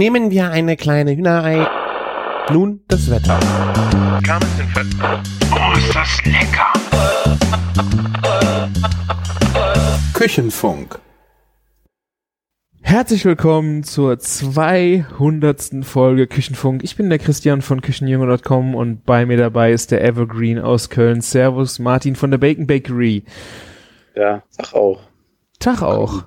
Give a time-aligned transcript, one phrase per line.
[0.00, 1.68] Nehmen wir eine kleine Hühnerei.
[2.50, 3.38] Nun das Wetter.
[5.52, 6.72] Oh, ist das lecker!
[10.14, 10.98] Küchenfunk.
[12.80, 15.84] Herzlich willkommen zur 200.
[15.84, 16.82] Folge Küchenfunk.
[16.82, 21.20] Ich bin der Christian von Küchenjunge.com und bei mir dabei ist der Evergreen aus Köln.
[21.20, 23.24] Servus, Martin von der Bacon Bakery.
[24.16, 25.02] Ja, sag auch.
[25.58, 26.24] Tag auch.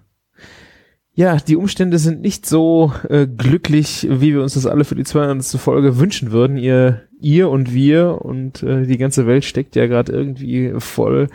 [1.15, 5.03] Ja, die Umstände sind nicht so äh, glücklich, wie wir uns das alle für die
[5.03, 5.45] 200.
[5.61, 6.57] Folge wünschen würden.
[6.57, 11.27] Ihr, ihr und wir und äh, die ganze Welt steckt ja gerade irgendwie voll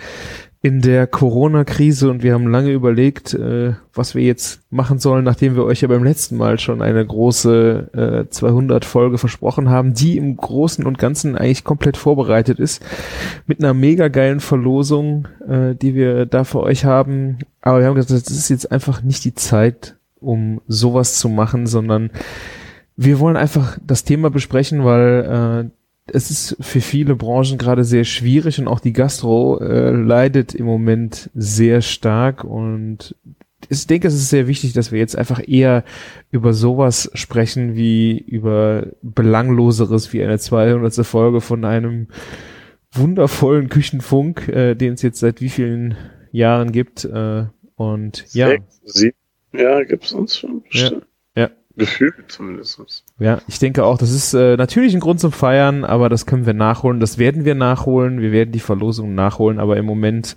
[0.60, 5.54] in der Corona-Krise und wir haben lange überlegt, äh, was wir jetzt machen sollen, nachdem
[5.54, 7.90] wir euch ja beim letzten Mal schon eine große
[8.28, 12.84] äh, 200-Folge versprochen haben, die im Großen und Ganzen eigentlich komplett vorbereitet ist,
[13.46, 17.38] mit einer mega geilen Verlosung, äh, die wir da für euch haben.
[17.60, 21.68] Aber wir haben gesagt, das ist jetzt einfach nicht die Zeit, um sowas zu machen,
[21.68, 22.10] sondern
[22.96, 25.77] wir wollen einfach das Thema besprechen, weil äh,
[26.12, 30.66] es ist für viele Branchen gerade sehr schwierig und auch die Gastro äh, leidet im
[30.66, 33.14] Moment sehr stark und
[33.68, 35.84] ich denke, es ist sehr wichtig, dass wir jetzt einfach eher
[36.30, 40.94] über sowas sprechen, wie über belangloseres, wie eine 200.
[41.04, 42.06] Folge von einem
[42.92, 45.96] wundervollen Küchenfunk, äh, den es jetzt seit wie vielen
[46.30, 47.04] Jahren gibt.
[47.04, 48.48] Äh, und ja.
[48.48, 49.16] Sechs, sieben,
[49.52, 50.62] ja, gibt's uns schon.
[50.70, 50.90] Ja.
[50.90, 51.00] Ja.
[51.78, 53.04] Gefühlt zumindest.
[53.20, 56.44] Ja, ich denke auch, das ist äh, natürlich ein Grund zum Feiern, aber das können
[56.44, 60.36] wir nachholen, das werden wir nachholen, wir werden die Verlosung nachholen, aber im Moment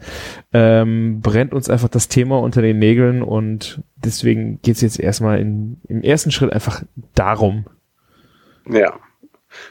[0.54, 5.82] ähm, brennt uns einfach das Thema unter den Nägeln und deswegen geht's jetzt erstmal in,
[5.88, 6.84] im ersten Schritt einfach
[7.16, 7.66] darum.
[8.70, 9.00] Ja.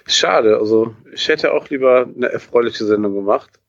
[0.07, 3.61] Schade, also ich hätte auch lieber eine erfreuliche Sendung gemacht.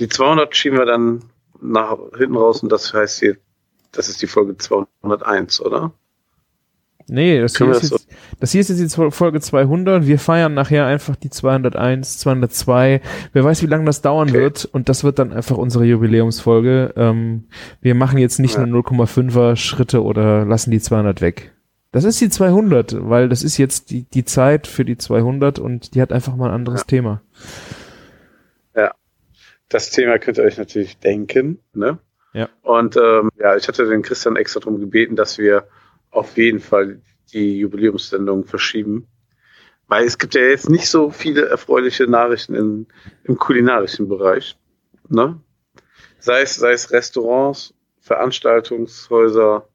[0.00, 1.22] Die 200 schieben wir dann
[1.60, 3.36] nach hinten raus und das heißt hier,
[3.92, 5.92] das ist die Folge 201, oder?
[7.06, 8.08] Nee, das hier, ist das jetzt,
[8.40, 10.06] das hier ist jetzt die Folge 200.
[10.06, 13.00] Wir feiern nachher einfach die 201, 202.
[13.32, 14.38] Wer weiß, wie lange das dauern Okay.
[14.40, 14.64] wird.
[14.64, 16.94] Und das wird dann einfach unsere Jubiläumsfolge.
[16.96, 17.44] Ähm,
[17.82, 18.64] wir machen jetzt nicht Ja.
[18.64, 21.52] nur 0,5er Schritte oder lassen die 200 weg.
[21.92, 25.94] Das ist die 200, weil das ist jetzt die, die Zeit für die 200 und
[25.94, 26.86] die hat einfach mal ein anderes Ja.
[26.86, 27.20] Thema.
[29.70, 31.98] Das Thema könnt ihr euch natürlich denken, ne?
[32.32, 32.48] Ja.
[32.62, 35.64] Und ähm, ja, ich hatte den Christian extra darum gebeten, dass wir
[36.14, 37.00] auf jeden Fall
[37.32, 39.08] die Jubiläumssendung verschieben.
[39.86, 42.86] Weil es gibt ja jetzt nicht so viele erfreuliche Nachrichten in,
[43.24, 44.56] im kulinarischen Bereich.
[45.08, 45.40] Ne?
[46.18, 49.68] Sei es, sei es Restaurants, Veranstaltungshäuser,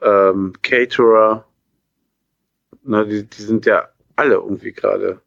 [0.00, 1.46] ähm, Caterer.
[2.84, 5.20] Ne, die, die sind ja alle irgendwie gerade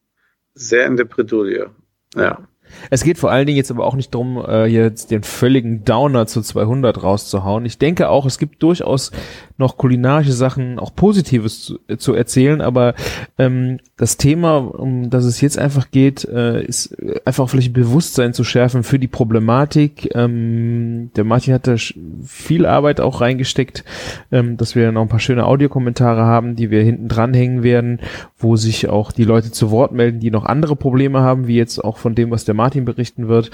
[0.53, 1.71] sehr in der Bredouille.
[2.15, 2.47] Ja.
[2.89, 6.27] Es geht vor allen Dingen jetzt aber auch nicht darum, äh, jetzt den völligen Downer
[6.27, 7.65] zu 200 rauszuhauen.
[7.65, 9.11] Ich denke auch, es gibt durchaus
[9.57, 12.93] noch kulinarische Sachen, auch Positives zu, äh, zu erzählen, aber
[13.37, 18.33] ähm, das Thema, um das es jetzt einfach geht, äh, ist äh, einfach vielleicht Bewusstsein
[18.33, 20.13] zu schärfen für die Problematik.
[20.13, 21.75] Ähm, der Martin hat da
[22.25, 23.85] viel Arbeit auch reingesteckt,
[24.31, 28.01] ähm, dass wir noch ein paar schöne Audiokommentare haben, die wir hinten dranhängen werden,
[28.37, 31.81] wo sich auch die Leute zu Wort melden, die noch andere Probleme haben, wie jetzt
[31.83, 33.51] auch von dem, was der Martin berichten wird.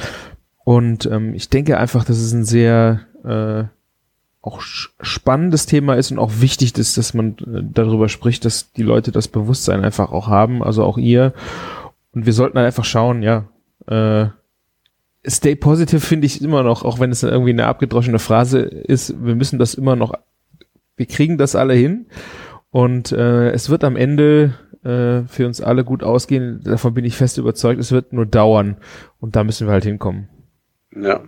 [0.64, 3.66] Und ähm, ich denke einfach, dass es ein sehr äh,
[4.42, 8.84] auch spannendes Thema ist und auch wichtig ist, dass man äh, darüber spricht, dass die
[8.84, 11.34] Leute das Bewusstsein einfach auch haben, also auch ihr.
[12.14, 13.46] Und wir sollten halt einfach schauen, ja.
[13.88, 14.30] Äh,
[15.28, 19.36] Stay positive finde ich immer noch, auch wenn es irgendwie eine abgedroschene Phrase ist, wir
[19.36, 20.16] müssen das immer noch,
[20.96, 22.08] wir kriegen das alle hin
[22.72, 27.16] und äh, es wird am Ende äh, für uns alle gut ausgehen, davon bin ich
[27.16, 28.78] fest überzeugt, es wird nur dauern
[29.20, 30.28] und da müssen wir halt hinkommen.
[30.96, 31.24] Ja.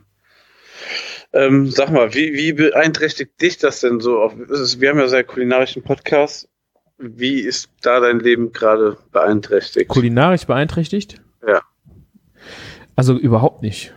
[1.32, 4.22] Ähm, sag mal, wie, wie beeinträchtigt dich das denn so?
[4.22, 6.48] Auf, ist- wir haben ja sehr kulinarischen Podcast.
[7.00, 9.88] Wie ist da dein Leben gerade beeinträchtigt?
[9.90, 11.22] Kulinarisch beeinträchtigt?
[11.46, 11.62] Ja.
[12.96, 13.94] Also überhaupt nicht.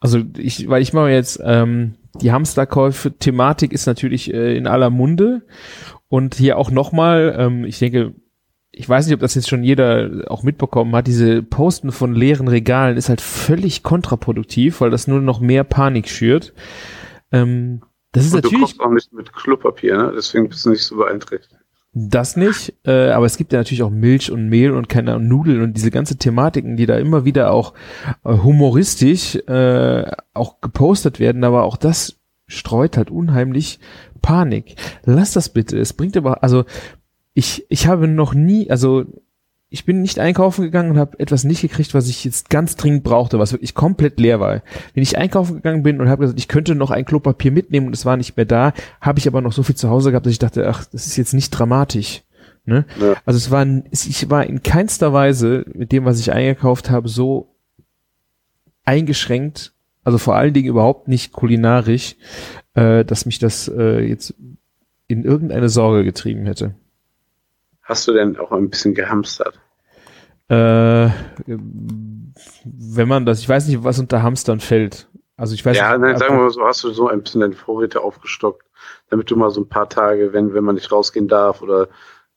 [0.00, 5.42] Also ich, weil ich mache jetzt, ähm, die Hamsterkäufe-Thematik ist natürlich äh, in aller Munde
[6.08, 8.14] und hier auch nochmal, ähm, ich denke,
[8.78, 12.46] ich weiß nicht, ob das jetzt schon jeder auch mitbekommen hat, diese Posten von leeren
[12.46, 16.54] Regalen ist halt völlig kontraproduktiv, weil das nur noch mehr Panik schürt.
[17.32, 17.82] Ähm,
[18.12, 20.12] das ist Und du natürlich kochst auch nicht mit Klopapier, ne?
[20.16, 21.56] Deswegen bist du nicht so beeinträchtigt.
[21.92, 25.60] das nicht, äh, aber es gibt ja natürlich auch Milch und Mehl und keine Nudeln
[25.60, 27.74] und diese ganze Thematiken, die da immer wieder auch
[28.24, 32.16] äh, humoristisch äh, auch gepostet werden, aber auch das
[32.46, 33.80] streut halt unheimlich
[34.22, 34.76] Panik.
[35.04, 35.78] Lass das bitte.
[35.78, 36.64] Es bringt aber, also
[37.38, 39.04] ich, ich habe noch nie, also
[39.70, 43.04] ich bin nicht einkaufen gegangen und habe etwas nicht gekriegt, was ich jetzt ganz dringend
[43.04, 44.62] brauchte, was wirklich komplett leer war.
[44.92, 47.92] Wenn ich einkaufen gegangen bin und habe gesagt, ich könnte noch ein Klopapier mitnehmen und
[47.92, 50.32] es war nicht mehr da, habe ich aber noch so viel zu Hause gehabt, dass
[50.32, 52.24] ich dachte, ach, das ist jetzt nicht dramatisch.
[52.64, 52.86] Ne?
[53.00, 53.14] Ja.
[53.24, 57.54] Also es war, ich war in keinster Weise mit dem, was ich eingekauft habe, so
[58.84, 62.16] eingeschränkt, also vor allen Dingen überhaupt nicht kulinarisch,
[62.74, 64.34] äh, dass mich das äh, jetzt
[65.06, 66.74] in irgendeine Sorge getrieben hätte.
[67.88, 69.58] Hast du denn auch ein bisschen gehamstert?
[70.50, 71.08] Äh,
[71.46, 75.08] wenn man das, ich weiß nicht, was unter Hamstern fällt.
[75.38, 75.92] Also ich weiß ja, nicht.
[75.92, 78.66] Ja, nein, sagen wir mal so, hast du so ein bisschen deine Vorräte aufgestockt,
[79.08, 81.88] damit du mal so ein paar Tage, wenn, wenn man nicht rausgehen darf oder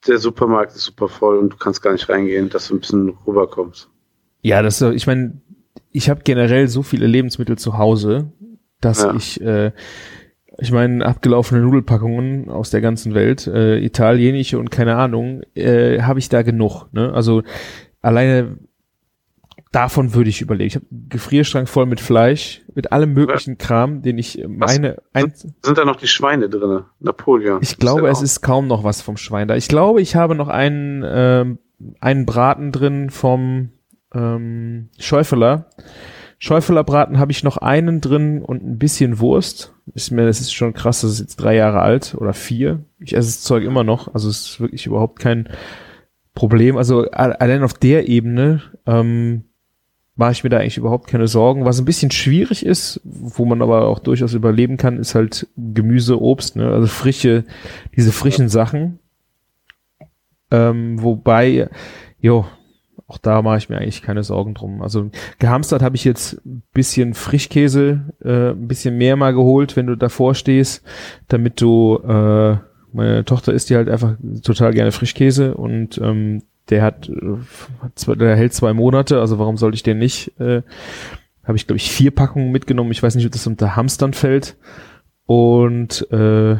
[0.07, 3.09] der Supermarkt ist super voll und du kannst gar nicht reingehen, dass du ein bisschen
[3.27, 3.89] rüberkommst.
[4.41, 5.41] Ja, das, ich meine,
[5.91, 8.31] ich habe generell so viele Lebensmittel zu Hause,
[8.79, 9.13] dass ja.
[9.13, 9.73] ich, äh,
[10.57, 16.19] ich meine, abgelaufene Nudelpackungen aus der ganzen Welt, äh, italienische und keine Ahnung, äh, habe
[16.19, 16.87] ich da genug.
[16.91, 17.13] Ne?
[17.13, 17.43] Also
[18.01, 18.57] alleine
[19.71, 20.67] davon würde ich überlegen.
[20.67, 24.97] Ich habe einen Gefrierschrank voll mit Fleisch, mit allem möglichen Kram, den ich meine.
[25.13, 26.85] Sind, sind, da noch die Schweine drinne?
[26.99, 27.59] Napoleon.
[27.61, 29.55] Ich glaube, es ist kaum noch was vom Schwein da.
[29.55, 31.59] Ich glaube, ich habe noch einen, ähm,
[32.01, 33.69] einen Braten drin vom
[34.13, 35.69] ähm, Schäufeler.
[36.43, 39.75] Schäufeler Braten habe ich noch einen drin und ein bisschen Wurst.
[39.93, 42.83] Ist mir, das ist schon krass, das ist jetzt drei Jahre alt oder vier.
[42.97, 45.49] Ich esse das Zeug immer noch, also es ist wirklich überhaupt kein
[46.33, 46.77] Problem.
[46.77, 49.43] Also allein auf der Ebene ähm,
[50.15, 51.63] mache ich mir da eigentlich überhaupt keine Sorgen.
[51.65, 56.19] Was ein bisschen schwierig ist, wo man aber auch durchaus überleben kann, ist halt Gemüse,
[56.19, 56.71] Obst, ne?
[56.71, 57.45] also frische,
[57.95, 58.97] diese frischen Sachen.
[60.49, 61.69] Ähm, wobei,
[62.19, 62.47] jo,
[63.11, 64.81] auch da mache ich mir eigentlich keine Sorgen drum.
[64.81, 69.87] Also gehamstert habe ich jetzt ein bisschen Frischkäse, äh, ein bisschen mehr mal geholt, wenn
[69.87, 70.83] du davor stehst,
[71.27, 72.55] damit du, äh,
[72.93, 78.35] meine Tochter isst die halt einfach total gerne Frischkäse und ähm, der hat, äh, der
[78.37, 80.39] hält zwei Monate, also warum sollte ich den nicht?
[80.39, 80.61] Äh,
[81.43, 82.91] Habe ich, glaube ich, vier Packungen mitgenommen.
[82.91, 84.57] Ich weiß nicht, ob das unter Hamstern fällt.
[85.25, 86.57] Und äh,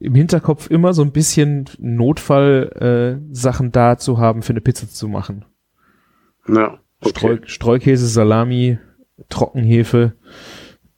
[0.00, 4.88] im Hinterkopf immer so ein bisschen Notfall äh, Sachen da zu haben, für eine Pizza
[4.88, 5.44] zu machen.
[6.48, 6.78] Ja.
[7.00, 7.10] Okay.
[7.10, 8.78] Streu, Streukäse, Salami,
[9.28, 10.14] Trockenhefe,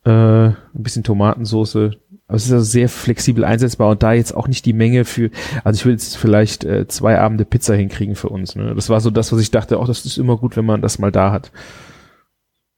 [0.05, 1.93] äh, ein bisschen Tomatensoße,
[2.27, 5.31] aber es ist also sehr flexibel einsetzbar und da jetzt auch nicht die Menge für,
[5.65, 8.55] also ich will jetzt vielleicht äh, zwei Abende Pizza hinkriegen für uns.
[8.55, 8.75] Ne?
[8.75, 10.99] Das war so das, was ich dachte, auch das ist immer gut, wenn man das
[10.99, 11.51] mal da hat.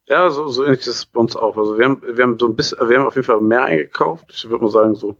[0.06, 1.56] Ja, so, so ähnlich ist es bei uns auch.
[1.56, 4.32] Also wir haben, wir haben so ein bisschen, wir haben auf jeden Fall mehr eingekauft.
[4.34, 5.16] Ich würde mal sagen, so,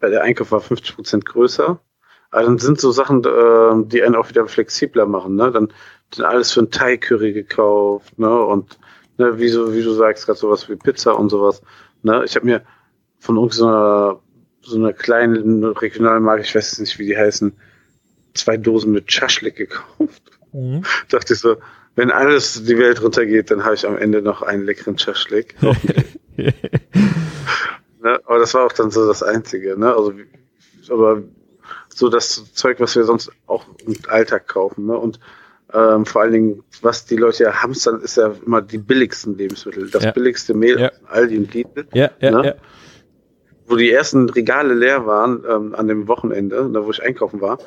[0.00, 1.78] bei der Einkauf war 50 Prozent größer.
[2.30, 5.34] Aber dann sind so Sachen, äh, die einen auch wieder flexibler machen.
[5.34, 5.50] Ne?
[5.50, 5.72] Dann
[6.14, 8.30] sind alles für ein Thai-Curry gekauft, ne?
[8.30, 8.78] Und
[9.18, 11.60] ne, wie, so, wie du sagst, gerade sowas wie Pizza und sowas.
[12.02, 12.22] Ne?
[12.24, 12.62] Ich habe mir
[13.18, 14.20] von irgendeiner
[14.62, 17.56] so einer kleinen regionalen Marke, ich weiß nicht, wie die heißen,
[18.34, 20.22] zwei Dosen mit Schaschlik gekauft.
[20.52, 20.84] Mhm.
[21.08, 21.56] Dachte ich so,
[21.96, 25.56] wenn alles die Welt runtergeht, dann habe ich am Ende noch einen leckeren Schaschlik.
[26.36, 26.54] ne?
[28.00, 29.78] Aber das war auch dann so das Einzige.
[29.78, 29.94] Ne?
[29.94, 30.12] Also,
[30.90, 31.22] aber
[31.88, 34.86] so das Zeug, was wir sonst auch im Alltag kaufen.
[34.86, 34.96] Ne?
[34.96, 35.18] Und
[35.72, 39.90] ähm, vor allen Dingen, was die Leute ja hamstern, ist ja immer die billigsten Lebensmittel.
[39.90, 40.12] Das ja.
[40.12, 40.92] billigste Mehl, ja.
[41.08, 41.86] Aldi und Lidl.
[41.92, 42.46] Ja, ja, ne?
[42.46, 42.54] ja
[43.68, 47.58] wo die ersten Regale leer waren ähm, an dem Wochenende, da wo ich einkaufen war,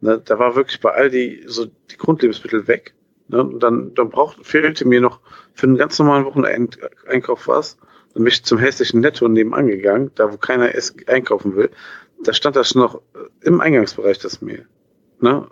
[0.00, 2.94] ne, da war wirklich bei Aldi so die Grundlebensmittel weg.
[3.28, 5.20] Ne, und dann, dann braucht, fehlte mir noch
[5.54, 7.76] für einen ganz normalen Wocheneinkauf was.
[8.14, 11.70] Dann bin ich zum hässlichen Netto nebenan gegangen, da wo keiner es einkaufen will.
[12.24, 14.66] Da stand das noch äh, im Eingangsbereich das Mehl.
[15.20, 15.46] Ne?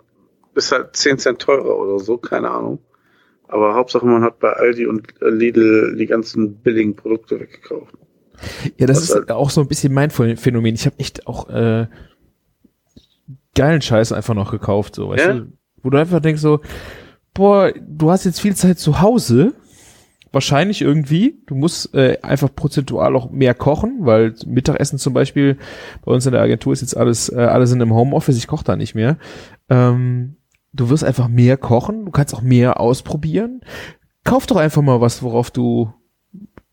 [0.55, 2.79] Ist halt 10 Cent teurer oder so, keine Ahnung.
[3.47, 7.93] Aber Hauptsache man hat bei Aldi und Lidl die ganzen billigen Produkte weggekauft.
[8.77, 10.73] Ja, das ist halt auch so ein bisschen mein Phänomen.
[10.73, 11.87] Ich habe echt auch äh,
[13.55, 15.33] geilen Scheiß einfach noch gekauft, so, weißt ja?
[15.33, 15.51] du?
[15.83, 16.61] Wo du einfach denkst so,
[17.33, 19.53] boah, du hast jetzt viel Zeit zu Hause,
[20.31, 21.41] wahrscheinlich irgendwie.
[21.47, 25.57] Du musst äh, einfach prozentual auch mehr kochen, weil Mittagessen zum Beispiel
[26.05, 28.63] bei uns in der Agentur ist jetzt alles, äh, alle sind im Homeoffice, ich koche
[28.63, 29.17] da nicht mehr.
[29.69, 30.37] Ähm,
[30.73, 33.61] du wirst einfach mehr kochen, du kannst auch mehr ausprobieren.
[34.23, 35.93] Kauf doch einfach mal was, worauf du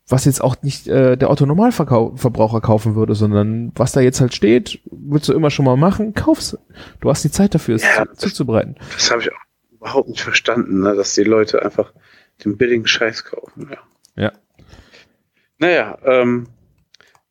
[0.09, 4.79] was jetzt auch nicht äh, der Autonormalverbraucher kaufen würde, sondern was da jetzt halt steht,
[4.85, 6.57] willst du immer schon mal machen, kauf's.
[6.99, 8.75] Du hast die Zeit dafür, es ja, zu, zuzubereiten.
[8.93, 9.37] Das habe ich auch
[9.71, 11.93] überhaupt nicht verstanden, ne, dass die Leute einfach
[12.43, 13.69] den billigen Scheiß kaufen.
[13.71, 14.23] Ja.
[14.23, 14.31] ja.
[15.59, 16.47] Naja, ähm,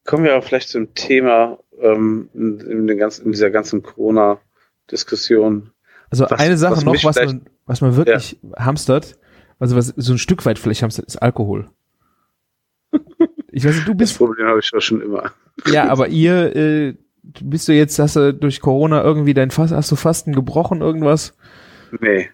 [0.04, 5.72] kommen wir aber vielleicht zum Thema ähm, in, in, ganzen, in dieser ganzen Corona-Diskussion.
[6.10, 8.64] Also was, eine Sache noch, was man, was man wirklich ja.
[8.64, 9.18] hamstert,
[9.58, 11.70] also was so ein Stück weit vielleicht hamstert, ist Alkohol.
[13.50, 14.12] Ich weiß nicht, du bist.
[14.12, 15.32] Das Problem habe ich doch schon immer.
[15.66, 19.90] Ja, aber ihr, äh, bist du jetzt, hast du durch Corona irgendwie dein Fass, hast
[19.90, 21.34] du Fasten gebrochen, irgendwas?
[21.98, 22.30] Nee.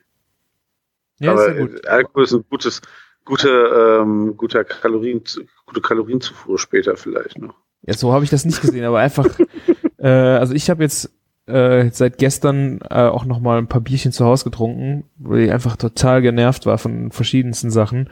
[1.21, 1.87] Ja, aber ist ja gut.
[1.87, 2.83] Alkohol ist ein gutes,
[3.25, 5.23] gute, ähm, guter Kalorien,
[5.67, 7.55] gute Kalorienzufuhr später vielleicht noch.
[7.83, 9.27] Ja, so habe ich das nicht gesehen, aber einfach,
[9.99, 11.11] äh, also ich habe jetzt
[11.47, 15.53] äh, seit gestern äh, auch noch mal ein paar Bierchen zu Hause getrunken, weil ich
[15.53, 18.09] einfach total genervt war von verschiedensten Sachen.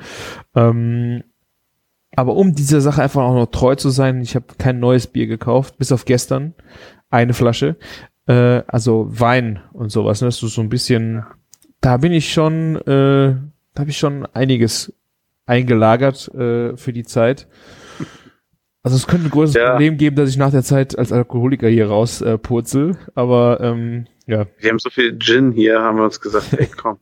[0.54, 1.24] Ähm,
[2.14, 5.26] aber um dieser Sache einfach auch noch treu zu sein, ich habe kein neues Bier
[5.26, 6.54] gekauft, bis auf gestern
[7.08, 7.76] eine Flasche.
[8.26, 10.20] Äh, also Wein und sowas.
[10.20, 10.28] Ne?
[10.28, 11.24] Das ist so ein bisschen,
[11.80, 13.34] da bin ich schon, äh,
[13.74, 14.92] da habe ich schon einiges
[15.46, 17.48] eingelagert äh, für die Zeit.
[18.82, 19.70] Also es könnte ein großes Ja.
[19.72, 24.06] Problem geben, dass ich nach der Zeit als Alkoholiker hier raus äh, purzel, aber ähm,
[24.26, 26.98] ja, Wir haben so viel Gin hier, haben wir uns gesagt, ey komm,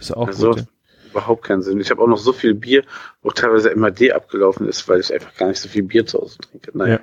[0.00, 0.58] ist auch also gut.
[0.58, 0.64] ja.
[1.10, 1.80] überhaupt keinen Sinn.
[1.80, 2.82] Ich habe auch noch so viel Bier,
[3.22, 6.38] wo teilweise MAD abgelaufen ist, weil ich einfach gar nicht so viel Bier zu Hause
[6.38, 6.76] trinke.
[6.76, 6.98] Naja.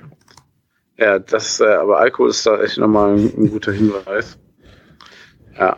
[0.97, 4.37] Ja, das, äh, aber Alkohol ist da echt nochmal ein, ein guter Hinweis.
[5.57, 5.77] Ja.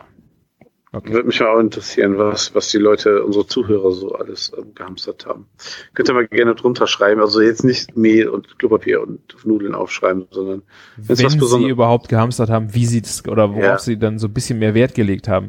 [0.94, 1.12] Okay.
[1.12, 5.46] Würde mich auch interessieren, was, was die Leute, unsere Zuhörer so alles ähm, gehamstert haben.
[5.92, 7.20] Könnt ihr mal gerne drunter schreiben.
[7.20, 10.62] Also jetzt nicht Mehl und Klopapier und Nudeln aufschreiben, sondern
[10.96, 13.78] Wenn was sie überhaupt gehamstert haben, wie sie das oder worauf Ja.
[13.78, 15.48] sie dann so ein bisschen mehr Wert gelegt haben.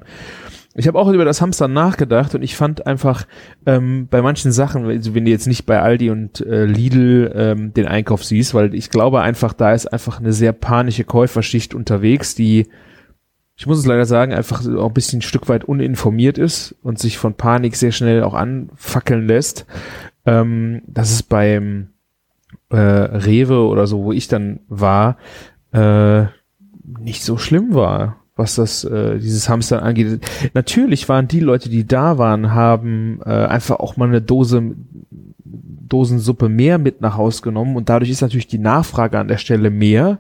[0.78, 3.26] Ich habe auch über das Hamstern nachgedacht und ich fand einfach
[3.66, 7.74] ähm, bei manchen Sachen, also wenn du jetzt nicht bei Aldi und äh, Lidl ähm,
[7.74, 12.36] den Einkauf siehst, weil ich glaube einfach, da ist einfach eine sehr panische Käuferschicht unterwegs,
[12.36, 12.68] die,
[13.58, 17.00] ich muss es leider sagen, einfach auch ein bisschen ein Stück weit uninformiert ist und
[17.00, 19.66] sich von Panik sehr schnell auch anfackeln lässt.
[20.26, 21.90] Ähm, das ist beim
[22.70, 25.18] äh, Rewe oder so, wo ich dann war,
[25.72, 26.26] äh,
[27.00, 30.20] nicht so schlimm war, was das äh, dieses Hamstern angeht.
[30.54, 34.76] Natürlich waren die Leute, die da waren, haben äh, einfach auch mal eine Dose
[35.88, 39.70] Dosensuppe mehr mit nach Haus genommen und dadurch ist natürlich die Nachfrage an der Stelle
[39.70, 40.20] mehr.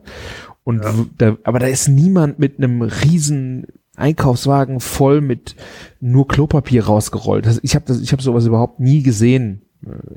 [0.65, 0.93] Und Ja.
[1.17, 5.55] da, aber da ist niemand mit einem riesen Einkaufswagen voll mit
[6.01, 7.45] nur Klopapier rausgerollt.
[7.45, 9.61] Das, ich habe das, ich habe sowas überhaupt nie gesehen,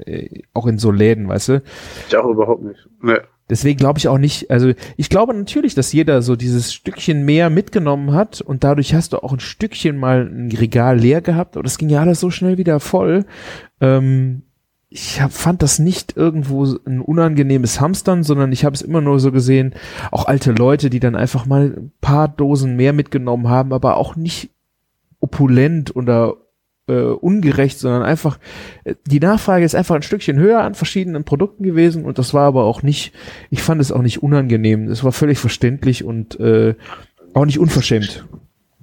[0.07, 1.62] äh, auch in so Läden, weißt du.
[2.09, 2.88] Ich auch überhaupt nicht.
[3.00, 3.21] Ne.
[3.50, 7.49] Deswegen glaube ich auch nicht, also ich glaube natürlich, dass jeder so dieses Stückchen mehr
[7.50, 11.62] mitgenommen hat und dadurch hast du auch ein Stückchen mal ein Regal leer gehabt, aber
[11.62, 13.25] das ging ja alles so schnell wieder voll.
[13.81, 14.43] Ähm,
[14.90, 19.21] ich hab, fand das nicht irgendwo ein unangenehmes Hamstern, sondern ich habe es immer nur
[19.21, 19.75] so gesehen,
[20.11, 24.16] auch alte Leute, die dann einfach mal ein paar Dosen mehr mitgenommen haben, aber auch
[24.16, 24.50] nicht
[25.21, 26.37] opulent oder
[26.87, 28.38] äh, ungerecht, sondern einfach,
[28.85, 32.47] äh, die Nachfrage ist einfach ein Stückchen höher an verschiedenen Produkten gewesen und das war
[32.47, 33.12] aber auch nicht,
[33.50, 34.88] ich fand es auch nicht unangenehm.
[34.88, 36.75] Es war völlig verständlich und äh,
[37.35, 38.25] auch nicht unverschämt.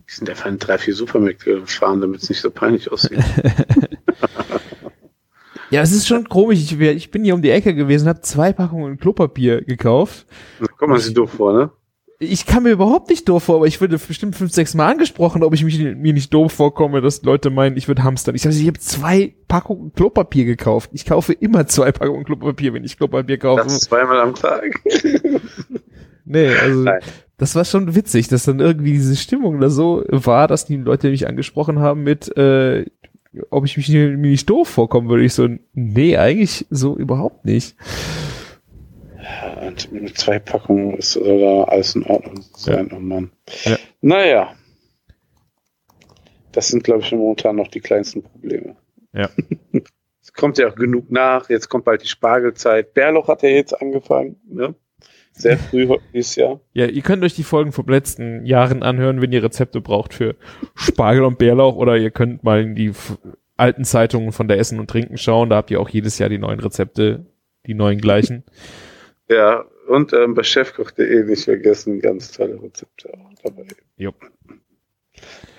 [0.07, 3.17] Die sind einfach in drei, vier Supermärkte gefahren, damit es nicht so peinlich aussieht.
[5.71, 6.59] Ja, es ist schon komisch.
[6.59, 10.25] Ich, ich bin hier um die Ecke gewesen, habe zwei Packungen Klopapier gekauft.
[10.59, 11.71] da kommt man sich doof vor, ne?
[12.17, 15.43] Ich kam mir überhaupt nicht doof vor, aber ich wurde bestimmt fünf, sechs Mal angesprochen,
[15.43, 18.35] ob ich mich, mir nicht doof vorkomme, dass Leute meinen, ich würde hamstern.
[18.35, 20.91] Ich sage, ich habe zwei Packungen Klopapier gekauft.
[20.93, 23.63] Ich kaufe immer zwei Packungen Klopapier, wenn ich Klopapier kaufe.
[23.63, 24.79] Das zweimal am Tag.
[26.25, 27.01] Nee, also Nein.
[27.37, 31.09] das war schon witzig, dass dann irgendwie diese Stimmung da so war, dass die Leute
[31.09, 32.85] mich angesprochen haben mit, äh,
[33.49, 35.23] ob ich mich nicht, mir nicht doof vorkommen würde.
[35.23, 37.75] Ich so, nee, eigentlich so überhaupt nicht.
[39.65, 43.31] Und mit zwei Packungen ist da alles in Ordnung sein, oh Mann.
[43.63, 43.77] Ja.
[44.01, 44.55] Naja.
[46.51, 48.75] Das sind, glaube ich, momentan noch die kleinsten Probleme.
[49.13, 49.29] Ja.
[50.25, 51.49] Es kommt ja auch genug nach.
[51.51, 52.95] Jetzt kommt bald die Spargelzeit.
[52.95, 54.73] Bärlauch hat ja jetzt angefangen, ne?
[55.37, 56.61] Sehr früh dieses Jahr.
[56.73, 60.35] Ja, ihr könnt euch die Folgen vom letzten Jahren anhören, wenn ihr Rezepte braucht für
[60.75, 62.93] Spargel und Bärlauch oder ihr könnt mal in die
[63.57, 65.49] alten Zeitungen von der Essen und Trinken schauen.
[65.49, 67.25] Da habt ihr auch jedes Jahr die neuen Rezepte,
[67.65, 68.43] die neuen gleichen.
[69.29, 73.65] Ja, und ähm, bei chefkoch.de nicht vergessen, ganz tolle Rezepte auch dabei.
[73.97, 74.15] Jupp.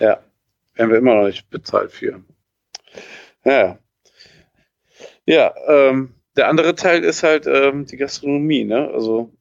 [0.00, 0.20] Ja,
[0.74, 2.22] werden wir immer noch nicht bezahlt für.
[3.44, 3.78] Ja.
[5.26, 8.90] Ja, ähm, der andere Teil ist halt ähm, die Gastronomie, ne?
[8.92, 9.32] Also,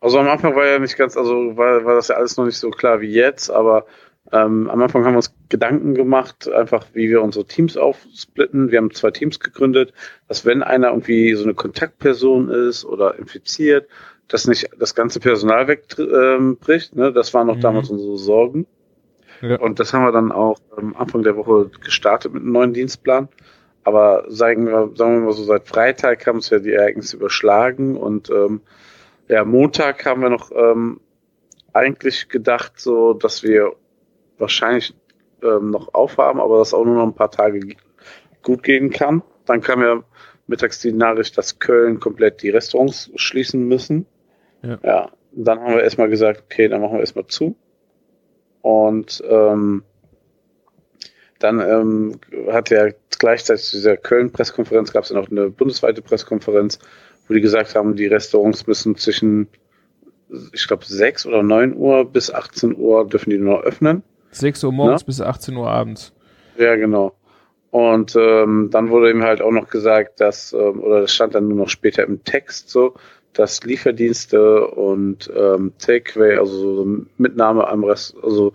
[0.00, 2.58] also am Anfang war ja nicht ganz, also war, war das ja alles noch nicht
[2.58, 3.86] so klar wie jetzt, aber
[4.32, 8.70] ähm, am Anfang haben wir uns Gedanken gemacht, einfach wie wir unsere Teams aufsplitten.
[8.70, 9.92] Wir haben zwei Teams gegründet,
[10.28, 13.88] dass wenn einer irgendwie so eine Kontaktperson ist oder infiziert,
[14.28, 16.08] dass nicht das ganze Personal wegbricht.
[16.12, 17.12] Ähm, bricht, ne?
[17.12, 17.60] Das waren noch Mhm.
[17.62, 18.66] damals unsere Sorgen.
[19.40, 19.58] Ja.
[19.58, 23.28] Und das haben wir dann auch am Anfang der Woche gestartet mit einem neuen Dienstplan.
[23.82, 27.96] Aber sagen wir, sagen wir mal so, seit Freitag haben uns ja die Ereignisse überschlagen
[27.96, 28.60] und ähm,
[29.30, 31.00] ja, Montag haben wir noch ähm,
[31.72, 33.76] eigentlich gedacht, so, dass wir
[34.38, 34.92] wahrscheinlich
[35.42, 37.60] ähm, noch aufhaben, aber das auch nur noch ein paar Tage
[38.42, 39.22] gut gehen kann.
[39.46, 40.02] Dann kam ja
[40.48, 44.06] mittags die Nachricht, dass Köln komplett die Restaurants schließen müssen.
[44.62, 44.78] Ja.
[44.82, 47.54] ja dann haben wir erstmal gesagt, okay, dann machen wir erstmal zu.
[48.62, 49.84] Und ähm,
[51.38, 52.20] dann ähm,
[52.50, 56.80] hat ja gleichzeitig zu dieser Köln-Pressekonferenz gab es ja noch eine bundesweite Pressekonferenz,
[57.30, 59.46] wo die gesagt haben, die Restaurants müssen zwischen
[60.52, 64.02] ich glaube, 6 oder 9 Uhr bis 18 Uhr dürfen die nur noch öffnen.
[64.32, 65.06] 6 Uhr morgens ja?
[65.06, 66.12] bis 18 Uhr abends.
[66.56, 67.14] Ja, genau.
[67.70, 71.48] Und ähm, dann wurde ihm halt auch noch gesagt, dass, ähm, oder das stand dann
[71.48, 72.94] nur noch später im Text so,
[73.32, 78.52] dass Lieferdienste und ähm, Takeaway, also so Mitnahme am Rest, also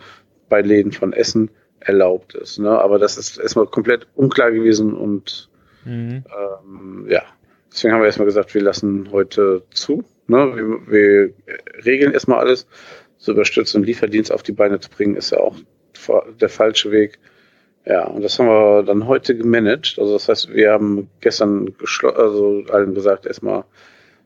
[0.50, 2.60] bei Läden von Essen erlaubt ist.
[2.60, 2.70] Ne?
[2.70, 5.50] Aber das ist erstmal komplett unklar gewesen und
[5.86, 6.26] mhm.
[6.38, 7.24] ähm, ja,
[7.76, 10.04] deswegen haben wir erstmal gesagt, wir lassen heute zu.
[10.28, 10.56] Ne?
[10.56, 11.34] Wir, wir
[11.86, 12.68] regeln erstmal alles.
[13.18, 15.56] So überstützen Lieferdienst auf die Beine zu bringen, ist ja auch
[16.40, 17.20] der falsche Weg.
[17.86, 19.98] Ja, und das haben wir dann heute gemanagt.
[20.00, 23.66] Also das heißt, wir haben gestern also allen gesagt, erstmal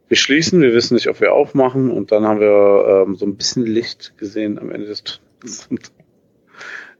[0.07, 3.35] wir schließen, wir wissen nicht, ob wir aufmachen und dann haben wir ähm, so ein
[3.35, 5.69] bisschen Licht gesehen am Ende des Tunnels.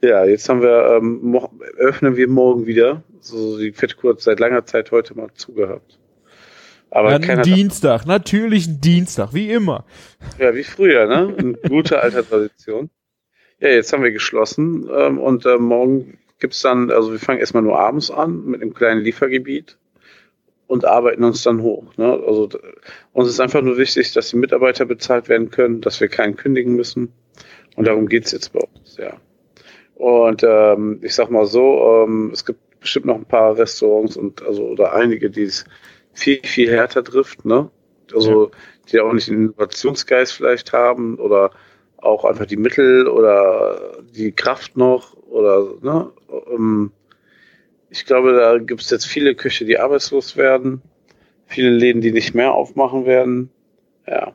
[0.02, 1.38] Ja, jetzt haben wir, ähm,
[1.76, 3.04] öffnen wir morgen wieder.
[3.20, 5.99] So, die Fettkur hat seit langer Zeit heute mal zugehabt.
[6.92, 9.86] Aber ja, keiner Dienstag, natürlich ein Dienstag, wie immer.
[10.40, 11.36] Ja, wie früher, ne?
[11.38, 12.90] Eine gute alte Tradition.
[13.60, 17.64] Ja, jetzt haben wir geschlossen ähm, und äh, morgen gibt's dann, also wir fangen erstmal
[17.64, 19.78] nur abends an mit einem kleinen Liefergebiet
[20.68, 21.98] und arbeiten uns dann hoch.
[21.98, 22.06] Ne?
[22.26, 22.50] Also
[23.12, 26.76] uns ist einfach nur wichtig, dass die Mitarbeiter bezahlt werden können, dass wir keinen kündigen
[26.76, 27.12] müssen.
[27.76, 29.14] Und darum geht's jetzt bei uns, ja.
[29.96, 34.42] Und ähm, ich sag mal so, ähm, es gibt bestimmt noch ein paar Restaurants und
[34.44, 35.66] also oder einige, die es
[36.20, 37.70] viel, viel härter trifft, ne?
[38.14, 38.52] Also
[38.92, 41.52] die auch nicht den Innovationsgeist vielleicht haben oder
[41.98, 46.12] auch einfach die Mittel oder die Kraft noch oder ne?
[46.52, 46.92] Ähm,
[47.90, 50.82] ich glaube, da gibt es jetzt viele Köche, die arbeitslos werden,
[51.48, 53.50] viele Läden, die nicht mehr aufmachen werden.
[54.08, 54.34] Ja.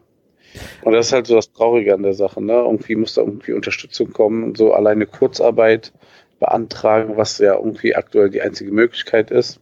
[0.82, 2.52] Und das ist halt so das Traurige an der Sache, ne?
[2.52, 5.92] Irgendwie muss da irgendwie Unterstützung kommen und so alleine Kurzarbeit
[6.40, 9.60] beantragen, was ja irgendwie aktuell die einzige Möglichkeit ist.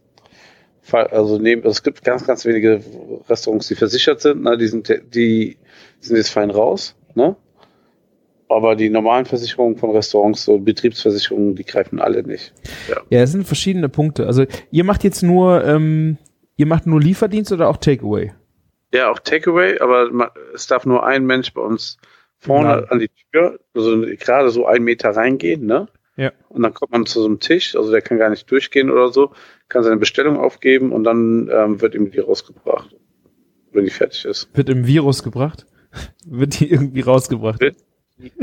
[0.91, 2.81] Also neben, es gibt ganz, ganz wenige
[3.29, 4.57] Restaurants, die versichert sind, ne?
[4.57, 5.57] Die sind, die
[6.01, 7.35] sind jetzt fein raus, ne?
[8.49, 12.53] Aber die normalen Versicherungen von Restaurants, so Betriebsversicherungen, die greifen alle nicht.
[12.89, 14.27] Ja, ja es sind verschiedene Punkte.
[14.27, 16.17] Also ihr macht jetzt nur, ähm,
[16.57, 18.33] ihr macht nur Lieferdienst oder auch Takeaway?
[18.93, 21.97] Ja, auch Takeaway, aber es darf nur ein Mensch bei uns
[22.37, 22.85] vorne Nein.
[22.89, 25.87] an die Tür, also gerade so einen Meter reingehen, ne?
[26.15, 26.31] Ja.
[26.49, 29.11] Und dann kommt man zu so einem Tisch, also der kann gar nicht durchgehen oder
[29.11, 29.31] so,
[29.67, 32.95] kann seine Bestellung aufgeben und dann ähm, wird ihm die rausgebracht,
[33.71, 34.49] wenn die fertig ist.
[34.53, 35.65] Wird im Virus gebracht?
[36.25, 37.59] wird die irgendwie rausgebracht?
[37.59, 37.77] Wird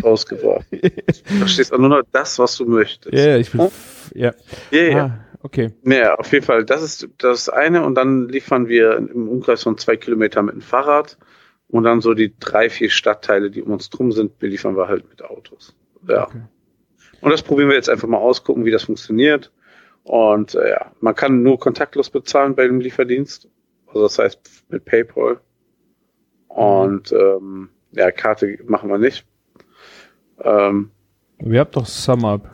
[0.02, 0.66] rausgebracht.
[1.40, 3.14] da steht nur noch das, was du möchtest.
[3.14, 3.68] Ja, ich bin,
[4.14, 4.35] ja.
[4.72, 5.04] Ja, ja.
[5.04, 5.72] Ah, okay.
[5.85, 6.64] Ja, auf jeden Fall.
[6.64, 10.61] Das ist das eine und dann liefern wir im Umkreis von zwei Kilometern mit dem
[10.61, 11.18] Fahrrad
[11.68, 15.09] und dann so die drei, vier Stadtteile, die um uns drum sind, beliefern wir halt
[15.09, 15.76] mit Autos.
[16.09, 16.26] Ja.
[16.26, 16.40] Okay.
[17.20, 19.52] Und das probieren wir jetzt einfach mal aus, gucken, wie das funktioniert.
[20.04, 23.48] Und äh, ja, man kann nur kontaktlos bezahlen bei dem Lieferdienst.
[23.87, 25.40] Also das heißt mit PayPal.
[26.48, 29.26] Und ähm, ja, Karte machen wir nicht.
[30.42, 30.90] Ähm,
[31.38, 32.48] wir habt doch SumUp.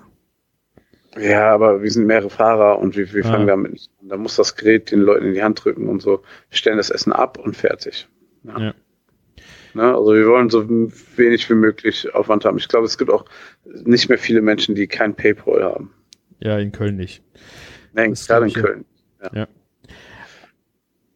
[1.19, 3.29] Ja, aber wir sind mehrere Fahrer und wir, wir ah.
[3.31, 4.09] fangen damit nicht an.
[4.09, 6.23] Da muss das Gerät den Leuten in die Hand drücken und so.
[6.51, 8.09] Wir stellen das Essen ab und fertig.
[8.43, 8.59] Ja.
[8.59, 8.75] ja.
[9.77, 9.95] Ne?
[9.95, 12.59] Also wir wollen so wenig wie möglich Aufwand haben.
[12.59, 13.25] Ich glaube, es gibt auch
[13.85, 15.91] nicht mehr viele Menschen, die kein PayPal haben.
[16.41, 17.23] Ja, in Köln nicht.
[17.93, 18.85] Nein, gerade in Köln.
[19.23, 19.31] Ja.
[19.35, 19.47] ja.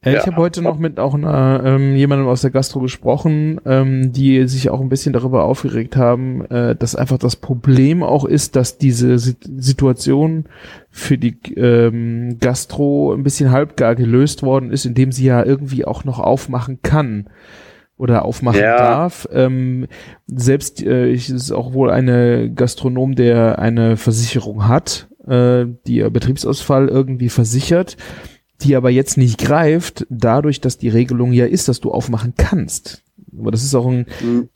[0.03, 0.21] Äh, ja.
[0.21, 4.47] Ich habe heute noch mit auch einer, ähm, jemandem aus der Gastro gesprochen, ähm, die
[4.49, 8.79] sich auch ein bisschen darüber aufgeregt haben, äh, dass einfach das Problem auch ist, dass
[8.79, 10.45] diese Situation
[10.91, 16.05] für die ähm, Gastro ein bisschen halbgar gelöst worden ist, indem sie ja irgendwie auch
[16.05, 17.29] noch aufmachen kann
[18.01, 18.77] oder aufmachen ja.
[18.77, 19.29] darf.
[19.33, 19.87] Ähm,
[20.27, 26.89] selbst äh, ich ist auch wohl eine Gastronom, der eine Versicherung hat, äh, die Betriebsausfall
[26.89, 27.97] irgendwie versichert
[28.63, 33.03] die aber jetzt nicht greift, dadurch, dass die Regelung ja ist, dass du aufmachen kannst.
[33.39, 34.07] Aber das ist auch ein.
[34.19, 34.49] Hm.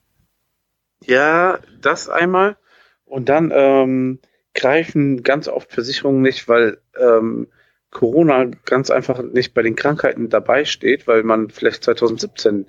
[1.05, 2.57] Ja, das einmal.
[3.05, 4.19] Und dann ähm,
[4.55, 7.49] greifen ganz oft Versicherungen nicht, weil ähm,
[7.91, 12.67] Corona ganz einfach nicht bei den Krankheiten dabei steht, weil man vielleicht 2017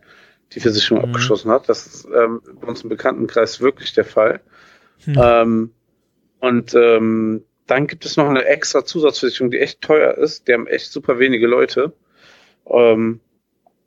[0.54, 1.10] die Versicherung mhm.
[1.10, 1.70] abgeschlossen hat.
[1.70, 4.42] Das ist ähm, bei uns im Bekanntenkreis wirklich der Fall.
[5.06, 5.22] Mhm.
[5.22, 5.72] Ähm,
[6.40, 10.48] und ähm, dann gibt es noch eine extra Zusatzversicherung, die echt teuer ist.
[10.48, 11.94] Die haben echt super wenige Leute.
[12.68, 13.20] Ähm,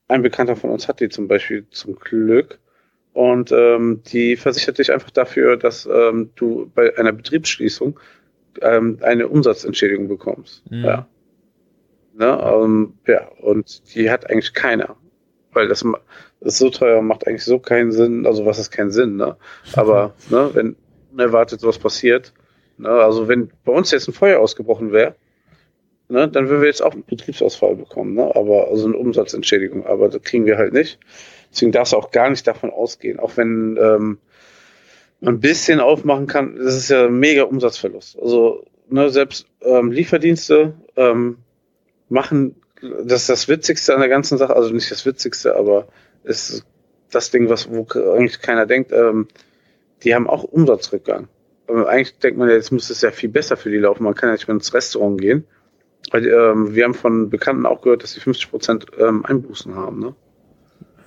[0.09, 2.59] ein Bekannter von uns hat die zum Beispiel zum Glück.
[3.12, 7.99] Und ähm, die versichert dich einfach dafür, dass ähm, du bei einer Betriebsschließung
[8.61, 10.68] ähm, eine Umsatzentschädigung bekommst.
[10.71, 10.85] Mhm.
[10.85, 11.09] Ja.
[12.14, 14.97] Ne, ähm, ja, und die hat eigentlich keiner.
[15.52, 15.84] Weil das,
[16.40, 18.26] das ist so teuer, macht eigentlich so keinen Sinn.
[18.26, 19.37] Also was ist kein Sinn, ne?
[19.74, 20.76] Aber ne, wenn
[21.12, 22.32] unerwartet sowas passiert,
[22.78, 25.16] Ne, also wenn bei uns jetzt ein Feuer ausgebrochen wäre,
[26.08, 28.34] ne, dann würden wir jetzt auch einen Betriebsausfall bekommen, ne?
[28.37, 30.98] aber also eine Umsatzentschädigung, aber das kriegen wir halt nicht.
[31.50, 34.18] Deswegen darfst du auch gar nicht davon ausgehen, auch wenn ähm,
[35.20, 38.16] man ein bisschen aufmachen kann, das ist ja ein mega Umsatzverlust.
[38.20, 41.38] Also ne, selbst ähm, Lieferdienste ähm,
[42.08, 45.88] machen, das ist das Witzigste an der ganzen Sache, also nicht das Witzigste, aber
[46.24, 46.64] ist
[47.10, 49.28] das Ding, was wo eigentlich keiner denkt, ähm,
[50.02, 51.28] die haben auch Umsatzrückgang.
[51.66, 54.04] Aber eigentlich denkt man ja, jetzt muss es ja viel besser für die laufen.
[54.04, 55.44] Man kann ja nicht mehr ins Restaurant gehen.
[56.10, 60.00] Weil, ähm, wir haben von Bekannten auch gehört, dass sie 50 Prozent ähm, Einbußen haben.
[60.00, 60.14] Ne?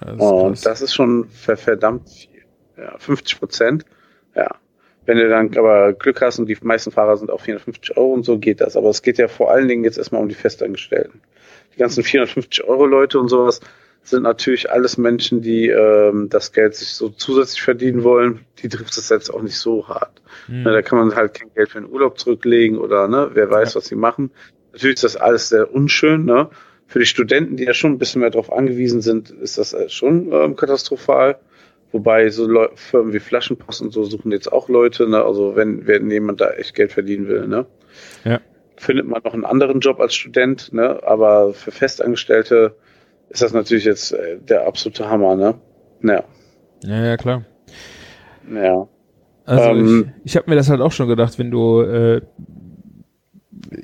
[0.02, 2.30] Das Und das ist schon verdammt viel.
[2.78, 3.86] Ja, 50 Prozent.
[4.36, 4.56] Ja.
[5.06, 8.24] Wenn du dann aber Glück hast und die meisten Fahrer sind auf 450 Euro und
[8.24, 8.78] so, geht das.
[8.78, 11.22] Aber es geht ja vor allen Dingen jetzt erstmal um die Festangestellten.
[11.74, 13.62] Die ganzen 450 Euro Leute und sowas
[14.04, 18.46] sind natürlich alles Menschen, die ähm, das Geld sich so zusätzlich verdienen wollen.
[18.60, 20.22] Die trifft es jetzt auch nicht so hart.
[20.48, 20.64] Mhm.
[20.64, 23.78] da kann man halt kein Geld für den Urlaub zurücklegen oder ne, wer weiß, ja.
[23.78, 24.32] was sie machen.
[24.74, 26.26] Natürlich ist das alles sehr unschön.
[26.26, 26.50] Ne?
[26.88, 29.88] Für die Studenten, die ja schon ein bisschen mehr darauf angewiesen sind, ist das äh,
[29.90, 31.38] schon ähm, katastrophal.
[31.92, 35.24] Wobei so Leu Firmen wie Flaschenpost und so suchen jetzt auch Leute, ne?
[35.24, 37.66] Also wenn, wenn jemand da echt Geld verdienen will, ne?
[38.24, 38.40] Ja.
[38.82, 41.00] Findet man noch einen anderen Job als Student, ne?
[41.04, 42.76] Aber für Festangestellte
[43.30, 45.54] ist das natürlich jetzt äh, der absolute Hammer, ne?
[46.02, 46.24] Ja.
[46.84, 47.46] Ja, ja, klar.
[48.52, 48.88] Ja.
[49.46, 52.22] Also ähm, ich, ich habe mir das halt auch schon gedacht, wenn du äh,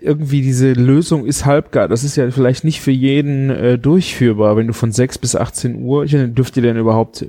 [0.02, 1.88] irgendwie diese Lösung ist halbgar.
[1.88, 5.80] Das ist ja vielleicht nicht für jeden äh, durchführbar, wenn du von 6 bis 18
[5.84, 7.28] Uhr, ich dürft ihr denn überhaupt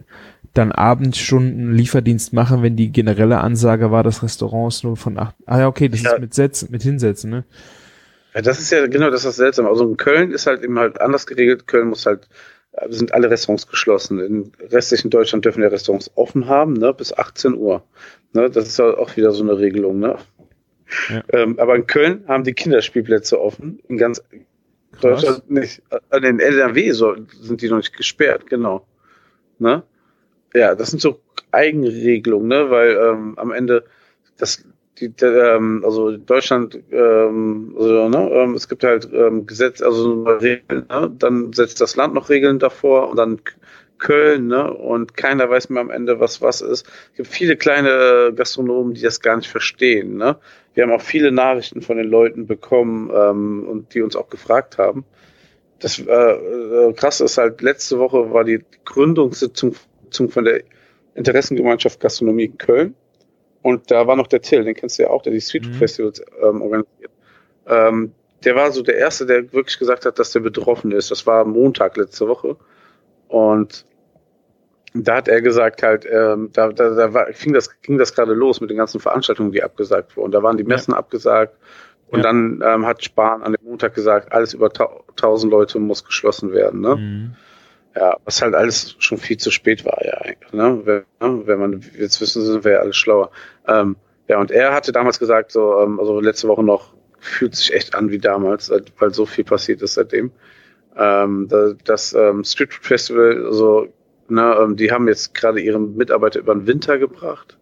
[0.54, 5.34] dann Abendstunden Lieferdienst machen, wenn die generelle Ansage war, dass Restaurants nur von acht.
[5.46, 6.12] Ah ja, okay, das ja.
[6.12, 7.44] ist mit Sätzen, mit Hinsetzen, ne?
[8.34, 9.66] Ja, das ist ja genau das ist seltsam.
[9.66, 11.66] Also in Köln ist halt eben halt anders geregelt.
[11.66, 12.28] Köln muss halt
[12.72, 14.20] äh, sind alle Restaurants geschlossen.
[14.20, 17.82] In restlichen Deutschland dürfen ja Restaurants offen haben, ne, bis 18 Uhr.
[18.32, 20.16] Ne, das ist ja auch wieder so eine Regelung, ne?
[21.11, 21.22] Ja.
[21.32, 23.80] Ähm, aber in Köln haben die Kinderspielplätze offen.
[23.88, 24.22] In ganz
[24.92, 25.22] Krass.
[25.22, 25.82] Deutschland nicht.
[26.11, 28.87] An den NRW so, sind die noch nicht gesperrt, genau.
[29.58, 29.82] Ne?
[30.54, 32.70] Ja, das sind so Eigenregelungen, ne?
[32.70, 33.84] weil ähm, am Ende
[34.37, 34.64] das
[35.00, 40.87] die, ähm, also Deutschland, ähm, also, ne, ähm, es gibt halt ähm, Gesetz, also Regeln,
[40.88, 41.12] ne?
[41.16, 43.40] dann setzt das Land noch Regeln davor und dann
[43.98, 44.72] Köln, ne?
[44.72, 46.87] Und keiner weiß mehr am Ende, was was ist.
[47.11, 50.37] Es gibt viele kleine Gastronomen, die das gar nicht verstehen, ne?
[50.74, 54.78] Wir haben auch viele Nachrichten von den Leuten bekommen ähm, und die uns auch gefragt
[54.78, 55.04] haben.
[55.80, 59.74] Das äh, äh, krasse ist halt, letzte Woche war die Gründungssitzung
[60.14, 60.62] von der
[61.14, 62.94] Interessengemeinschaft Gastronomie in Köln.
[63.62, 65.74] Und da war noch der Till, den kennst du ja auch, der die Street Food
[65.74, 65.78] mhm.
[65.78, 67.10] Festivals ähm, organisiert.
[67.66, 68.12] Ähm,
[68.44, 71.10] der war so der Erste, der wirklich gesagt hat, dass der betroffen ist.
[71.10, 72.56] Das war Montag letzte Woche.
[73.26, 73.84] Und
[74.94, 78.32] da hat er gesagt halt, ähm, da, da, da war, ging das, ging das gerade
[78.32, 80.32] los mit den ganzen Veranstaltungen, die abgesagt wurden.
[80.32, 80.98] Da waren die Messen ja.
[80.98, 81.56] abgesagt.
[82.10, 82.22] Und ja.
[82.22, 86.80] dann ähm, hat Spahn an dem Montag gesagt, alles über 1000 Leute muss geschlossen werden.
[86.80, 86.96] Ne?
[86.96, 87.36] Mhm.
[87.98, 90.52] Ja, was halt alles schon viel zu spät war ja eigentlich.
[90.52, 90.80] Ne?
[90.84, 91.46] Wenn, ne?
[91.46, 93.30] wenn man jetzt wissen, sind wir ja alles schlauer.
[93.66, 93.96] Ähm,
[94.28, 97.94] ja, und er hatte damals gesagt, so, ähm, also letzte Woche noch, fühlt sich echt
[97.94, 100.30] an wie damals, weil so viel passiert ist seitdem.
[100.96, 101.48] Ähm,
[101.84, 103.88] das ähm, Street Festival, also
[104.28, 107.56] Ne, ähm, die haben jetzt gerade ihre Mitarbeiter über den Winter gebracht.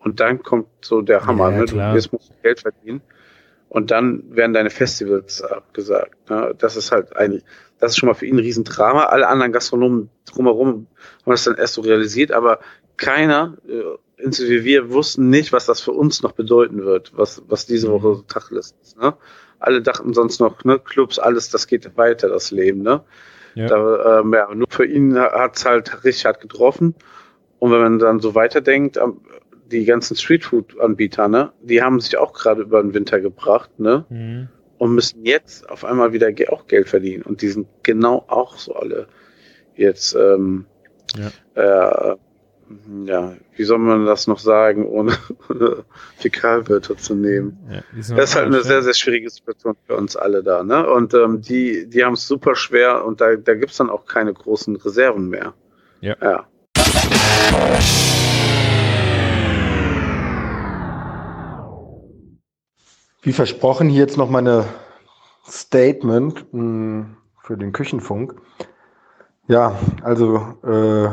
[0.00, 1.64] Und dann kommt so der Hammer, ja, ne?
[1.66, 3.00] Du, jetzt musst du Geld verdienen.
[3.68, 6.30] Und dann werden deine Festivals abgesagt.
[6.30, 6.54] Ne?
[6.58, 7.42] Das ist halt ein,
[7.84, 9.04] das ist schon mal für ihn ein Riesendrama.
[9.04, 10.86] Alle anderen Gastronomen drumherum
[11.22, 12.60] haben das dann erst so realisiert, aber
[12.96, 17.66] keiner, äh, inklusive wir, wussten nicht, was das für uns noch bedeuten wird, was, was
[17.66, 18.26] diese Woche mhm.
[18.26, 18.98] Tacheles ist.
[18.98, 19.14] Ne?
[19.58, 22.82] Alle dachten sonst noch, ne, Clubs, alles, das geht weiter, das Leben.
[22.82, 23.02] Ne?
[23.54, 23.66] Ja.
[23.66, 26.94] Da, ähm, ja, nur für ihn hat es halt richtig hart getroffen.
[27.58, 28.98] Und wenn man dann so weiterdenkt,
[29.70, 34.04] die ganzen Streetfood-Anbieter, ne, die haben sich auch gerade über den Winter gebracht, ne?
[34.08, 34.48] Mhm.
[34.84, 37.22] Und müssen jetzt auf einmal wieder auch Geld verdienen.
[37.22, 39.08] Und die sind genau auch so alle
[39.76, 40.66] jetzt ähm,
[41.16, 42.12] ja.
[42.12, 42.16] Äh,
[43.04, 45.16] ja, wie soll man das noch sagen, ohne,
[45.48, 45.84] ohne
[46.18, 47.58] Fäkalwörter zu nehmen?
[47.70, 50.86] Ja, das ist halt eine sehr, sehr schwierige Situation für uns alle da, ne?
[50.86, 54.34] Und ähm, die, die haben es super schwer und da, da gibt's dann auch keine
[54.34, 55.54] großen Reserven mehr.
[56.00, 56.16] Ja.
[56.20, 56.46] ja.
[63.24, 64.66] Wie versprochen, hier jetzt noch meine
[65.46, 68.34] Statement hm, für den Küchenfunk.
[69.48, 71.08] Ja, also äh,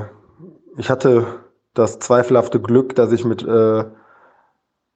[0.77, 1.25] ich hatte
[1.73, 3.85] das zweifelhafte Glück, dass ich mit äh,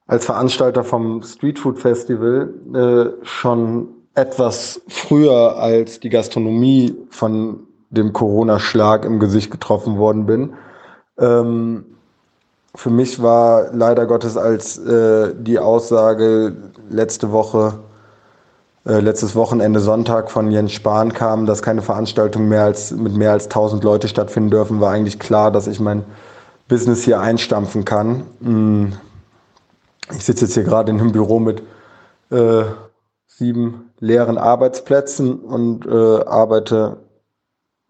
[0.07, 8.11] als Veranstalter vom Street Food Festival äh, schon etwas früher als die Gastronomie von dem
[8.11, 10.53] Corona-Schlag im Gesicht getroffen worden bin.
[11.17, 11.94] Ähm,
[12.75, 16.55] für mich war leider Gottes als äh, die Aussage
[16.89, 17.79] letzte Woche
[18.85, 23.31] äh, letztes Wochenende Sonntag von Jens Spahn kam, dass keine Veranstaltungen mehr als, mit mehr
[23.31, 26.03] als 1000 Leute stattfinden dürfen, war eigentlich klar, dass ich mein
[26.67, 28.25] Business hier einstampfen kann.
[28.39, 28.93] Mm.
[30.11, 31.63] Ich sitze jetzt hier gerade in einem Büro mit
[32.29, 32.63] äh,
[33.25, 36.97] sieben leeren Arbeitsplätzen und äh, arbeite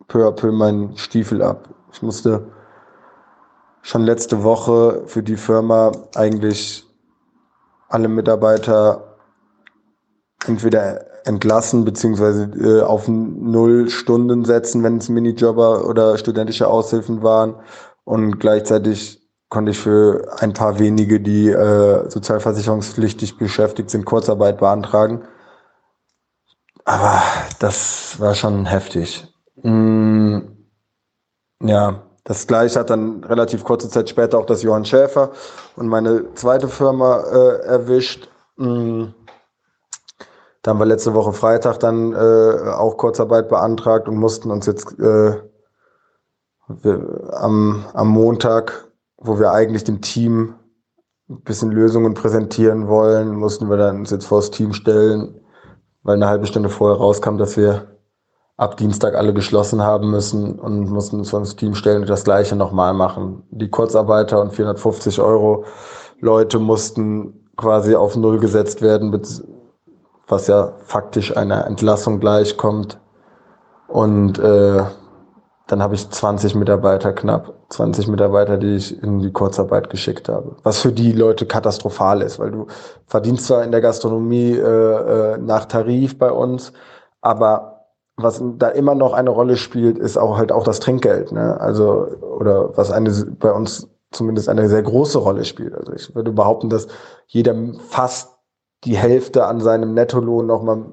[0.07, 1.67] peu à peu meinen Stiefel ab.
[1.91, 2.47] Ich musste
[3.85, 6.87] schon letzte Woche für die Firma eigentlich
[7.87, 9.15] alle Mitarbeiter
[10.47, 17.57] entweder entlassen beziehungsweise äh, auf null Stunden setzen, wenn es Minijobber oder studentische Aushilfen waren.
[18.05, 25.27] Und gleichzeitig konnte ich für ein paar wenige, die äh, sozialversicherungspflichtig beschäftigt sind, Kurzarbeit beantragen.
[26.85, 27.21] Aber
[27.59, 29.27] das war schon heftig.
[29.61, 30.39] Mm,
[31.61, 35.31] ja, das gleiche hat dann relativ kurze Zeit später auch das Johann Schäfer
[35.75, 38.27] und meine zweite Firma äh, erwischt.
[38.57, 39.05] Mm,
[40.63, 44.99] da haben wir letzte Woche Freitag dann äh, auch Kurzarbeit beantragt und mussten uns jetzt
[44.99, 45.35] äh,
[46.67, 50.55] wir, am, am Montag, wo wir eigentlich dem Team
[51.29, 55.39] ein bisschen Lösungen präsentieren wollen, mussten wir dann uns jetzt vor das Team stellen,
[56.01, 57.94] weil eine halbe Stunde vorher rauskam, dass wir
[58.57, 62.55] ab Dienstag alle geschlossen haben müssen und mussten uns das Team stellen und das gleiche
[62.55, 63.43] nochmal machen.
[63.51, 65.65] Die Kurzarbeiter und 450 Euro
[66.21, 69.21] Leute mussten quasi auf Null gesetzt werden,
[70.27, 72.99] was ja faktisch einer Entlassung gleichkommt.
[73.87, 74.83] Und äh,
[75.67, 80.55] dann habe ich 20 Mitarbeiter, knapp 20 Mitarbeiter, die ich in die Kurzarbeit geschickt habe.
[80.63, 82.67] Was für die Leute katastrophal ist, weil du
[83.07, 86.71] verdienst zwar in der Gastronomie äh, äh, nach Tarif bei uns,
[87.21, 87.74] aber
[88.17, 91.31] was da immer noch eine Rolle spielt, ist auch halt auch das Trinkgeld.
[91.31, 91.59] Ne?
[91.59, 92.07] Also,
[92.39, 95.75] oder was eine bei uns zumindest eine sehr große Rolle spielt.
[95.75, 96.87] Also ich würde behaupten, dass
[97.27, 97.55] jeder
[97.89, 98.31] fast
[98.85, 100.85] die Hälfte an seinem Nettolohn nochmal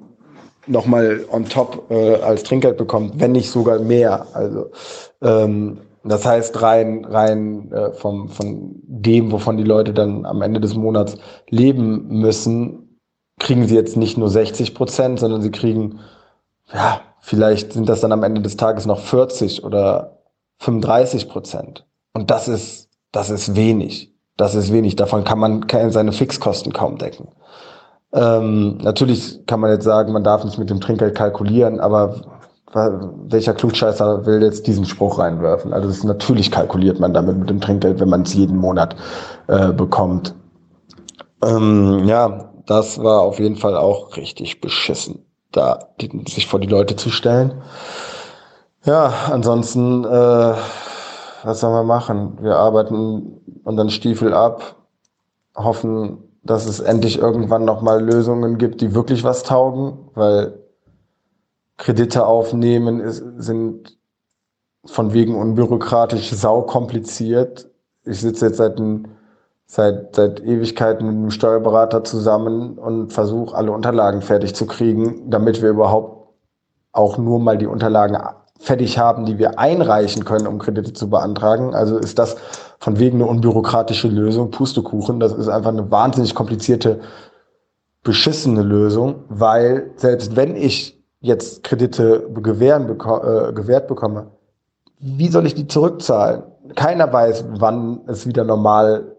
[0.67, 4.27] noch mal on top äh, als Trinkgeld bekommt, wenn nicht sogar mehr.
[4.33, 4.71] Also
[5.21, 10.61] ähm, das heißt rein rein äh, vom von dem, wovon die Leute dann am Ende
[10.61, 11.17] des Monats
[11.49, 13.01] leben müssen,
[13.41, 16.01] kriegen sie jetzt nicht nur 60 Prozent, sondern sie kriegen
[16.73, 20.19] ja vielleicht sind das dann am Ende des Tages noch 40 oder
[20.59, 21.87] 35 Prozent.
[22.13, 24.15] Und das ist das ist wenig.
[24.37, 24.97] Das ist wenig.
[24.97, 27.29] Davon kann man seine Fixkosten kaum decken.
[28.15, 32.23] Ähm, natürlich kann man jetzt sagen, man darf nicht mit dem Trinkgeld kalkulieren, aber
[32.75, 35.75] welcher Klugscheißer will jetzt diesen Spruch reinwerfen?
[35.75, 38.97] Also ist, natürlich kalkuliert man damit mit dem Trinkgeld, wenn man es jeden Monat
[39.49, 40.35] äh, bekommt.
[41.45, 46.69] Ähm, ja, das war auf jeden Fall auch richtig beschissen, da die, sich vor die
[46.69, 47.63] Leute zu stellen.
[48.85, 50.55] Ja, ansonsten, äh,
[51.45, 52.39] was sollen wir machen?
[52.41, 54.77] Wir arbeiten unseren Stiefel ab,
[55.55, 60.59] hoffen, dass es endlich irgendwann nochmal Lösungen gibt, die wirklich was taugen, weil
[61.77, 63.97] Kredite aufnehmen ist, sind
[64.85, 67.69] von wegen unbürokratisch sau kompliziert.
[68.05, 69.09] Ich sitze jetzt seit, ein,
[69.73, 75.63] seit, seit Ewigkeiten mit einem Steuerberater zusammen und versuche alle Unterlagen fertig zu kriegen, damit
[75.63, 76.29] wir überhaupt
[76.93, 78.19] auch nur mal die Unterlagen
[78.61, 81.75] fertig haben, die wir einreichen können, um Kredite zu beantragen.
[81.75, 82.37] Also ist das
[82.81, 85.21] von wegen eine unbürokratische Lösung, Pustekuchen.
[85.21, 87.01] Das ist einfach eine wahnsinnig komplizierte,
[88.03, 94.33] beschissene Lösung, weil selbst wenn ich jetzt Kredite gewähren, äh, gewährt bekomme,
[94.99, 96.43] wie soll ich die zurückzahlen?
[96.75, 99.12] Keiner weiß, wann es wieder normal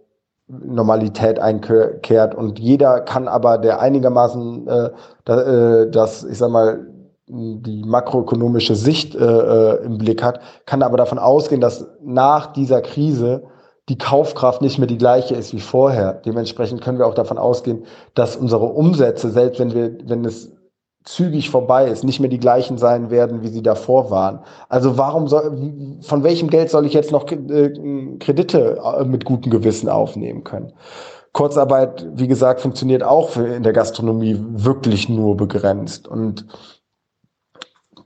[0.47, 6.85] Normalität einkehrt und jeder kann aber, der einigermaßen äh, äh, das, ich sag mal,
[7.27, 12.81] die makroökonomische Sicht äh, äh, im Blick hat, kann aber davon ausgehen, dass nach dieser
[12.81, 13.43] Krise
[13.89, 16.13] die Kaufkraft nicht mehr die gleiche ist wie vorher.
[16.25, 20.51] Dementsprechend können wir auch davon ausgehen, dass unsere Umsätze, selbst wenn wir, wenn es
[21.03, 24.39] zügig vorbei ist, nicht mehr die gleichen sein werden, wie sie davor waren.
[24.69, 29.51] Also warum soll, von welchem Geld soll ich jetzt noch äh, Kredite äh, mit gutem
[29.51, 30.73] Gewissen aufnehmen können?
[31.33, 36.45] Kurzarbeit, wie gesagt, funktioniert auch in der Gastronomie wirklich nur begrenzt und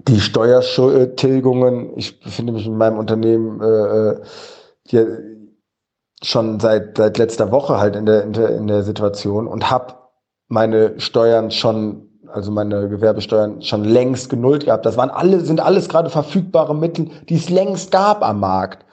[0.07, 5.07] die Steuertilgungen, ich befinde mich in meinem Unternehmen äh, äh,
[6.23, 9.95] schon seit, seit letzter Woche halt in der, in der, in der Situation und habe
[10.47, 14.85] meine Steuern schon, also meine Gewerbesteuern schon längst genullt gehabt.
[14.85, 18.85] Das waren alle, sind alles gerade verfügbare Mittel, die es längst gab am Markt.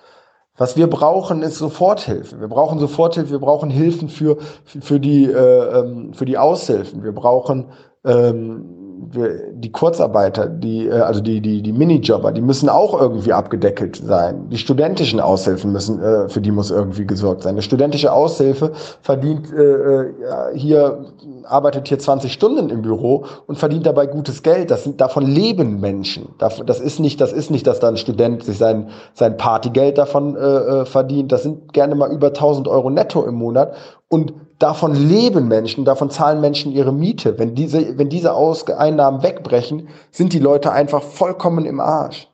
[0.57, 2.40] Was wir brauchen, ist Soforthilfe.
[2.40, 7.03] Wir brauchen Soforthilfe, wir brauchen Hilfen für, für, die, äh, ähm, für die Aushilfen.
[7.03, 7.66] Wir brauchen
[8.05, 13.33] ähm, wir, die Kurzarbeiter, die, äh, also die, die, die Minijobber, die müssen auch irgendwie
[13.33, 14.49] abgedeckelt sein.
[14.51, 17.55] Die studentischen Aushilfen müssen, äh, für die muss irgendwie gesorgt sein.
[17.55, 20.12] Eine studentische Aushilfe verdient äh, äh
[20.55, 21.07] hier,
[21.45, 24.71] arbeitet hier 20 Stunden im Büro und verdient dabei gutes Geld.
[24.71, 26.29] Das sind, davon leben Menschen.
[26.38, 30.37] Das ist nicht, das ist nicht, dass da ein Student sich sein, sein Partygeld davon
[30.37, 31.33] äh, äh verdient.
[31.33, 33.75] Das sind gerne mal über 1000 Euro netto im Monat.
[34.09, 37.38] Und davon leben Menschen, davon zahlen Menschen ihre Miete.
[37.38, 42.29] Wenn diese, wenn diese Aus Einnahmen wegbrechen, sind die Leute einfach vollkommen im Arsch.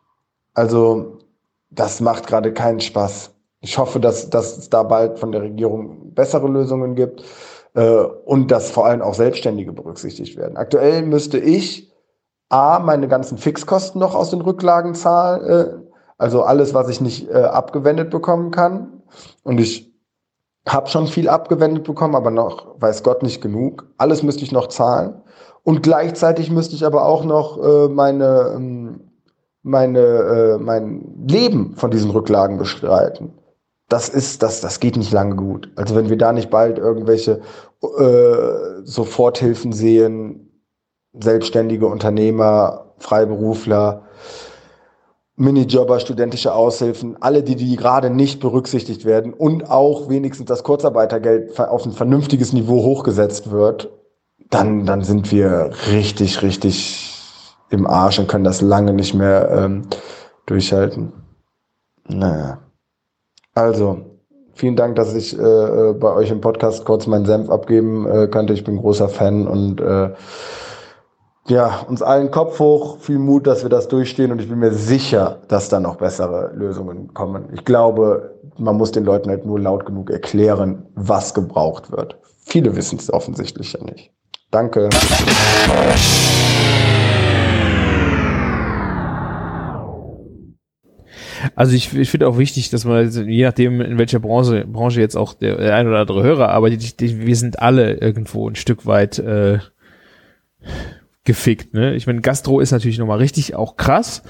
[0.54, 1.18] Also,
[1.70, 3.30] das macht gerade keinen Spaß.
[3.60, 7.22] Ich hoffe, dass, dass es da bald von der Regierung bessere Lösungen gibt
[7.74, 10.56] äh, und dass vor allem auch Selbstständige berücksichtigt werden.
[10.56, 11.90] Aktuell müsste ich
[12.48, 17.30] A, meine ganzen Fixkosten noch aus den Rücklagen zahlen, äh, also alles, was ich nicht
[17.30, 19.02] äh, abgewendet bekommen kann.
[19.42, 19.89] Und ich
[20.68, 23.86] habe schon viel abgewendet bekommen, aber noch, weiß Gott, nicht genug.
[23.96, 25.22] Alles müsste ich noch zahlen.
[25.62, 29.00] Und gleichzeitig müsste ich aber auch noch äh, meine, ähm,
[29.62, 33.34] meine, äh, mein Leben von diesen Rücklagen bestreiten.
[33.88, 35.70] Das ist, das, das geht nicht lange gut.
[35.76, 37.40] Also wenn wir da nicht bald irgendwelche
[37.82, 40.50] äh, Soforthilfen sehen,
[41.12, 44.04] selbstständige Unternehmer, Freiberufler,
[45.40, 51.58] Minijobber, studentische Aushilfen, alle, die, die gerade nicht berücksichtigt werden und auch wenigstens das Kurzarbeitergeld
[51.58, 53.88] auf ein vernünftiges Niveau hochgesetzt wird,
[54.50, 57.14] dann, dann sind wir richtig, richtig
[57.70, 59.82] im Arsch und können das lange nicht mehr ähm,
[60.44, 61.14] durchhalten.
[62.06, 62.58] Naja.
[63.54, 63.98] Also,
[64.52, 68.26] vielen Dank, dass ich äh, äh bei euch im Podcast kurz meinen Senf abgeben äh,
[68.26, 68.52] könnte.
[68.52, 70.10] Ich bin großer Fan und äh,
[71.48, 74.72] ja, uns allen Kopf hoch, viel Mut, dass wir das durchstehen und ich bin mir
[74.72, 77.48] sicher, dass da noch bessere Lösungen kommen.
[77.54, 82.18] Ich glaube, man muss den Leuten halt nur laut genug erklären, was gebraucht wird.
[82.44, 84.12] Viele wissen es offensichtlich ja nicht.
[84.50, 84.88] Danke.
[91.54, 95.16] Also ich, ich finde auch wichtig, dass man, je nachdem, in welcher Branche, Branche jetzt
[95.16, 99.58] auch der, ein oder andere Hörer arbeitet, wir sind alle irgendwo ein Stück weit äh,
[101.24, 101.74] gefickt.
[101.74, 101.94] Ne?
[101.94, 104.22] Ich meine, Gastro ist natürlich nochmal richtig auch krass,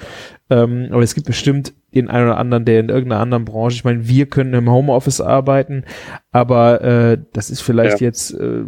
[0.49, 3.85] ähm, aber es gibt bestimmt den einen oder anderen, der in irgendeiner anderen Branche, ich
[3.85, 5.85] meine, wir können im Homeoffice arbeiten,
[6.33, 8.07] aber äh, das ist vielleicht ja.
[8.07, 8.65] jetzt, äh,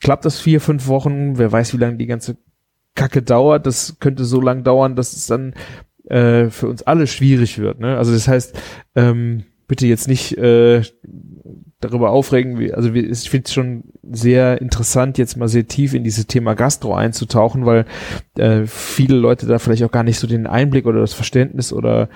[0.00, 2.36] klappt das vier, fünf Wochen, wer weiß, wie lange die ganze
[2.94, 5.54] Kacke dauert, das könnte so lang dauern, dass es dann
[6.04, 7.80] äh, für uns alle schwierig wird.
[7.80, 7.96] Ne?
[7.96, 8.58] Also das heißt,
[8.94, 10.82] ähm, bitte jetzt nicht äh,
[11.80, 12.58] darüber aufregen.
[12.58, 16.54] Wie, also ich finde es schon sehr interessant, jetzt mal sehr tief in dieses Thema
[16.54, 17.86] Gastro einzutauchen, weil
[18.36, 22.08] äh, viele Leute da vielleicht auch gar nicht so den Einblick oder das Verständnis oder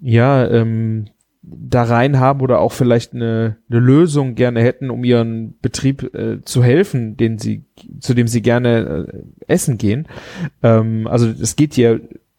[0.00, 1.06] ja, ähm,
[1.48, 6.42] da rein haben oder auch vielleicht eine, eine Lösung gerne hätten, um ihren Betrieb äh,
[6.42, 7.64] zu helfen, den sie,
[8.00, 10.08] zu dem sie gerne äh, essen gehen.
[10.62, 11.96] Ähm, also es geht ja,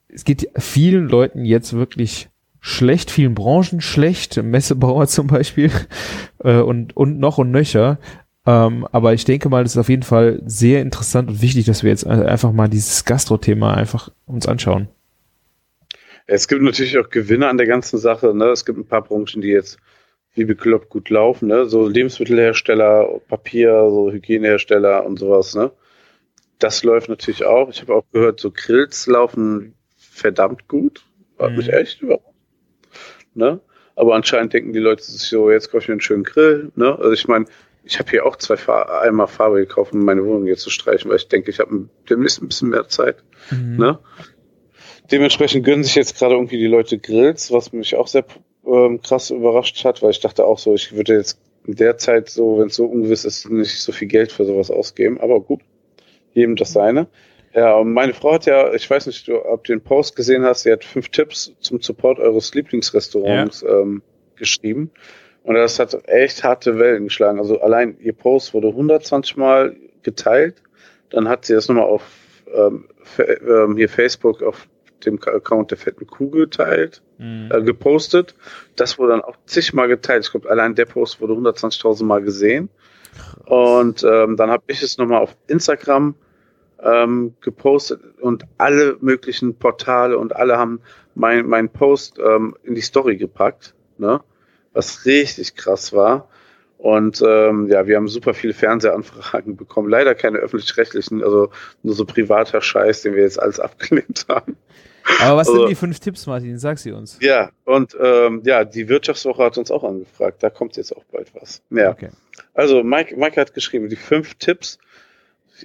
[0.09, 2.29] es geht vielen Leuten jetzt wirklich
[2.59, 5.71] schlecht, vielen Branchen schlecht, Messebauer zum Beispiel
[6.43, 7.99] äh, und, und noch und nöcher.
[8.45, 11.83] Ähm, aber ich denke mal, das ist auf jeden Fall sehr interessant und wichtig, dass
[11.83, 14.87] wir jetzt einfach mal dieses Gastro-Thema einfach uns anschauen.
[16.27, 18.33] Es gibt natürlich auch Gewinne an der ganzen Sache.
[18.33, 18.45] Ne?
[18.45, 19.77] Es gibt ein paar Branchen, die jetzt
[20.33, 21.47] wie bekloppt gut laufen.
[21.47, 21.65] Ne?
[21.65, 25.55] So Lebensmittelhersteller, Papier, so Hygienehersteller und sowas.
[25.55, 25.71] Ne?
[26.59, 27.69] Das läuft natürlich auch.
[27.69, 31.03] Ich habe auch gehört, so Grills laufen verdammt gut.
[31.37, 31.57] Hat mhm.
[31.57, 32.23] mich echt überrascht
[33.37, 33.59] ne?
[33.95, 36.97] Aber anscheinend denken die Leute sich so, jetzt kaufe ich mir einen schönen Grill, ne?
[36.97, 37.45] Also ich meine,
[37.83, 41.09] ich habe hier auch zwei Far einmal Farbe gekauft, um meine Wohnung jetzt zu streichen,
[41.09, 43.77] weil ich denke, ich habe demnächst ein bisschen mehr Zeit, mhm.
[43.77, 43.99] ne?
[45.11, 48.25] Dementsprechend gönnen sich jetzt gerade irgendwie die Leute Grills, was mich auch sehr
[48.65, 52.29] ähm, krass überrascht hat, weil ich dachte auch so, ich würde jetzt in der Zeit
[52.29, 55.19] so, wenn es so ungewiss ist, nicht so viel Geld für sowas ausgeben.
[55.19, 55.61] Aber gut,
[56.33, 57.07] jedem das seine.
[57.57, 60.71] Ja, meine Frau hat ja, ich weiß nicht, ob du den Post gesehen hast, sie
[60.71, 63.79] hat fünf Tipps zum Support eures Lieblingsrestaurants ja.
[63.79, 64.03] ähm,
[64.35, 64.91] geschrieben.
[65.41, 67.39] Und das hat echt harte Wellen geschlagen.
[67.39, 70.61] Also allein ihr Post wurde 120 Mal geteilt.
[71.09, 72.03] Dann hat sie das nochmal auf
[72.53, 74.67] ähm, ähm, hier Facebook auf
[75.03, 77.49] dem Account der fetten Kuh geteilt, mhm.
[77.51, 78.35] äh, gepostet.
[78.75, 80.25] Das wurde dann auch zigmal geteilt.
[80.25, 82.69] Ich glaube, allein der Post wurde 120.000 Mal gesehen.
[83.45, 86.13] Und ähm, dann habe ich es nochmal auf Instagram
[86.83, 90.81] ähm, gepostet und alle möglichen Portale und alle haben
[91.15, 94.21] mein, mein Post ähm, in die Story gepackt, ne?
[94.73, 96.29] was richtig krass war.
[96.77, 99.89] Und ähm, ja, wir haben super viele Fernsehanfragen bekommen.
[99.89, 101.49] Leider keine öffentlich-rechtlichen, also
[101.81, 104.57] nur so privater Scheiß, den wir jetzt alles abgelehnt haben.
[105.21, 106.59] Aber was also, sind die fünf Tipps, Martin?
[106.59, 107.17] Sag sie uns.
[107.21, 110.43] Ja, und ähm, ja, die Wirtschaftswoche hat uns auch angefragt.
[110.43, 111.63] Da kommt jetzt auch bald was.
[111.69, 111.91] Ja.
[111.91, 112.09] Okay.
[112.53, 114.77] Also Mike, Mike hat geschrieben, die fünf Tipps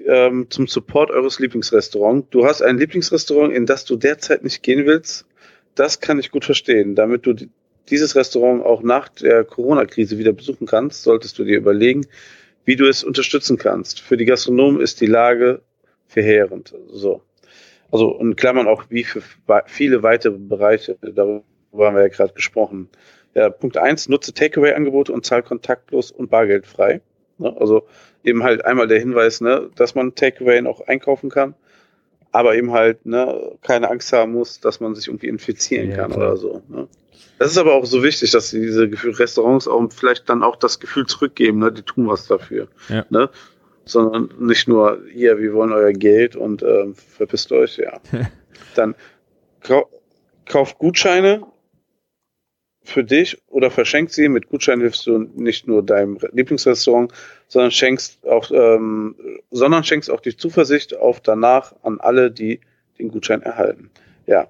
[0.07, 2.29] ähm, zum Support eures Lieblingsrestaurants.
[2.31, 5.27] Du hast ein Lieblingsrestaurant, in das du derzeit nicht gehen willst.
[5.75, 6.95] Das kann ich gut verstehen.
[6.95, 7.35] Damit du
[7.89, 12.07] dieses Restaurant auch nach der Corona-Krise wieder besuchen kannst, solltest du dir überlegen,
[12.65, 14.01] wie du es unterstützen kannst.
[14.01, 15.63] Für die Gastronomen ist die Lage
[16.07, 16.75] verheerend.
[16.89, 17.23] So.
[17.91, 19.23] Also in Klammern auch wie für
[19.67, 20.97] viele weitere Bereiche.
[21.01, 21.43] Darüber
[21.79, 22.89] haben wir ja gerade gesprochen.
[23.35, 27.01] Ja, Punkt eins: nutze Takeaway-Angebote und zahl kontaktlos und bargeldfrei.
[27.43, 27.57] Ne?
[27.59, 27.87] Also
[28.25, 31.55] eben halt einmal der Hinweis, ne, dass man Takeaway noch einkaufen kann,
[32.31, 36.13] aber eben halt ne, keine Angst haben muss, dass man sich irgendwie infizieren ja, kann
[36.13, 36.29] klar.
[36.29, 36.63] oder so.
[36.69, 36.89] Ne?
[37.39, 38.89] Das ist aber auch so wichtig, dass diese
[39.19, 42.69] Restaurants auch vielleicht dann auch das Gefühl zurückgeben, ne, die tun was dafür.
[42.89, 43.05] Ja.
[43.11, 43.31] Ne?
[43.85, 48.01] Sondern nicht nur, hier, wir wollen euer Geld und ähm, verpisst euch, ja.
[48.75, 48.95] dann
[49.61, 49.89] kau
[50.47, 51.43] kauft Gutscheine
[52.85, 54.29] für dich oder verschenkt sie.
[54.29, 57.13] Mit Gutschein hilfst du nicht nur deinem Lieblingsrestaurant,
[57.49, 59.15] sondern schenkst auch, ähm,
[59.51, 62.61] sondern schenkst auch die Zuversicht auf danach an alle, die
[62.99, 63.91] den Gutschein erhalten.
[64.27, 64.49] Ja.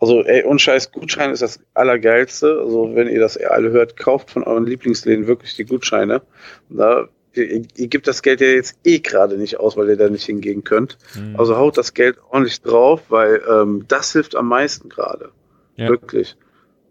[0.00, 2.58] Also, ey, unscheiß Gutschein ist das Allergeilste.
[2.58, 6.22] Also, wenn ihr das alle hört, kauft von euren Lieblingsläden wirklich die Gutscheine.
[6.70, 10.08] Da, ihr, ihr gebt das Geld ja jetzt eh gerade nicht aus, weil ihr da
[10.08, 10.96] nicht hingehen könnt.
[11.14, 11.38] Mhm.
[11.38, 15.32] Also haut das Geld ordentlich drauf, weil ähm, das hilft am meisten gerade.
[15.76, 15.88] Ja.
[15.88, 16.36] Wirklich.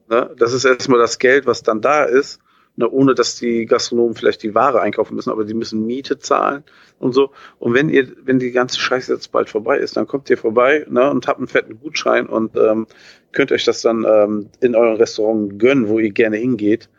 [0.10, 0.34] Ne?
[0.38, 2.40] Das ist erstmal das Geld, was dann da ist,
[2.76, 2.90] ne?
[2.90, 6.64] ohne dass die Gastronomen vielleicht die Ware einkaufen müssen, aber die müssen Miete zahlen
[6.98, 7.32] und so.
[7.60, 10.86] Und wenn ihr, wenn die ganze Scheiße jetzt bald vorbei ist, dann kommt ihr vorbei
[10.90, 11.10] ne?
[11.10, 12.88] und habt einen fetten Gutschein und ähm,
[13.32, 16.90] könnt euch das dann ähm, in eurem Restaurant gönnen, wo ihr gerne hingeht.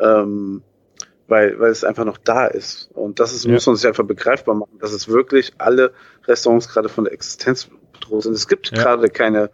[0.00, 0.62] Ähm,
[1.28, 2.88] weil, weil es einfach noch da ist.
[2.94, 3.52] Und das ist, ja.
[3.52, 5.92] muss man sich einfach begreifbar machen, dass es wirklich alle
[6.24, 8.34] Restaurants gerade von der Existenz bedroht sind.
[8.34, 8.80] Es gibt ja.
[8.80, 9.50] gerade keine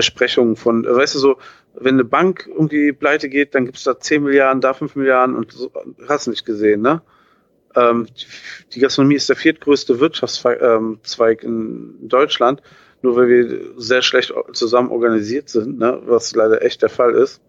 [0.00, 1.36] Besprechungen von, weißt du so,
[1.74, 5.36] wenn eine Bank irgendwie pleite geht, dann gibt es da 10 Milliarden, da 5 Milliarden
[5.36, 5.70] und so,
[6.08, 7.02] hast nicht gesehen, ne?
[7.76, 8.06] Ähm,
[8.72, 12.62] die Gastronomie ist der viertgrößte Wirtschaftszweig ähm, in Deutschland,
[13.02, 16.00] nur weil wir sehr schlecht zusammen organisiert sind, ne?
[16.06, 17.42] was leider echt der Fall ist.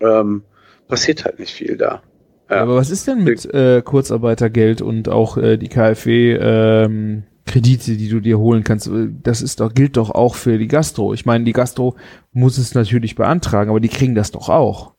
[0.00, 0.44] Ähm,
[0.88, 2.02] passiert halt nicht viel da.
[2.48, 2.62] Ja.
[2.62, 8.08] Aber was ist denn mit äh, Kurzarbeitergeld und auch äh, die KfW ähm, Kredite, die
[8.08, 8.90] du dir holen kannst,
[9.22, 11.12] das ist doch, gilt doch auch für die Gastro.
[11.12, 11.96] Ich meine, die Gastro
[12.32, 14.94] muss es natürlich beantragen, aber die kriegen das doch auch.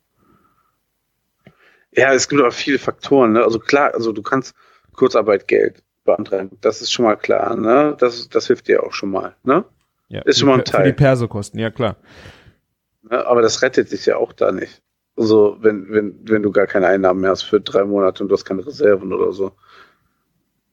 [1.92, 3.34] Ja, es gibt auch viele Faktoren.
[3.34, 3.44] Ne?
[3.44, 4.54] Also klar, also du kannst
[4.94, 6.58] Kurzarbeitgeld beantragen.
[6.62, 7.56] Das ist schon mal klar.
[7.56, 7.96] Ne?
[8.00, 9.36] Das, das hilft dir auch schon mal.
[9.44, 9.66] Ne?
[10.10, 10.82] Ja, ist schon mal ein Teil.
[10.82, 11.98] Für die Persokosten, ja klar.
[13.10, 13.26] Ne?
[13.26, 14.82] Aber das rettet dich ja auch da nicht.
[15.18, 18.34] Also wenn, wenn, wenn du gar keine Einnahmen mehr hast für drei Monate und du
[18.34, 19.54] hast keine Reserven oder so.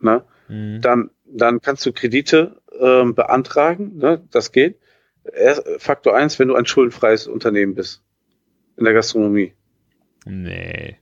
[0.01, 0.25] Ne?
[0.49, 0.81] Mhm.
[0.81, 4.23] Dann dann kannst du Kredite ähm, beantragen, ne?
[4.31, 4.79] das geht.
[5.25, 8.03] Erst, Faktor eins, wenn du ein schuldenfreies Unternehmen bist.
[8.77, 9.53] In der Gastronomie.
[10.25, 10.97] Nee.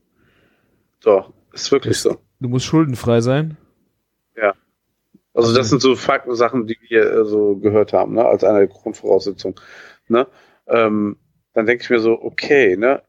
[1.01, 2.19] Doch, ist wirklich das, so.
[2.41, 3.57] Du musst schuldenfrei sein?
[4.37, 4.55] Ja.
[5.33, 8.25] Also, das sind so Fakten, Sachen, die wir äh, so gehört haben, ne?
[8.25, 9.59] als eine Grundvoraussetzung.
[10.09, 10.27] Ne?
[10.67, 11.17] Ähm,
[11.55, 13.03] dann denke ich mir so, okay, ne?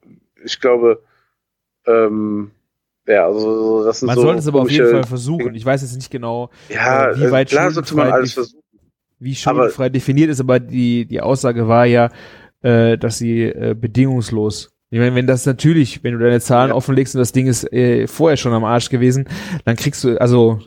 [0.44, 1.04] Ich glaube,
[1.86, 2.52] ähm,
[3.08, 5.56] ja, also das sind Man so sollte es aber auf jeden Fall versuchen.
[5.56, 8.62] Ich weiß jetzt nicht genau, ja, äh, wie also weit klar sollte man alles versuchen.
[9.20, 12.10] Wie schuldenfrei definiert ist, aber die, die Aussage war ja,
[12.62, 16.76] äh, dass sie äh, bedingungslos ich meine, wenn das natürlich, wenn du deine Zahlen ja.
[16.76, 19.26] offenlegst und das Ding ist äh, vorher schon am Arsch gewesen,
[19.64, 20.60] dann kriegst du, also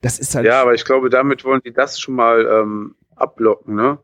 [0.00, 0.46] das ist halt.
[0.46, 3.98] Ja, aber ich glaube, damit wollen die das schon mal ähm, abblocken, ne?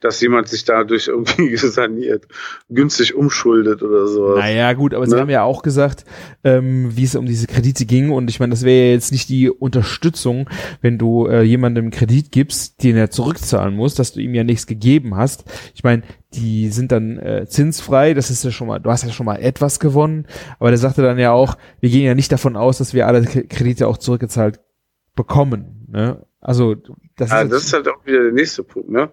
[0.00, 2.26] Dass jemand sich dadurch irgendwie saniert,
[2.68, 4.38] günstig umschuldet oder sowas.
[4.38, 5.10] Naja, gut, aber ne?
[5.10, 6.04] sie haben ja auch gesagt,
[6.44, 9.28] ähm, wie es um diese Kredite ging und ich meine, das wäre ja jetzt nicht
[9.28, 10.48] die Unterstützung,
[10.80, 14.66] wenn du äh, jemandem Kredit gibst, den er zurückzahlen muss, dass du ihm ja nichts
[14.66, 15.44] gegeben hast.
[15.74, 16.02] Ich meine,
[16.34, 19.36] die sind dann äh, zinsfrei, das ist ja schon mal, du hast ja schon mal
[19.36, 20.26] etwas gewonnen,
[20.58, 23.24] aber der sagte dann ja auch, wir gehen ja nicht davon aus, dass wir alle
[23.24, 24.60] Kredite auch zurückgezahlt
[25.16, 25.86] bekommen.
[25.90, 26.24] Ne?
[26.40, 26.74] Also
[27.16, 29.10] das, ja, ist, das ist halt auch wieder der nächste Punkt, ne?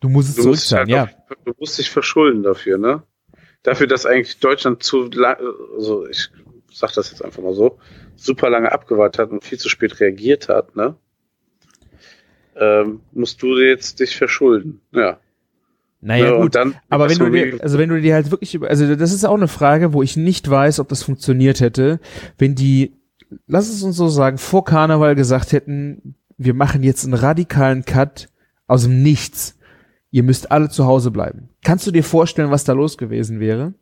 [0.00, 1.16] Du musst es du zurückzahlen, halt ja.
[1.28, 3.02] Auf, du musst dich verschulden dafür, ne?
[3.62, 5.36] Dafür, dass eigentlich Deutschland zu lang,
[5.76, 6.30] also ich
[6.72, 7.78] sag das jetzt einfach mal so,
[8.14, 10.96] super lange abgewartet hat und viel zu spät reagiert hat, ne?
[12.56, 15.18] Ähm, musst du jetzt dich verschulden, ja.
[16.00, 18.94] Naja, ja, gut, dann, aber wenn du dir, also wenn du dir halt wirklich, also
[18.94, 21.98] das ist auch eine Frage, wo ich nicht weiß, ob das funktioniert hätte,
[22.36, 22.92] wenn die,
[23.48, 28.28] lass es uns so sagen, vor Karneval gesagt hätten, wir machen jetzt einen radikalen Cut
[28.68, 29.57] aus dem Nichts
[30.10, 31.50] ihr müsst alle zu Hause bleiben.
[31.62, 33.74] Kannst du dir vorstellen, was da los gewesen wäre?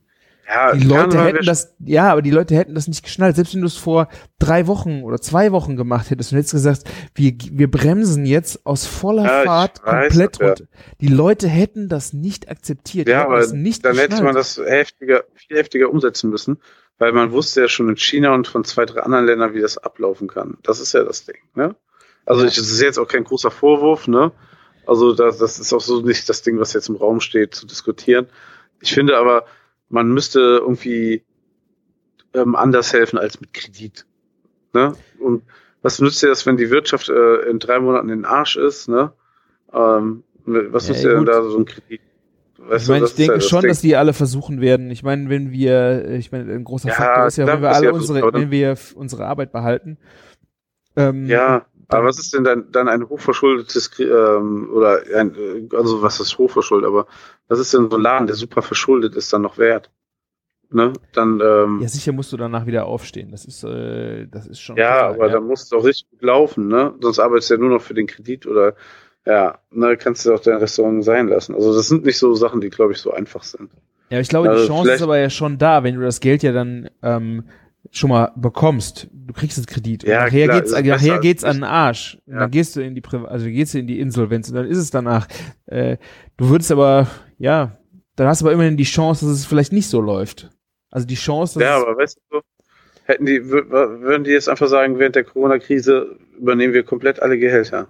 [0.49, 3.35] Ja, die Leute hätten das, ja, aber die Leute hätten das nicht geschnallt.
[3.35, 4.09] Selbst wenn du es vor
[4.39, 6.85] drei Wochen oder zwei Wochen gemacht hättest und hättest gesagt,
[7.17, 10.65] wir, wir bremsen jetzt aus voller ja, Fahrt komplett runter.
[10.65, 10.79] Ja.
[11.01, 13.09] Die Leute hätten das nicht akzeptiert.
[13.09, 13.99] Ja, aber dann geschnallt.
[13.99, 16.59] hätte man das heftiger, viel heftiger umsetzen müssen.
[16.99, 19.79] weil man wusste ja schon in China und von zwei, drei anderen Ländern, wie das
[19.79, 20.59] ablaufen kann.
[20.63, 21.75] Das ist ja das Ding, ne?
[22.25, 24.33] Also ich, das ist jetzt auch kein großer Vorwurf, ne?
[24.87, 27.67] Also das, das ist auch so nicht das Ding, was jetzt im Raum steht, zu
[27.67, 28.27] diskutieren.
[28.81, 29.45] Ich finde aber,
[29.89, 31.25] man müsste irgendwie
[32.35, 34.07] ähm, anders helfen als mit Kredit.
[34.73, 34.95] Ne?
[35.19, 35.43] Und
[35.83, 38.89] was nützt dir das, wenn die Wirtschaft äh, in drei Monaten in den Arsch ist?
[38.89, 39.13] Ne?
[39.73, 42.01] Ähm, was Ja, nützt dir denn da so ein Kredit?
[42.59, 43.69] Weißt ich meine, ich denke das schon, Ding.
[43.69, 44.91] dass die alle versuchen werden.
[44.91, 47.93] Ich meine, wenn wir, ich meine, ein großer Ja, Faktor ist ja, wenn wir alle
[47.93, 49.99] unsere, wenn wir unsere Arbeit behalten.
[50.97, 56.03] Ähm, Ja, aber was ist denn dann, dann ein hochverschuldetes, ähm, oder ein, äh, also
[56.03, 57.07] was ist hochverschuldet, aber
[57.49, 59.91] was ist denn so ein Laden, der super verschuldet ist, dann noch wert?
[60.71, 60.93] Ne?
[61.13, 63.31] Dann, ähm, Ja, sicher musst du danach wieder aufstehen.
[63.31, 64.77] Das ist, äh, das ist schon.
[64.77, 66.93] Ja, klar, aber dann muss es auch richtig gut laufen, ne?
[67.01, 68.75] Sonst arbeitest du ja nur noch für den Kredit oder
[69.25, 71.55] ja, ne, kannst du auch dein Restaurant sein lassen.
[71.55, 73.71] Also das sind nicht so Sachen, die, glaube ich, so einfach sind.
[74.11, 76.21] Ja, ich glaube, die Also Chance vielleicht- ist aber ja schon da, wenn du das
[76.21, 77.45] Geld ja dann ähm,
[77.91, 79.09] schon mal bekommst.
[79.13, 80.05] Du kriegst das Kredit.
[80.05, 82.19] Und Ja, nachher klar, geht's, ist besser nachher geht's an den Arsch.
[82.27, 82.41] Ja.
[82.41, 84.79] dann gehst du in die Priva also gehst du in die Insolvenz und dann ist
[84.79, 85.27] es danach.
[85.67, 85.97] Äh,
[86.37, 87.09] du würdest aber,
[87.39, 87.79] ja,
[88.17, 90.51] dann hast du aber immerhin die Chance, dass es vielleicht nicht so läuft.
[90.91, 92.41] Also die Chance, dass Ja, es, aber weißt du,
[93.05, 93.69] hätten die, wür-
[94.01, 97.89] würden die jetzt einfach sagen, während der Corona-Krise übernehmen wir komplett alle Gehälter.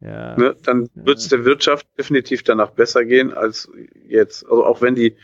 [0.00, 0.56] ja, Ne?
[0.64, 3.68] Dann wird es der Wirtschaft definitiv danach besser gehen als
[4.08, 4.44] jetzt.
[4.44, 5.16] Also auch wenn die,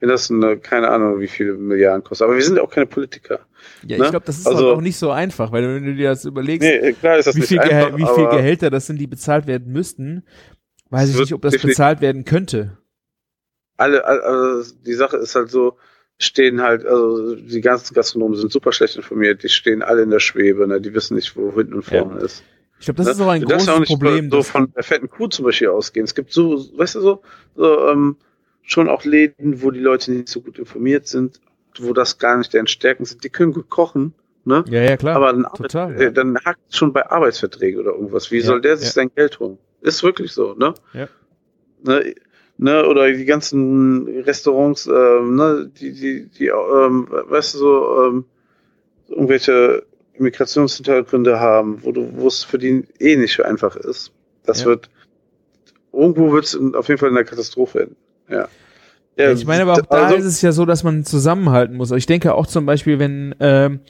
[0.00, 2.26] wenn das eine, keine Ahnung, wie viele Milliarden kostet.
[2.26, 3.40] Aber wir sind ja auch keine Politiker.
[3.84, 4.10] ja, ich ne?
[4.10, 6.68] glaube, das ist Also- halt auch nicht so einfach, weil wenn du dir das überlegst,
[6.68, 9.72] Nee, klar ist das wie, viel einfach, wie viel Gehälter das sind, die bezahlt werden
[9.72, 10.22] müssten,
[10.90, 12.78] weiß ich nicht, ob das bezahlt werden könnte.
[13.76, 15.76] alle, also die Sache ist halt so,
[16.18, 20.18] stehen halt, also die ganzen Gastronomen sind super schlecht informiert, die stehen alle in der
[20.20, 20.80] Schwebe, ne?
[20.80, 22.42] die wissen nicht, wo hinten und vorne ist.
[22.80, 23.12] Ich glaube, das ne?
[23.12, 24.30] ist auch ein du großes ja auch nicht Problem.
[24.30, 26.04] so von der fetten Kuh zum Beispiel ausgehen.
[26.04, 27.22] Es gibt so, weißt du so,
[27.56, 28.16] so ähm,
[28.68, 31.40] schon auch Läden, wo die Leute nicht so gut informiert sind,
[31.78, 33.24] wo das gar nicht deren Stärken sind.
[33.24, 34.12] Die können gut kochen,
[34.44, 34.62] ne?
[34.68, 35.16] ja, ja, klar.
[35.16, 36.10] Aber dann, total, äh, ja.
[36.10, 38.30] dann hakt es schon bei Arbeitsverträgen oder irgendwas.
[38.30, 38.92] Wie Ja, soll der sich ja.
[38.92, 39.58] sein Geld holen?
[39.80, 40.74] Ist wirklich so, ne?
[40.92, 41.08] Ja.
[41.82, 42.14] Ne,
[42.58, 48.24] ne, oder die ganzen Restaurants, ähm, ne, die, die, die, ähm, weißt du, so, ähm,
[49.08, 49.84] irgendwelche
[50.18, 54.12] Migrationshintergründe haben, wo du, wo es für die eh nicht so einfach ist.
[54.44, 54.90] Das wird,
[55.92, 57.96] irgendwo wird es auf jeden Fall in der Katastrophe enden.
[58.28, 58.48] Ja.
[59.16, 61.90] Ja, ich meine aber auch da also- ist es ja so, dass man zusammenhalten muss.
[61.90, 63.80] Ich denke auch zum Beispiel, wenn ähm,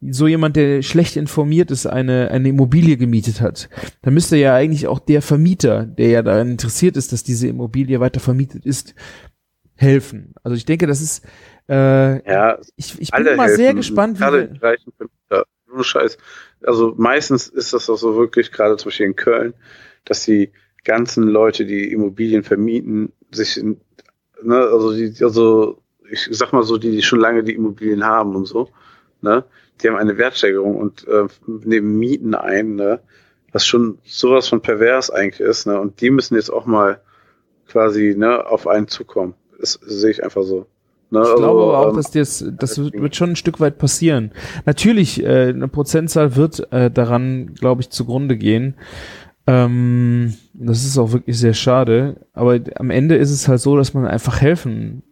[0.00, 3.70] so jemand, der schlecht informiert ist, eine, eine Immobilie gemietet hat,
[4.02, 7.98] dann müsste ja eigentlich auch der Vermieter, der ja daran interessiert ist, dass diese Immobilie
[8.00, 8.94] weiter vermietet ist,
[9.74, 10.34] helfen.
[10.42, 11.24] Also ich denke, das ist
[11.68, 15.46] äh, ja, ich, ich bin alle mal sehr helfen, gespannt, wie die gleichen Vermieter.
[15.66, 16.18] Nur Scheiß.
[16.62, 19.54] Also meistens ist das auch so wirklich, gerade zum Beispiel in Köln,
[20.04, 20.52] dass die
[20.84, 23.62] ganzen Leute, die Immobilien vermieten, sich
[24.42, 28.36] ne, also die, also ich sag mal so, die, die schon lange die Immobilien haben
[28.36, 28.68] und so,
[29.22, 29.44] ne,
[29.82, 33.00] die haben eine Wertsteigerung und äh, nehmen Mieten ein, ne,
[33.52, 37.00] was schon sowas von pervers eigentlich ist, ne, und die müssen jetzt auch mal
[37.68, 39.34] quasi, ne, auf einen zukommen.
[39.58, 40.66] Das sehe ich einfach so.
[41.10, 44.32] Ne, Ich glaube aber auch, ähm, dass das, das wird schon ein Stück weit passieren.
[44.66, 48.74] Natürlich, äh, eine Prozentzahl wird äh, daran, glaube ich, zugrunde gehen.
[49.46, 52.16] Ähm, das ist auch wirklich sehr schade.
[52.32, 55.02] Aber am Ende ist es halt so, dass man einfach helfen,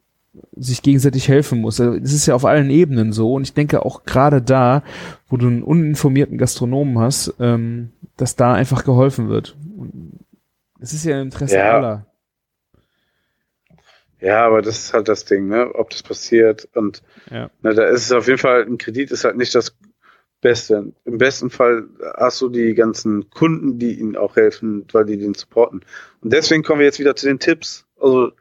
[0.56, 1.80] sich gegenseitig helfen muss.
[1.80, 3.34] Also, Das ist ja auf allen Ebenen so.
[3.34, 4.82] Und ich denke auch gerade da,
[5.28, 9.56] wo du einen uninformierten Gastronomen hast, ähm, dass da einfach geholfen wird.
[10.80, 11.76] Es ist ja im Interesse Ja.
[11.76, 12.06] aller.
[14.20, 15.74] Ja, aber das ist halt das Ding, ne?
[15.74, 17.50] Ob das passiert und Ja.
[17.62, 19.76] ne, da ist es auf jeden Fall, ein Kredit ist halt nicht das
[20.42, 20.92] Beste.
[21.06, 21.84] Im besten Fall
[22.18, 25.80] hast du die ganzen Kunden, die ihnen auch helfen, weil die den supporten.
[26.20, 27.86] Und deswegen kommen wir jetzt wieder zu den Tipps.
[27.98, 28.32] Also,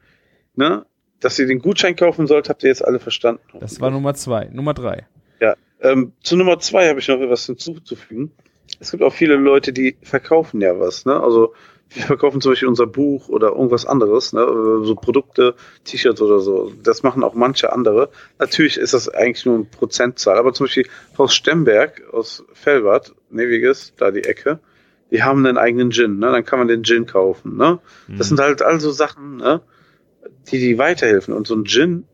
[0.55, 0.85] ne,
[1.21, 3.41] dass ihr den Gutschein kaufen sollt, habt ihr jetzt alle verstanden.
[3.59, 4.49] Das war Nummer zwei.
[4.51, 5.05] Nummer drei.
[5.81, 8.31] Ähm, zu Nummer zwei habe ich noch etwas hinzuzufügen.
[8.79, 11.05] Es gibt auch viele Leute, die verkaufen ja was.
[11.05, 11.19] Ne?
[11.19, 11.53] Also
[11.93, 14.45] wir verkaufen zum Beispiel unser Buch oder irgendwas anderes, ne?
[14.83, 16.71] So Produkte, T-Shirts oder so.
[16.81, 18.09] Das machen auch manche andere.
[18.39, 20.87] Natürlich ist das eigentlich nur eine Prozentzahl, aber zum Beispiel
[21.17, 24.59] Haus Stemberg aus Felbert, Neviges, da die Ecke,
[25.11, 26.19] die haben einen eigenen Gin.
[26.19, 26.31] Ne?
[26.31, 27.57] Dann kann man den Gin kaufen.
[27.57, 27.79] Ne?
[28.07, 29.61] Das sind halt also Sachen, ne?
[30.49, 31.33] die die weiterhelfen.
[31.33, 32.05] Und so ein Gin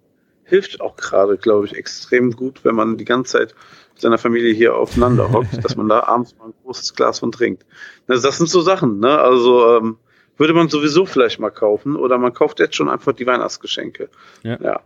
[0.44, 3.56] hilft auch gerade, glaube ich, extrem gut, wenn man die ganze Zeit
[4.02, 7.66] seiner Familie hier aufeinander hockt, dass man da abends mal ein großes Glas von trinkt.
[8.08, 9.20] Ne, Das sind so Sachen, ne?
[9.20, 9.98] Also ähm,
[10.38, 14.10] würde man sowieso vielleicht mal kaufen oder man kauft jetzt schon einfach die Weihnachtsgeschenke.
[14.44, 14.58] Ja.
[14.62, 14.80] ja.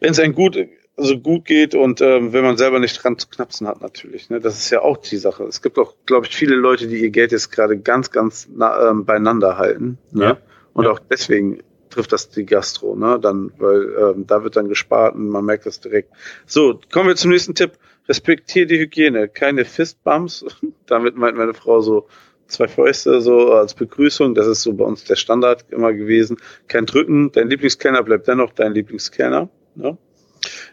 [0.00, 0.58] Wenn es einem gut,
[0.96, 4.30] also gut geht und ähm, wenn man selber nicht dran zu knapsen hat, natürlich.
[4.30, 4.40] Ne?
[4.40, 5.44] Das ist ja auch die Sache.
[5.44, 8.90] Es gibt auch, glaube ich, viele Leute, die ihr Geld jetzt gerade ganz, ganz nah,
[8.90, 9.98] ähm, beieinander halten.
[10.10, 10.24] Ne?
[10.24, 10.36] Ja.
[10.72, 10.90] Und Ja.
[10.90, 13.18] auch deswegen trifft das die Gastro, ne?
[13.20, 16.10] Dann, weil ähm, da wird dann gespart und man merkt das direkt.
[16.46, 17.72] So, kommen wir zum nächsten Tipp.
[18.08, 20.44] Respektiere die Hygiene, keine Fistbumps.
[20.86, 22.08] Damit meint meine Frau so
[22.46, 24.34] zwei Fäuste so als Begrüßung.
[24.34, 26.38] Das ist so bei uns der Standard immer gewesen.
[26.66, 27.30] Kein Drücken.
[27.32, 29.48] Dein Lieblingskellner bleibt dennoch dein Lieblingskellner.
[29.74, 29.98] Ne?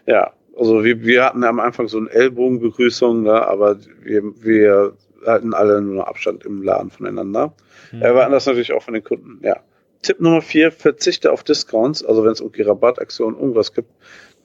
[0.06, 3.46] Ja, also wir, wir hatten am Anfang so eine Ellbogenbegrüßung, ne?
[3.46, 7.54] aber wir, wir halten alle nur Abstand im Laden voneinander.
[7.92, 8.02] Mhm.
[8.02, 9.40] Erwarten das natürlich auch von den Kunden.
[9.42, 9.60] Ja.
[10.02, 13.90] Tipp Nummer vier, verzichte auf Discounts, also wenn es irgendwie Rabattaktionen, irgendwas gibt.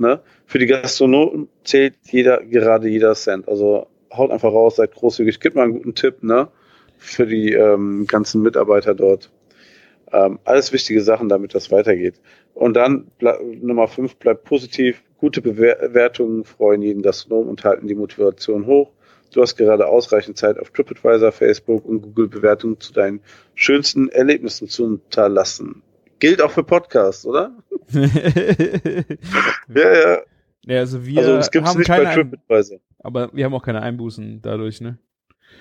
[0.02, 0.20] Ne?
[0.46, 3.48] Für die Gastronomen zählt jeder, gerade jeder Cent.
[3.48, 6.50] Also haut einfach raus, seid großzügig, gib mal einen guten Tipp, ne?
[6.98, 9.32] Für die ähm, ganzen Mitarbeiter dort.
[10.12, 12.16] Ähm, alles wichtige Sachen, damit das weitergeht.
[12.54, 13.08] Und dann
[13.62, 15.02] Nummer fünf, bleibt positiv.
[15.18, 18.92] Gute Bewertungen freuen jeden Gastronom und halten die Motivation hoch.
[19.34, 23.22] Du hast gerade ausreichend Zeit auf TripAdvisor, Facebook und Google Bewertungen zu deinen
[23.56, 25.84] schönsten Erlebnissen zu unterlassen.
[26.22, 27.52] Gilt auch für Podcasts, oder?
[27.92, 28.06] ja,
[29.76, 30.18] ja.
[30.66, 32.80] Ja, also wir also, es gibt's haben nicht keine bei TripAdvisor.
[33.00, 35.00] Aber wir haben auch keine Einbußen dadurch, ne?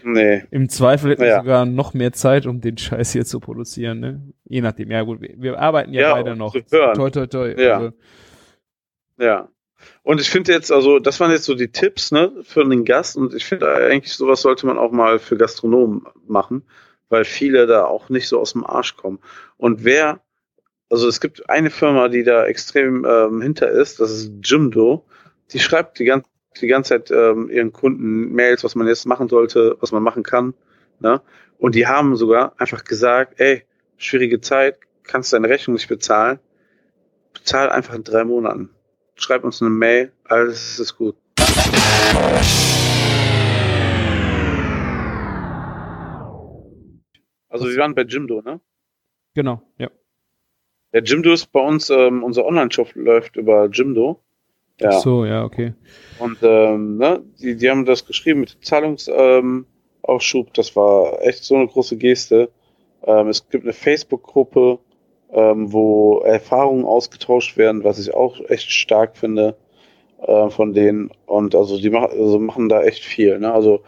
[0.04, 0.44] Nee.
[0.50, 1.38] Im Zweifel hätten wir Ja.
[1.40, 4.20] sogar noch mehr Zeit, um den Scheiß hier zu produzieren, ne?
[4.44, 4.90] Je nachdem.
[4.90, 6.52] Ja gut, wir, wir arbeiten ja, Ja, beide noch.
[6.52, 7.54] Toi, toi, toi.
[7.58, 7.76] Ja.
[7.78, 7.92] Also,
[9.18, 9.48] Ja.
[10.02, 13.16] Und ich finde jetzt, also, das waren jetzt so die Tipps, ne, für den Gast.
[13.16, 16.64] Und ich finde eigentlich, sowas sollte man auch mal für Gastronomen machen,
[17.08, 19.18] weil viele da auch nicht so aus dem Arsch kommen.
[19.56, 20.20] Und wer,
[20.90, 25.06] also es gibt eine Firma, die da extrem ähm, hinter ist, das ist Jimdo.
[25.52, 26.28] Die schreibt die ganze,
[26.60, 30.24] die ganze Zeit ähm, ihren Kunden Mails, was man jetzt machen sollte, was man machen
[30.24, 30.52] kann.
[30.98, 31.22] Ne?
[31.58, 33.62] Und die haben sogar einfach gesagt, ey,
[33.98, 36.40] schwierige Zeit, kannst deine Rechnung nicht bezahlen,
[37.34, 38.70] bezahl einfach in drei Monaten.
[39.14, 41.14] Schreib uns eine Mail, alles ist gut.
[47.48, 48.60] Also wir waren bei Jimdo, ne?
[49.34, 49.90] genau, ja.
[50.92, 54.20] Der Jimdo ist bei uns, ähm, unser Online-Shop läuft über Jimdo.
[54.80, 54.90] Ja.
[54.92, 55.74] Ach so, ja, okay.
[56.18, 60.46] Und ähm, ne, die, die haben das geschrieben mit dem Zahlungsaufschub.
[60.46, 62.50] Ähm, das war echt so eine große Geste.
[63.04, 64.78] Ähm, es gibt eine Facebook-Gruppe,
[65.32, 69.56] ähm, wo Erfahrungen ausgetauscht werden, was ich auch echt stark finde
[70.22, 71.10] äh, von denen.
[71.26, 73.38] Und also die machen, also machen da echt viel.
[73.38, 73.52] Ne?
[73.52, 73.82] Also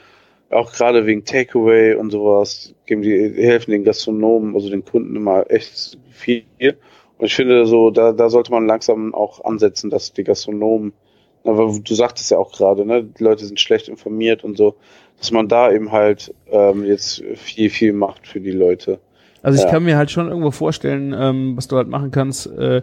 [0.50, 5.16] auch gerade wegen Takeaway und sowas geben die, die helfen den Gastronomen, also den Kunden
[5.16, 6.44] immer echt viel.
[7.22, 10.92] Und ich finde so, da, da sollte man langsam auch ansetzen, dass die Gastronomen,
[11.44, 14.74] aber du sagtest ja auch gerade, ne, die Leute sind schlecht informiert und so,
[15.18, 18.98] dass man da eben halt ähm, jetzt viel, viel macht für die Leute.
[19.40, 19.70] Also ich Ja.
[19.70, 22.46] kann mir halt schon irgendwo vorstellen, ähm, was du halt machen kannst.
[22.48, 22.82] Äh,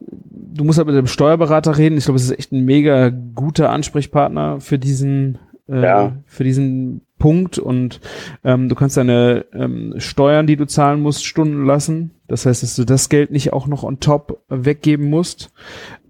[0.00, 1.96] du musst halt mit dem Steuerberater reden.
[1.96, 5.38] Ich glaube, es ist echt ein mega guter Ansprechpartner für diesen
[5.70, 6.16] äh, Ja.
[6.26, 8.00] für diesen Punkt und
[8.42, 12.10] ähm, du kannst deine ähm, Steuern, die du zahlen musst, stunden lassen.
[12.26, 15.52] Das heißt, dass du das Geld nicht auch noch on top weggeben musst.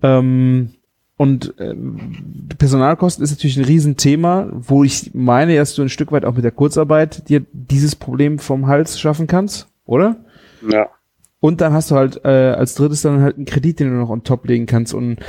[0.02, 0.70] Ähm,
[1.18, 6.24] und ähm, Personalkosten ist natürlich ein Riesenthema, wo ich meine, dass du ein Stück weit
[6.24, 10.16] auch mit der Kurzarbeit dir dieses Problem vom Hals schaffen kannst, oder?
[10.66, 10.88] Ja.
[11.40, 14.08] Und dann hast du halt äh, als drittes dann halt einen Kredit, den du noch
[14.08, 14.94] on top legen kannst.
[14.94, 15.24] Und äh,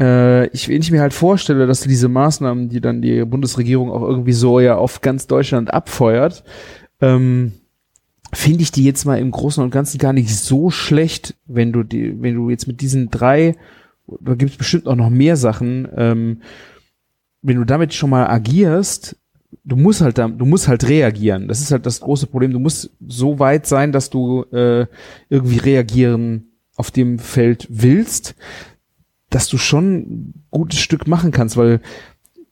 [0.00, 4.32] ich, wenn ich mir halt vorstelle, dass diese Maßnahmen, die dann die Bundesregierung auch irgendwie
[4.32, 6.44] so ja auf ganz Deutschland abfeuert,
[7.00, 7.52] ähm,
[8.32, 11.82] finde ich die jetzt mal im Großen und Ganzen gar nicht so schlecht, wenn du
[11.82, 13.56] die, wenn du jetzt mit diesen drei,
[14.20, 16.42] da gibt es bestimmt auch noch mehr Sachen, ähm,
[17.42, 19.16] wenn du damit schon mal agierst,
[19.64, 21.48] du musst halt da, du musst halt reagieren.
[21.48, 22.52] Das ist halt das große Problem.
[22.52, 24.86] Du musst so weit sein, dass du äh,
[25.28, 28.34] irgendwie reagieren auf dem Feld willst,
[29.30, 31.80] dass du schon ein gutes Stück machen kannst, weil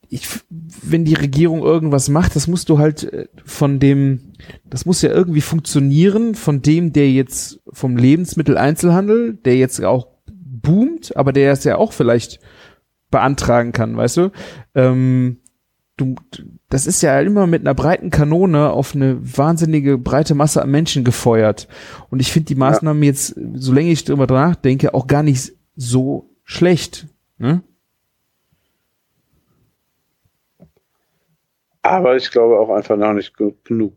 [0.09, 4.33] ich, wenn die Regierung irgendwas macht, das musst du halt äh, von dem,
[4.65, 11.17] das muss ja irgendwie funktionieren, von dem, der jetzt vom Lebensmitteleinzelhandel, der jetzt auch boomt,
[11.17, 12.41] aber der es ja auch vielleicht
[13.11, 14.31] beantragen kann, weißt du?
[14.75, 15.39] Ähm,
[15.97, 16.17] du,
[16.69, 21.05] das ist ja immer mit einer breiten Kanone auf eine wahnsinnige breite Masse an Menschen
[21.05, 21.69] gefeuert.
[22.11, 27.07] Und ich finde die Maßnahmen jetzt, solange ich drüber nachdenke, auch gar nicht so schlecht.
[27.37, 27.63] Ne?
[31.83, 33.35] Aber ich glaube auch einfach noch nicht
[33.65, 33.95] genug.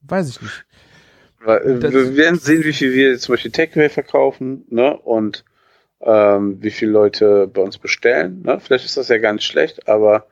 [0.00, 0.64] Weiß ich nicht.
[1.40, 4.96] Weil, äh, wir werden sehen, wie viel wir zum Beispiel Takeaway verkaufen, ne?
[4.96, 5.44] Und
[6.00, 8.42] ähm, wie viele Leute bei uns bestellen.
[8.42, 8.58] Ne?
[8.60, 10.26] Vielleicht ist das ja gar nicht schlecht, aber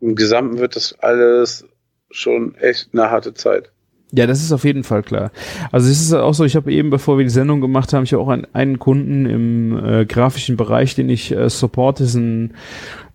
[0.00, 1.66] im Gesamten wird das alles
[2.10, 3.72] schon echt eine harte Zeit.
[4.12, 5.30] Ja, das ist auf jeden Fall klar.
[5.70, 8.12] Also es ist auch so, ich habe eben, bevor wir die Sendung gemacht haben, ich
[8.14, 12.54] habe auch einen, einen Kunden im äh, grafischen Bereich, den ich äh, supporte, ist ein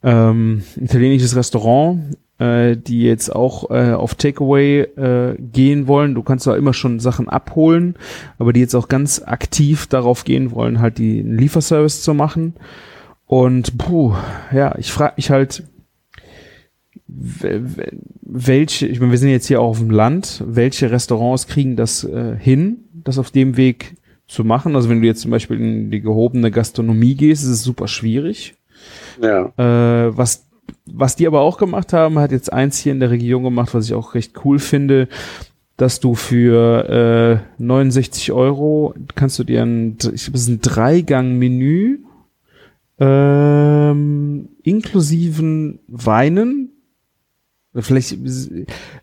[0.03, 2.15] ähm, italienisches Restaurant.
[2.39, 6.15] äh, die jetzt auch äh, auf Takeaway äh, gehen wollen.
[6.15, 7.95] Du kannst zwar immer schon Sachen abholen,
[8.37, 12.55] aber die jetzt auch ganz aktiv darauf gehen wollen, halt die einen Lieferservice zu machen.
[13.25, 14.13] Und puh,
[14.51, 15.63] ja, ich frage mich halt,
[17.07, 22.03] welche, ich meine, wir sind jetzt hier auch auf dem Land, welche Restaurants kriegen das
[22.03, 23.95] äh, hin, das auf dem Weg
[24.27, 24.75] zu machen?
[24.75, 28.55] Also wenn du jetzt zum Beispiel in die gehobene Gastronomie gehst, ist es super schwierig.
[29.21, 29.51] Ja.
[29.57, 30.47] Äh, was,
[30.85, 33.85] was die aber auch gemacht haben, hat jetzt eins hier in der Region gemacht, was
[33.85, 35.07] ich auch recht cool finde,
[35.77, 40.61] dass du für äh, 69 Euro kannst du dir ein, ich glaube, es ist ein
[40.61, 41.99] Dreigang-Menü
[42.99, 46.72] ähm, inklusiven Weinen
[47.81, 48.17] vielleicht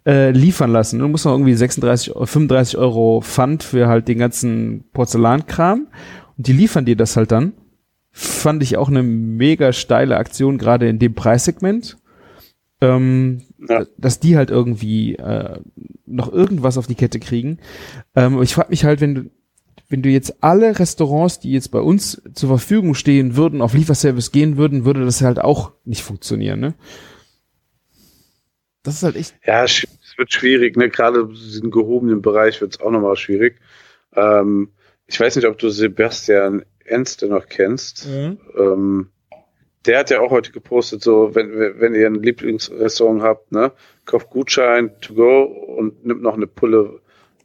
[0.07, 0.99] äh, liefern lassen.
[0.99, 5.89] Du musst noch irgendwie 36, 35 Euro Pfand für halt den ganzen Porzellankram
[6.37, 7.53] und die liefern dir das halt dann.
[8.13, 11.97] Fand ich auch eine mega steile Aktion, gerade in dem Preissegment.
[12.83, 13.85] Ähm, ja.
[13.99, 15.61] dass die halt irgendwie äh,
[16.07, 17.59] noch irgendwas auf die Kette kriegen.
[18.17, 19.31] Ähm, ich frage mich halt, wenn du
[19.91, 24.31] wenn du jetzt alle Restaurants, die jetzt bei uns zur Verfügung stehen würden, auf Lieferservice
[24.31, 26.75] gehen würden, würde das halt auch nicht funktionieren, ne?
[28.83, 29.35] Das ist halt echt.
[29.45, 30.89] Ja, es wird schwierig, ne?
[30.89, 33.61] Gerade in diesem gehobenen Bereich wird es auch nochmal schwierig.
[34.15, 34.71] Ähm,
[35.07, 38.09] ich weiß nicht, ob du Sebastian Enste noch kennst.
[38.09, 38.39] Mhm.
[38.57, 39.11] Ähm,
[39.87, 43.73] der hat ja auch heute gepostet, so, wenn, wenn ihr ein Lieblingsrestaurant habt, ne,
[44.05, 47.01] kauft Gutschein to go und nimmt noch eine Pulle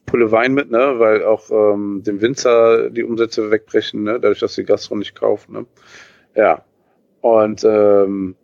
[0.05, 4.55] Pulle Wein mit, ne, weil auch ähm, dem Winzer die Umsätze wegbrechen, ne, dadurch, dass
[4.55, 5.65] die Gastro nicht kaufen, ne.
[6.35, 6.63] Ja.
[7.21, 8.35] Und ähm,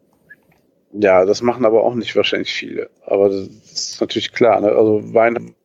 [0.93, 2.89] ja, das machen aber auch nicht wahrscheinlich viele.
[3.05, 4.69] Aber das ist natürlich klar, ne?
[4.69, 5.55] Also Wein.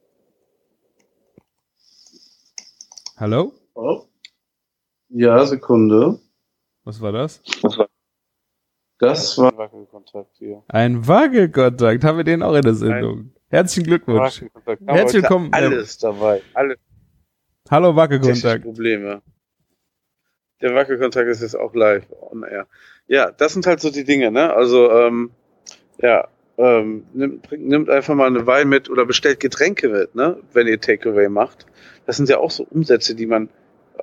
[3.17, 3.53] Hallo?
[3.75, 4.03] Oh.
[5.09, 6.19] Ja, Sekunde.
[6.85, 7.41] Was war das?
[7.63, 7.89] Was war
[8.99, 10.63] das war ein Wackelkontakt hier.
[10.69, 13.19] Ein Wackelkontakt, haben wir den auch in der Sendung.
[13.19, 14.43] Ein Herzlichen Glückwunsch.
[14.87, 15.53] Herzlich willkommen.
[15.53, 16.43] Alles dabei.
[16.55, 16.79] Alles.
[17.71, 18.65] Hallo Wackelkontakt.
[18.65, 19.23] Probleme.
[20.61, 22.67] Der Wackelkontakt ist jetzt auch live on air.
[23.09, 24.53] Ja, das sind halt so die Dinge, ne?
[24.55, 25.31] Also, ähm,
[26.01, 26.29] ja,
[26.59, 30.39] ähm, nimmt, nimmt einfach mal eine Wein mit oder bestellt Getränke mit, ne?
[30.53, 31.67] Wenn ihr Takeaway macht.
[32.07, 33.51] Das sind ja auch so Umsätze, die man,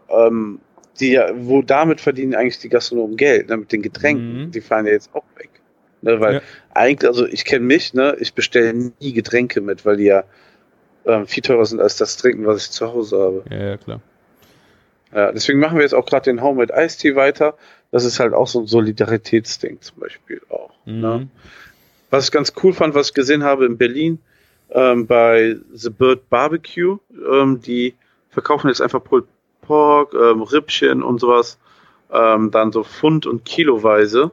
[0.10, 0.60] ähm,
[1.00, 3.58] die ja, wo damit verdienen eigentlich die Gastronomen Geld, ne?
[3.58, 4.46] Mit den Getränken.
[4.46, 4.52] Mhm.
[4.52, 5.50] Die fallen ja jetzt auch weg.
[6.02, 6.20] Ne?
[6.20, 6.42] Weil ja.
[6.74, 8.16] eigentlich, also ich kenne mich, ne?
[8.20, 10.24] Ich bestelle nie Getränke mit, weil die ja
[11.06, 13.44] ähm, viel teurer sind als das Trinken, was ich zu Hause habe.
[13.50, 14.02] Ja, ja klar.
[15.14, 17.56] Ja, deswegen machen wir jetzt auch gerade den Home mit Ice Tea weiter.
[17.92, 20.72] Das ist halt auch so ein Solidaritätsding zum Beispiel auch.
[20.86, 21.02] Mhm.
[21.02, 21.28] Ne?
[22.10, 24.20] Was ich ganz cool fand, was ich gesehen habe in Berlin
[24.72, 26.98] ähm, bei The Bird Barbecue,
[27.32, 27.96] ähm, die
[28.30, 29.28] verkaufen jetzt einfach Pulled
[29.62, 31.60] Pork, ähm, Rippchen und sowas,
[32.12, 34.32] ähm, dann so Pfund- und Kiloweise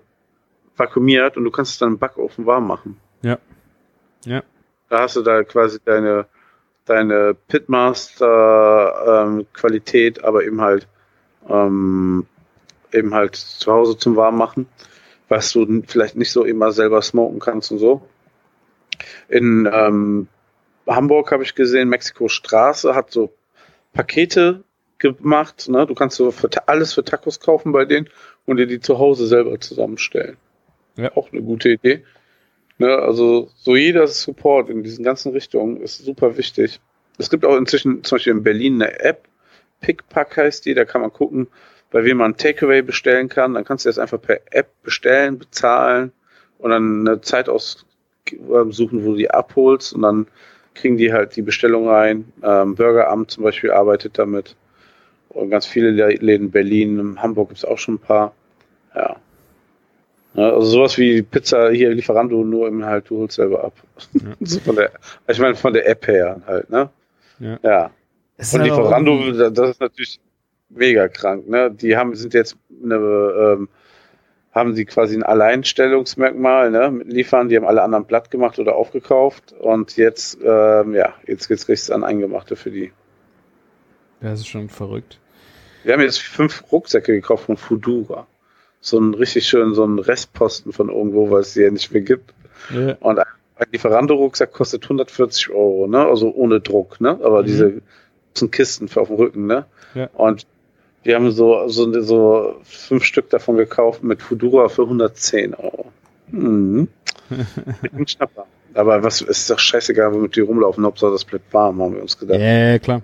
[0.77, 2.99] vakuumiert und du kannst es dann im Backofen warm machen.
[3.23, 3.39] Ja.
[4.25, 4.43] Ja.
[4.89, 6.27] Da hast du da quasi deine
[6.85, 10.89] deine Pitmaster ähm, Qualität, aber eben halt
[11.49, 12.27] ähm,
[12.93, 14.67] eben halt zu Hause zum Warmmachen,
[15.29, 18.03] was du vielleicht nicht so immer selber smoken kannst und so.
[19.29, 20.29] In ähm,
[20.87, 23.33] Hamburg habe ich gesehen, Mexiko Straße hat so
[23.93, 24.65] Pakete
[24.99, 25.69] gemacht.
[25.69, 25.87] Ne?
[25.87, 28.09] Du kannst so für, alles für Tacos kaufen bei denen
[28.47, 30.37] und dir die zu Hause selber zusammenstellen.
[30.97, 31.17] Ja.
[31.17, 32.05] Auch eine gute Idee.
[32.81, 36.81] Ne, also so jeder Support in diesen ganzen Richtungen ist super wichtig.
[37.19, 39.29] Es gibt auch inzwischen zum Beispiel in Berlin eine App,
[39.83, 41.49] Pickpack heißt die, da kann man gucken,
[41.91, 43.53] bei wem man Takeaway bestellen kann.
[43.53, 46.13] Dann kannst du das einfach per App bestellen, bezahlen
[46.57, 47.91] und dann eine Zeit aussuchen,
[49.05, 50.27] wo du die abholst und dann
[50.73, 52.33] kriegen die halt die Bestellung rein.
[52.43, 54.57] Ähm, Bürgeramt zum Beispiel arbeitet damit.
[55.29, 58.33] Und ganz viele Läden in Berlin, in Hamburg gibt es auch schon ein paar.
[58.95, 59.17] Ja.
[60.35, 63.73] Ja, also sowas wie Pizza hier Lieferando, nur im halt, du holst selber ab.
[64.13, 64.21] Ja.
[64.41, 64.93] so von der,
[65.27, 66.91] ich meine von der App her halt, ne?
[67.41, 67.59] Ja.
[67.63, 67.91] ja.
[68.39, 70.21] Und Lieferando, das ist natürlich
[70.69, 71.71] mega krank, ne?
[71.71, 73.69] Die haben, sind jetzt eine, ähm,
[74.53, 76.91] haben sie quasi ein Alleinstellungsmerkmal, ne?
[76.93, 81.49] Mit Liefern, die haben alle anderen platt gemacht oder aufgekauft und jetzt, ähm, ja, jetzt
[81.49, 82.93] geht's richtig an Eingemachte für die.
[84.21, 85.19] Ja, das ist schon verrückt.
[85.83, 88.27] Wir haben jetzt fünf Rucksäcke gekauft von Fudura
[88.81, 92.03] so einen richtig schönen, so einen Restposten von irgendwo, weil es die ja nicht mehr
[92.03, 92.33] gibt.
[92.75, 92.97] Ja.
[93.01, 93.27] Und ein
[93.73, 96.07] Lieferando-Rucksack kostet 140 Euro, ne?
[96.07, 97.19] Also ohne Druck, ne?
[97.23, 97.47] Aber mhm.
[97.47, 97.83] diese
[98.35, 99.67] großen Kisten für auf dem Rücken, ne?
[99.95, 100.09] Ja.
[100.15, 100.47] Und
[101.03, 105.87] wir haben so, so, so fünf Stück davon gekauft mit Fudura für 110 Euro.
[106.31, 106.89] Mhm.
[107.93, 108.47] mit Schnapper.
[108.75, 112.19] Aber was ist doch scheißegal, womit die rumlaufen, Hauptsache das bleibt warm, haben wir uns
[112.19, 112.41] gedacht.
[112.41, 113.03] Ja, klar.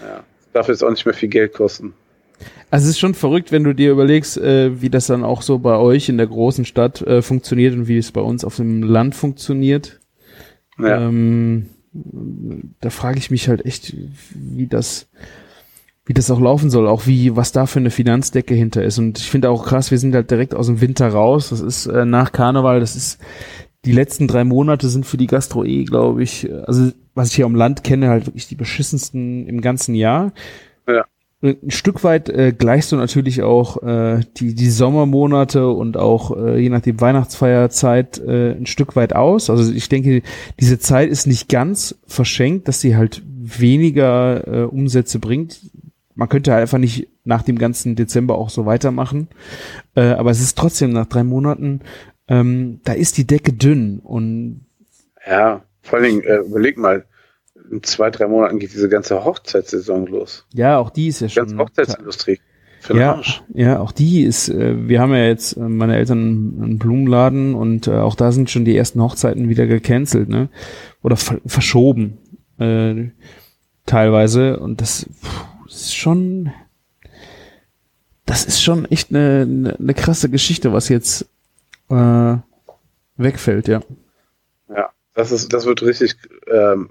[0.00, 0.24] Ja.
[0.52, 1.94] Darf jetzt auch nicht mehr viel Geld kosten.
[2.70, 5.58] Also es ist schon verrückt, wenn du dir überlegst, äh, wie das dann auch so
[5.58, 8.82] bei euch in der großen Stadt äh, funktioniert und wie es bei uns auf dem
[8.82, 10.00] Land funktioniert.
[10.78, 11.06] Ja.
[11.06, 11.68] Ähm,
[12.80, 13.94] da frage ich mich halt echt,
[14.34, 15.08] wie das,
[16.04, 18.98] wie das auch laufen soll, auch wie, was da für eine Finanzdecke hinter ist.
[18.98, 21.50] Und ich finde auch krass, wir sind halt direkt aus dem Winter raus.
[21.50, 23.20] Das ist äh, nach Karneval, das ist
[23.84, 27.44] die letzten drei Monate sind für die Gastro eh, glaube ich, also was ich hier
[27.44, 30.32] am Land kenne, halt wirklich die beschissensten im ganzen Jahr.
[30.88, 31.04] Ja.
[31.44, 36.58] Ein Stück weit äh, gleichst du natürlich auch äh, die, die Sommermonate und auch äh,
[36.58, 39.50] je nachdem Weihnachtsfeierzeit äh, ein Stück weit aus.
[39.50, 40.22] Also ich denke,
[40.58, 45.60] diese Zeit ist nicht ganz verschenkt, dass sie halt weniger äh, Umsätze bringt.
[46.14, 49.28] Man könnte halt einfach nicht nach dem ganzen Dezember auch so weitermachen.
[49.94, 51.80] Äh, aber es ist trotzdem nach drei Monaten
[52.28, 54.66] ähm, da ist die Decke dünn und
[55.26, 57.04] Ja, vor allen Dingen, äh, überleg mal,
[57.70, 60.46] in zwei, drei Monaten geht diese ganze Hochzeitssaison los.
[60.52, 61.60] ja, auch die ist ja Die ganze schon.
[61.60, 62.40] Hochzeitsindustrie.
[62.92, 63.22] Ja,
[63.54, 67.86] ja, auch die ist, äh, wir haben ja jetzt, äh, meine Eltern einen Blumenladen und
[67.86, 70.50] äh, auch da sind schon die ersten Hochzeiten wieder gecancelt, ne?
[71.02, 72.18] Oder ver verschoben,
[72.58, 73.08] äh,
[73.86, 74.58] teilweise.
[74.60, 75.08] Und das,
[75.64, 76.52] das ist schon,
[78.26, 81.26] das ist schon echt eine, eine, eine krasse Geschichte, was jetzt
[81.88, 82.36] äh,
[83.16, 83.80] wegfällt, ja.
[84.68, 86.16] Ja, das ist, das wird richtig
[86.52, 86.90] ähm,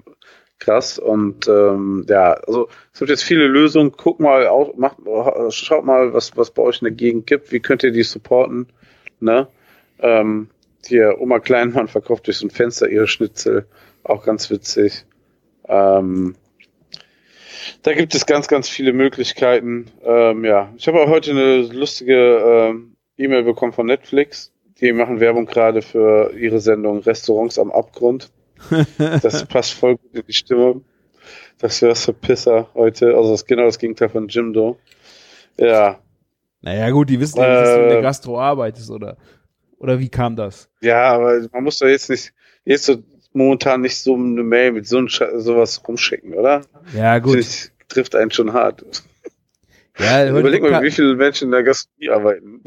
[0.64, 3.92] krass und ähm, ja, also es gibt jetzt viele Lösungen.
[3.96, 4.98] Guck mal, auch, macht,
[5.50, 7.52] schaut mal, was was bei euch in der Gegend gibt.
[7.52, 8.66] Wie könnt ihr die supporten?
[9.20, 9.46] Ne?
[9.98, 10.48] Ähm,
[10.86, 13.66] hier Oma Kleinmann verkauft durch so ein Fenster ihre Schnitzel,
[14.02, 15.04] auch ganz witzig.
[15.68, 16.34] Ähm,
[17.82, 19.86] da gibt es ganz, ganz viele Möglichkeiten.
[20.04, 24.52] Ähm, ja, ich habe auch heute eine lustige ähm, E-Mail bekommen von Netflix.
[24.80, 28.30] Die machen Werbung gerade für ihre Sendung Restaurants am Abgrund.
[28.98, 30.84] Das passt voll gut in die Stimmung.
[31.58, 33.14] Das wäre für Pisser heute.
[33.14, 34.78] Also das ist genau das Gegenteil von Jimdo.
[35.56, 35.98] Ja.
[36.62, 39.16] Naja, gut, die wissen ja, dass du in der Äh, Gastro arbeitest, oder?
[39.78, 40.68] Oder wie kam das?
[40.80, 42.32] Ja, aber man muss doch jetzt nicht,
[42.64, 42.96] jetzt so
[43.32, 46.62] momentan nicht so eine Mail mit so sowas rumschicken, oder?
[46.94, 47.38] Ja, gut.
[47.38, 48.84] Das trifft einen schon hart.
[49.98, 52.62] Ja, Überleg mal, wie viele Menschen in der Gastronomie arbeiten.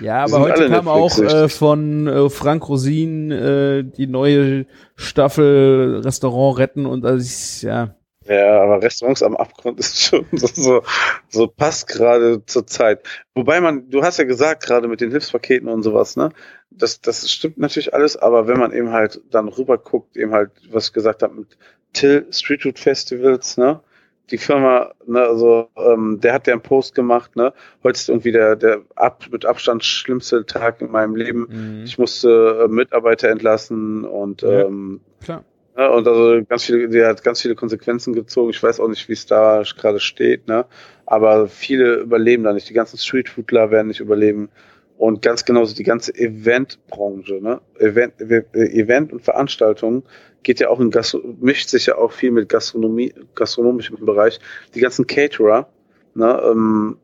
[0.00, 4.66] Ja, aber heute kam auch äh, von äh, Frank Rosin äh, die neue
[4.96, 7.94] Staffel Restaurant retten und also ich, ja.
[8.26, 10.82] Ja, aber Restaurants am Abgrund ist schon so, so,
[11.28, 13.02] so passt gerade zur Zeit.
[13.34, 16.30] Wobei man, du hast ja gesagt, gerade mit den Hilfspaketen und sowas, ne?
[16.70, 20.50] Das, das stimmt natürlich alles, aber wenn man eben halt dann rüber guckt, eben halt,
[20.70, 21.56] was ich gesagt habe, mit
[21.92, 23.80] Till Street Food Festivals, ne?
[24.30, 27.52] Die Firma, ne, also ähm, der hat ja einen Post gemacht, ne?
[27.82, 31.82] Heute ist irgendwie der, der ab, mit Abstand schlimmste Tag in meinem Leben.
[31.84, 34.62] Ich musste äh, Mitarbeiter entlassen und Ja.
[34.62, 35.44] ähm, Klar.
[35.76, 38.48] ja, und also ganz viele, der hat ganz viele Konsequenzen gezogen.
[38.50, 40.64] Ich weiß auch nicht, wie es da gerade steht, ne?
[41.04, 42.68] Aber viele überleben da nicht.
[42.70, 44.48] Die ganzen Streetfoodler werden nicht überleben.
[44.96, 47.60] Und ganz genauso die ganze Eventbranche, ne?
[47.78, 50.04] Event, Event und Veranstaltungen
[50.44, 54.38] geht ja auch in Gastro mischt sich ja auch viel mit Gastronomie, gastronomischem Bereich.
[54.74, 55.68] Die ganzen Caterer,
[56.14, 56.40] ne?
[56.44, 56.98] Ähm,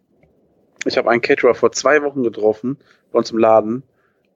[0.87, 2.79] ich habe einen Caterer vor zwei Wochen getroffen
[3.13, 3.83] bei uns im Laden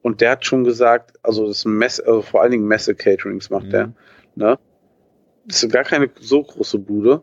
[0.02, 3.70] und der hat schon gesagt, also das Messe, also vor allen Dingen Messe-Caterings macht Mhm.
[3.70, 3.92] der,
[4.34, 4.58] ne?
[5.46, 7.22] Das ist gar keine so große Bude.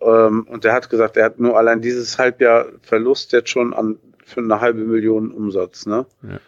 [0.00, 3.98] Ähm, und der hat gesagt, er hat nur allein dieses Halbjahr Verlust jetzt schon an
[4.24, 6.06] für eine halbe Million Umsatz, ne?
[6.22, 6.38] Ja.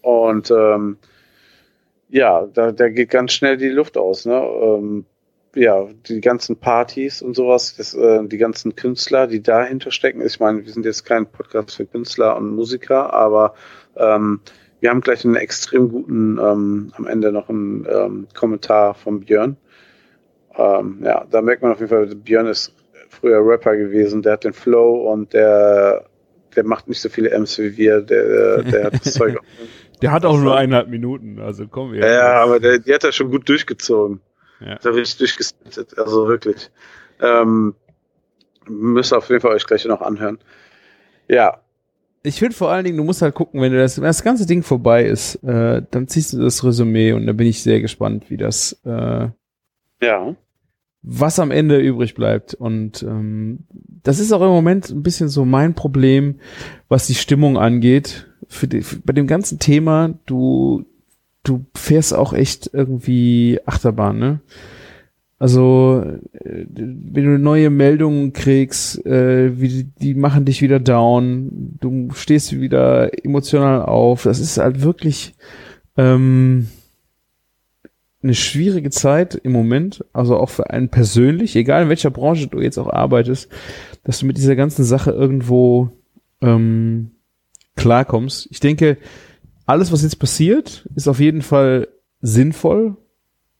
[0.00, 0.98] Und ähm,
[2.08, 4.36] ja, da, da geht ganz schnell die Luft aus, ne?
[4.36, 5.06] Ähm,
[5.54, 10.20] ja, die ganzen Partys und sowas, das, äh, die ganzen Künstler, die dahinter stecken.
[10.20, 13.54] Ich meine, wir sind jetzt kein Podcast für Künstler und Musiker, aber
[13.96, 14.40] ähm,
[14.80, 19.56] wir haben gleich einen extrem guten, ähm, am Ende noch einen ähm, Kommentar von Björn.
[20.56, 22.74] Ähm, ja, da merkt man auf jeden Fall, Björn ist
[23.08, 26.04] früher Rapper gewesen, der hat den Flow und der,
[26.54, 29.38] der macht nicht so viele M's wie wir, der, der hat das Zeug.
[30.02, 33.12] Der hat auch nur eineinhalb Minuten, also komm Ja, ja, aber der, die hat er
[33.12, 34.20] schon gut durchgezogen.
[34.60, 34.76] Ja.
[34.76, 36.70] Da richtig durchgesittet, also wirklich.
[37.20, 37.74] Ähm,
[38.68, 40.38] müsst ihr auf jeden Fall euch gleich noch anhören.
[41.28, 41.60] Ja,
[42.22, 44.46] Ich finde vor allen Dingen, du musst halt gucken, wenn du das, wenn das ganze
[44.46, 48.30] Ding vorbei ist, äh, dann ziehst du das Resümee und da bin ich sehr gespannt,
[48.30, 49.28] wie das, äh,
[50.02, 50.34] ja.
[51.02, 52.54] was am Ende übrig bleibt.
[52.54, 53.66] Und ähm,
[54.02, 56.40] das ist auch im Moment ein bisschen so mein Problem,
[56.88, 58.26] was die Stimmung angeht.
[58.48, 60.84] Für die, für, bei dem ganzen Thema, du,
[61.42, 64.40] du fährst auch echt irgendwie Achterbahn, ne?
[65.38, 72.08] Also, äh, wenn du neue Meldungen kriegst, äh, wie, die- machen dich wieder down, du
[72.14, 74.22] stehst wieder emotional auf.
[74.22, 75.34] Das ist halt wirklich
[75.98, 76.68] ähm,
[78.22, 82.60] eine schwierige Zeit im Moment, also auch für einen persönlich, egal in welcher Branche du
[82.60, 83.48] jetzt auch arbeitest.
[84.04, 85.90] dass du mit dieser ganzen Sache irgendwo
[86.40, 87.10] ähm,
[87.76, 88.48] klarkommst.
[88.50, 88.98] Ich denke,
[89.66, 91.88] alles, was jetzt passiert, ist auf jeden Fall
[92.20, 92.96] sinnvoll.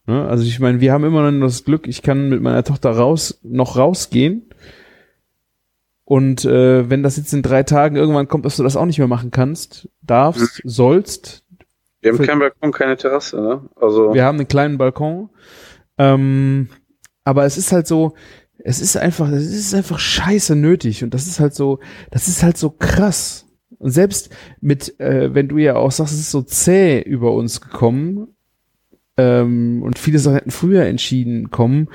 [0.07, 0.27] Ne?
[0.27, 3.41] Also ich meine, wir haben immer noch das Glück, ich kann mit meiner Tochter raus,
[3.43, 4.51] noch rausgehen.
[6.05, 8.99] Und äh, wenn das jetzt in drei Tagen irgendwann kommt, dass du das auch nicht
[8.99, 10.69] mehr machen kannst, darfst, mhm.
[10.69, 11.43] sollst.
[12.01, 13.69] Wir haben keinen Balkon, keine Terrasse, ne?
[13.75, 14.15] Also.
[14.15, 15.31] Wir haben einen kleinen Balkon.
[15.99, 16.69] Ähm,
[17.25, 18.15] aber es ist halt so,
[18.59, 21.03] es ist einfach, es ist einfach scheiße nötig.
[21.03, 21.81] Und das ist halt so,
[22.13, 23.46] das ist halt so krass.
[23.79, 27.61] Und selbst mit, äh, wenn du ja auch sagst, es ist so zäh über uns
[27.61, 28.29] gekommen,
[29.17, 31.89] ähm, und viele Sachen hätten früher entschieden kommen,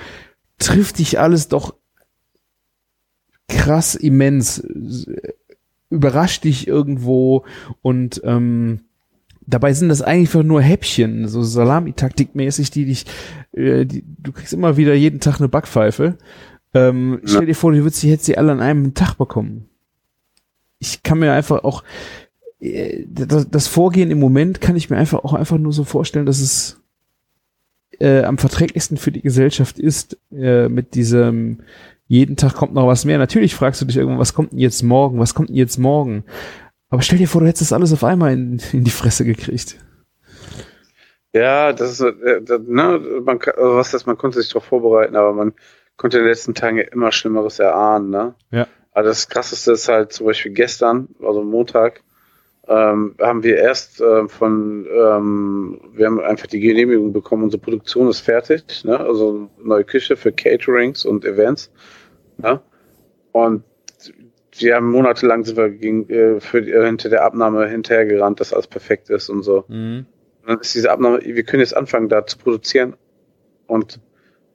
[0.58, 1.76] trifft dich alles doch
[3.48, 4.66] krass immens,
[5.90, 7.46] überrascht dich irgendwo
[7.82, 8.82] und ähm,
[9.46, 13.06] dabei sind das einfach nur Häppchen, so Salami-Taktik-mäßig, die dich,
[13.52, 16.18] äh, die, du kriegst immer wieder jeden Tag eine Backpfeife.
[16.74, 17.28] Ähm, ja.
[17.28, 19.68] Stell dir vor, du würdest die jetzt sie alle an einem Tag bekommen.
[20.82, 21.84] Ich kann mir einfach auch
[22.60, 26.26] äh, das, das Vorgehen im Moment kann ich mir einfach auch einfach nur so vorstellen,
[26.26, 26.82] dass es
[28.00, 31.60] äh, am verträglichsten für die Gesellschaft ist, äh, mit diesem
[32.08, 33.18] jeden Tag kommt noch was mehr.
[33.18, 35.20] Natürlich fragst du dich irgendwann, was kommt denn jetzt morgen?
[35.20, 36.26] Was kommt denn jetzt morgen?
[36.90, 39.78] Aber stell dir vor, du hättest das alles auf einmal in, in die Fresse gekriegt.
[41.32, 45.32] Ja, das ist, äh, ne, man, also was das, man konnte sich darauf vorbereiten, aber
[45.32, 45.54] man
[45.96, 48.34] konnte in den letzten Tagen immer Schlimmeres erahnen, ne?
[48.52, 48.68] Ja.
[48.94, 52.04] Aber das krasseste ist halt zum Beispiel gestern, also Montag,
[52.68, 58.08] ähm, haben wir erst äh, von, ähm, wir haben einfach die Genehmigung bekommen, unsere Produktion
[58.08, 59.00] ist fertig, ne?
[59.00, 61.72] also neue Küche für Caterings und Events.
[62.38, 62.62] Ne?
[63.32, 63.64] Und
[64.54, 68.68] wir haben monatelang sind wir gegen, äh, für, äh, hinter der Abnahme hinterhergerannt, dass alles
[68.68, 69.66] perfekt ist und so.
[69.68, 70.06] Mhm.
[70.42, 72.96] Und dann ist diese Abnahme, wir können jetzt anfangen, da zu produzieren
[73.68, 74.00] und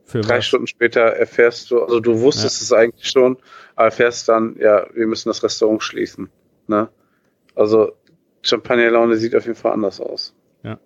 [0.06, 0.46] für drei was?
[0.46, 2.64] Stunden später erfährst du, also du wusstest ja.
[2.64, 3.36] es eigentlich schon,
[3.74, 6.30] aber erfährst dann, ja, wir müssen das Restaurant schließen.
[6.68, 6.88] Ne?
[7.54, 7.92] Also
[8.42, 10.32] Champagnerlaune sieht auf jeden Fall anders aus.
[10.62, 10.78] Ja.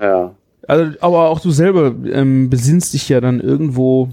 [0.00, 0.36] Ja.
[0.68, 4.10] Also, aber auch du selber ähm, besinnst dich ja dann irgendwo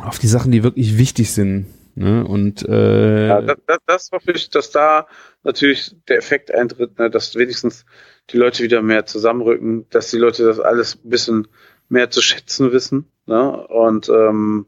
[0.00, 1.66] auf die Sachen, die wirklich wichtig sind.
[1.94, 2.26] Ne?
[2.26, 5.06] Und äh, ja, das, das, das hoffe ich, dass da
[5.42, 7.08] natürlich der Effekt eintritt, ne?
[7.08, 7.86] dass wenigstens
[8.30, 11.48] die Leute wieder mehr zusammenrücken, dass die Leute das alles ein bisschen
[11.88, 13.06] mehr zu schätzen wissen.
[13.26, 13.66] Ne?
[13.68, 14.66] Und ähm,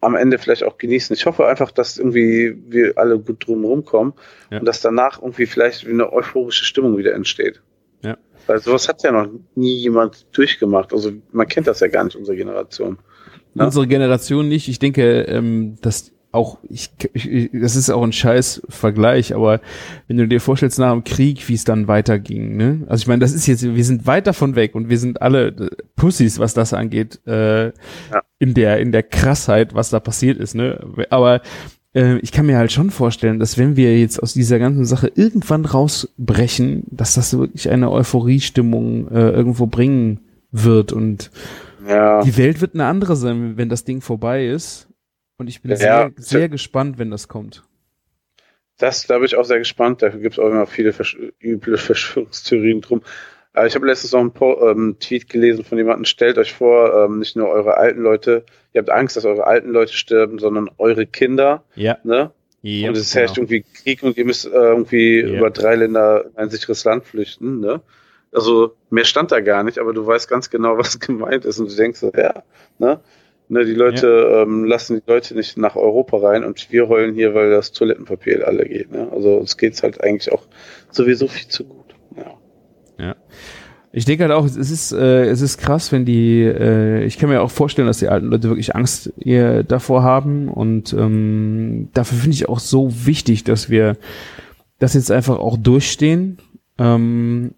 [0.00, 1.14] am Ende vielleicht auch genießen.
[1.14, 4.14] Ich hoffe einfach, dass irgendwie wir alle gut drumherum kommen
[4.50, 4.60] ja.
[4.60, 7.60] und dass danach irgendwie vielleicht eine euphorische Stimmung wieder entsteht.
[8.02, 8.16] Ja.
[8.46, 10.92] Weil sowas hat ja noch nie jemand durchgemacht.
[10.92, 12.98] Also man kennt das ja gar nicht, unsere Generation.
[13.54, 13.64] Ne?
[13.64, 14.68] Unsere Generation nicht.
[14.68, 19.60] Ich denke, ähm, dass auch, ich, ich, das ist auch ein scheiß Vergleich, aber
[20.06, 22.84] wenn du dir vorstellst nach dem Krieg, wie es dann weiterging, ne?
[22.88, 25.48] Also ich meine, das ist jetzt, wir sind weit davon weg und wir sind alle
[25.48, 27.72] äh, Pussys, was das angeht, äh, ja.
[28.38, 30.78] in der, in der Krassheit, was da passiert ist, ne?
[31.10, 31.40] Aber
[31.94, 35.10] äh, ich kann mir halt schon vorstellen, dass wenn wir jetzt aus dieser ganzen Sache
[35.14, 40.20] irgendwann rausbrechen, dass das wirklich eine Euphoriestimmung äh, irgendwo bringen
[40.50, 41.30] wird und
[41.86, 42.22] ja.
[42.22, 44.88] die Welt wird eine andere sein, wenn das Ding vorbei ist.
[45.38, 47.64] Und ich bin ja, sehr, sehr gespannt, wenn das kommt.
[48.76, 50.02] Das, da bin ich auch sehr gespannt.
[50.02, 53.02] Dafür gibt es auch immer viele Versch üble Verschwörungstheorien drum.
[53.52, 57.04] Aber ich habe letztens noch einen po ähm, Tweet gelesen von jemandem, stellt euch vor,
[57.04, 60.70] ähm, nicht nur eure alten Leute, ihr habt Angst, dass eure alten Leute sterben, sondern
[60.78, 61.64] eure Kinder.
[61.74, 61.98] Ja.
[62.04, 62.30] Ne?
[62.62, 63.44] Yep, und es herrscht genau.
[63.44, 65.38] irgendwie Krieg und ihr müsst äh, irgendwie yep.
[65.38, 67.60] über drei Länder in ein sicheres Land flüchten.
[67.60, 67.80] Ne?
[68.32, 71.70] Also mehr stand da gar nicht, aber du weißt ganz genau, was gemeint ist und
[71.70, 72.42] du denkst so, ja,
[72.78, 73.00] ne?
[73.50, 74.42] Ne, die Leute ja.
[74.42, 78.46] ähm, lassen die Leute nicht nach Europa rein und wir heulen hier, weil das Toilettenpapier
[78.46, 78.92] alle geht.
[78.92, 79.08] Ne?
[79.10, 80.44] Also uns geht's halt eigentlich auch
[80.90, 81.94] sowieso viel zu gut.
[82.16, 82.34] Ja.
[82.98, 83.16] ja.
[83.90, 87.30] Ich denke halt auch, es ist, äh, es ist krass, wenn die, äh, ich kann
[87.30, 92.18] mir auch vorstellen, dass die alten Leute wirklich Angst ihr davor haben und ähm, dafür
[92.18, 93.96] finde ich auch so wichtig, dass wir
[94.78, 96.36] das jetzt einfach auch durchstehen.
[96.76, 97.54] Ähm,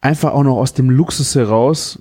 [0.00, 2.00] einfach auch noch aus dem Luxus heraus,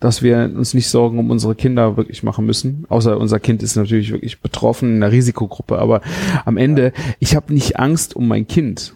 [0.00, 2.84] dass wir uns nicht Sorgen um unsere Kinder wirklich machen müssen.
[2.88, 5.78] Außer unser Kind ist natürlich wirklich betroffen in der Risikogruppe.
[5.78, 6.02] Aber
[6.44, 8.94] am Ende, ich habe nicht Angst um mein Kind.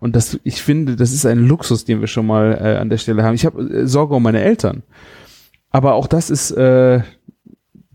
[0.00, 2.98] Und das, ich finde, das ist ein Luxus, den wir schon mal äh, an der
[2.98, 3.34] Stelle haben.
[3.34, 4.82] Ich habe äh, Sorge um meine Eltern.
[5.70, 7.02] Aber auch das ist äh,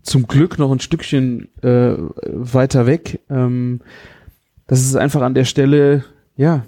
[0.02, 1.94] zum Glück noch ein Stückchen äh,
[2.32, 3.20] weiter weg.
[3.28, 3.80] Ähm,
[4.66, 6.04] das ist einfach an der Stelle,
[6.36, 6.64] ja,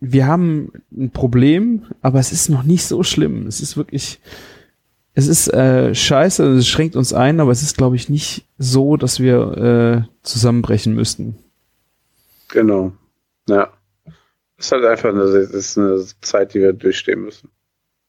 [0.00, 3.46] wir haben ein Problem, aber es ist noch nicht so schlimm.
[3.46, 4.20] Es ist wirklich,
[5.20, 8.96] es ist äh, scheiße, es schränkt uns ein, aber es ist, glaube ich, nicht so,
[8.96, 11.38] dass wir äh, zusammenbrechen müssten.
[12.48, 12.92] Genau.
[13.48, 13.70] Ja.
[14.56, 17.50] Es ist halt einfach eine, ist eine Zeit, die wir durchstehen müssen.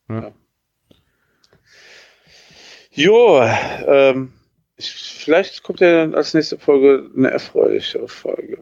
[0.09, 0.21] Ja.
[0.21, 0.31] ja.
[2.93, 3.41] Jo,
[3.87, 4.33] ähm,
[4.75, 8.57] ich, vielleicht kommt ja dann als nächste Folge eine erfreulichere Folge.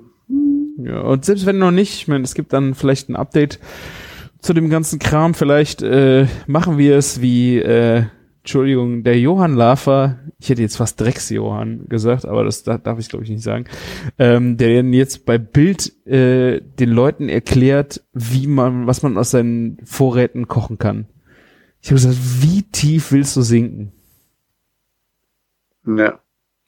[0.78, 3.60] Ja, und selbst wenn noch nicht, ich meine, es gibt dann vielleicht ein Update
[4.40, 5.34] zu dem ganzen Kram.
[5.34, 8.06] Vielleicht äh, machen wir es wie, äh,
[8.50, 13.08] Entschuldigung, der Johann Lafer, ich hätte jetzt fast Drecks-Johann gesagt, aber das da, darf ich
[13.08, 13.66] glaube ich nicht sagen,
[14.18, 19.78] ähm, der jetzt bei Bild äh, den Leuten erklärt, wie man, was man aus seinen
[19.84, 21.06] Vorräten kochen kann.
[21.80, 23.92] Ich habe gesagt, wie tief willst du sinken?
[25.86, 26.20] Ja.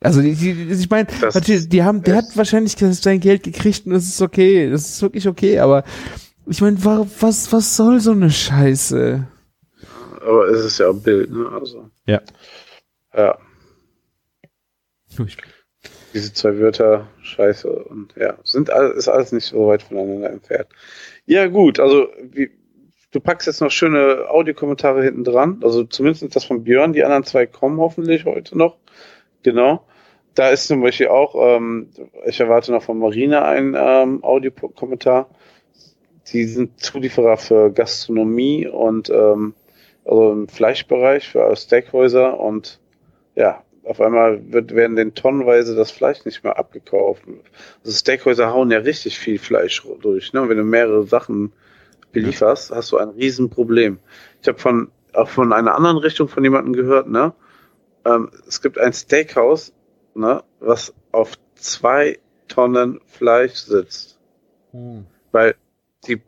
[0.02, 3.94] Also die, die, ich meine, natürlich, die haben, der hat wahrscheinlich sein Geld gekriegt und
[3.94, 5.84] das ist okay, das ist wirklich okay, aber
[6.46, 9.28] ich meine, wa- was, was soll so eine Scheiße?
[10.26, 11.50] Aber es ist ja ein Bild, ne?
[11.52, 11.90] Also.
[12.06, 12.22] Ja.
[13.16, 13.38] Ja.
[16.14, 20.68] Diese zwei Wörter, scheiße und ja, sind alles, ist alles nicht so weit voneinander entfernt.
[21.26, 22.52] Ja, gut, also wie,
[23.12, 27.24] du packst jetzt noch schöne Audiokommentare hinten dran, also zumindest das von Björn, die anderen
[27.24, 28.78] zwei kommen hoffentlich heute noch.
[29.44, 29.86] Genau.
[30.34, 31.90] Da ist zum Beispiel auch, ähm,
[32.26, 35.30] ich erwarte noch von Marina einen ähm, Audiokommentar.
[36.32, 39.56] Die sind Zulieferer für Gastronomie und ähm,
[40.06, 42.80] also im Fleischbereich für Steakhäuser und
[43.36, 47.24] ja, auf einmal wird, werden den tonnenweise das Fleisch nicht mehr abgekauft.
[47.84, 50.34] Also Steakhäuser hauen ja richtig viel Fleisch durch.
[50.34, 50.42] Ne?
[50.42, 51.54] Und wenn du mehrere Sachen
[52.12, 54.00] belieferst, hast du ein Riesenproblem.
[54.42, 57.34] Ich habe von auch von einer anderen Richtung von jemandem gehört, ne?
[58.06, 59.74] Ähm, es gibt ein Steakhouse,
[60.14, 64.20] ne, was auf zwei Tonnen Fleisch sitzt.
[65.32, 65.56] Weil
[66.08, 66.22] die,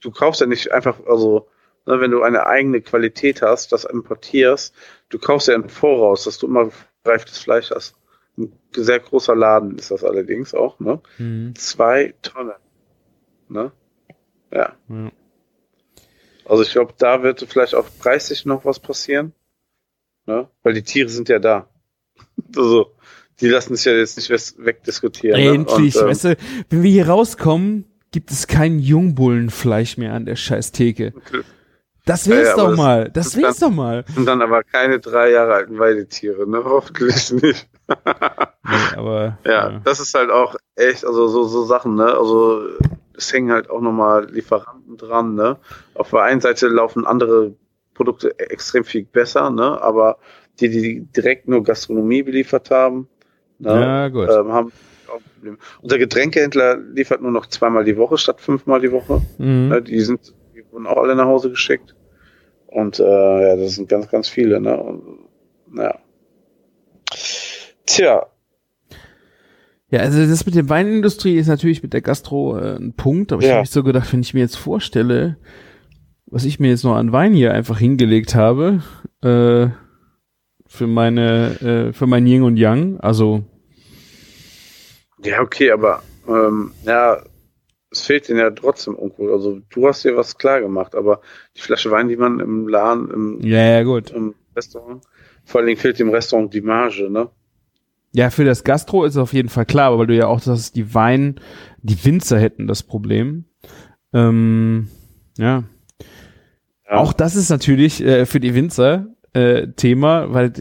[0.00, 1.48] du kaufst ja nicht einfach, also,
[1.86, 4.74] ne, wenn du eine eigene Qualität hast, das importierst,
[5.08, 6.70] du kaufst ja im Voraus, dass du immer
[7.04, 7.96] reiftes Fleisch hast.
[8.36, 11.00] Ein sehr großer Laden ist das allerdings auch, ne?
[11.18, 11.54] Mhm.
[11.54, 12.54] Zwei Tonnen.
[13.48, 13.70] Ne?
[14.52, 14.72] Ja.
[14.88, 15.12] Ja.
[16.46, 19.32] Also ich glaube, da wird vielleicht auch preislich noch was passieren.
[20.26, 20.48] Ne?
[20.62, 21.68] Weil die Tiere sind ja da.
[22.56, 22.92] Also,
[23.40, 25.40] die lassen sich ja jetzt nicht wegdiskutieren.
[25.40, 26.00] Endlich, ne?
[26.00, 26.36] Und, ähm, weißt du,
[26.70, 31.12] wenn wir hier rauskommen, gibt es kein Jungbullenfleisch mehr an der scheiß Theke.
[32.06, 34.04] Das wär's Ja, ja, doch das- mal, das das wär's doch mal.
[34.14, 36.60] sind dann aber keine drei Jahre alten Weidetiere, ne?
[36.64, 37.68] Hoffentlich nicht.
[37.88, 42.04] Nee, aber, Ja, das ist halt auch echt, also so, so Sachen, ne?
[42.14, 42.62] Also
[43.16, 45.56] es hängen halt auch nochmal Lieferanten dran, ne?
[45.94, 47.54] Auf der einen Seite laufen andere
[47.94, 49.80] Produkte extrem viel besser, ne?
[49.80, 50.18] Aber
[50.60, 53.08] die, die direkt nur Gastronomie beliefert haben,
[53.58, 53.80] ne?
[53.80, 54.28] Ja, gut.
[54.30, 54.72] ähm, haben.
[55.82, 59.20] Unser Getränkehändler liefert nur noch zweimal die Woche statt fünfmal die Woche.
[59.38, 59.68] Mhm.
[59.68, 59.82] Ne?
[59.82, 60.32] Die sind,
[60.74, 61.94] wurden auch alle nach Hause geschickt.
[62.66, 64.76] Und äh, ja, das sind ganz, ganz viele, ne?
[64.76, 65.02] Und,
[65.76, 65.94] ja.
[67.86, 68.26] Tja,
[69.90, 73.42] Ja, also das mit der Weinindustrie ist natürlich mit der Gastro äh, ein Punkt, aber
[73.42, 73.54] ich Ja.
[73.54, 75.36] habe mich so gedacht, wenn ich mir jetzt vorstelle,
[76.26, 78.82] was ich mir jetzt noch an Wein hier einfach hingelegt habe,
[79.22, 79.68] äh,
[80.66, 83.44] für meine, äh, für mein Yin und Yang, also
[85.22, 87.22] Ja, okay, aber ähm, ja,
[87.94, 89.32] es fehlt denen ja trotzdem irgendwo.
[89.32, 91.20] Also du hast dir was klar gemacht, aber
[91.56, 94.10] die Flasche Wein, die man im Laden, im, ja, ja gut.
[94.10, 95.02] im Restaurant,
[95.44, 97.28] vor allen Dingen fehlt dem Restaurant die Marge, ne?
[98.12, 100.40] Ja, für das Gastro ist es auf jeden Fall klar, aber weil du ja auch
[100.40, 101.40] sagst, die Wein,
[101.82, 103.44] die Winzer hätten das Problem.
[104.12, 104.88] Ähm,
[105.36, 105.64] ja.
[106.88, 106.96] Ja.
[106.96, 110.52] Auch das ist natürlich äh, für die Winzer äh, Thema, weil,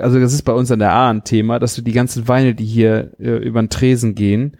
[0.00, 2.54] also das ist bei uns an der A ein Thema, dass du die ganzen Weine,
[2.54, 4.56] die hier äh, über den Tresen gehen,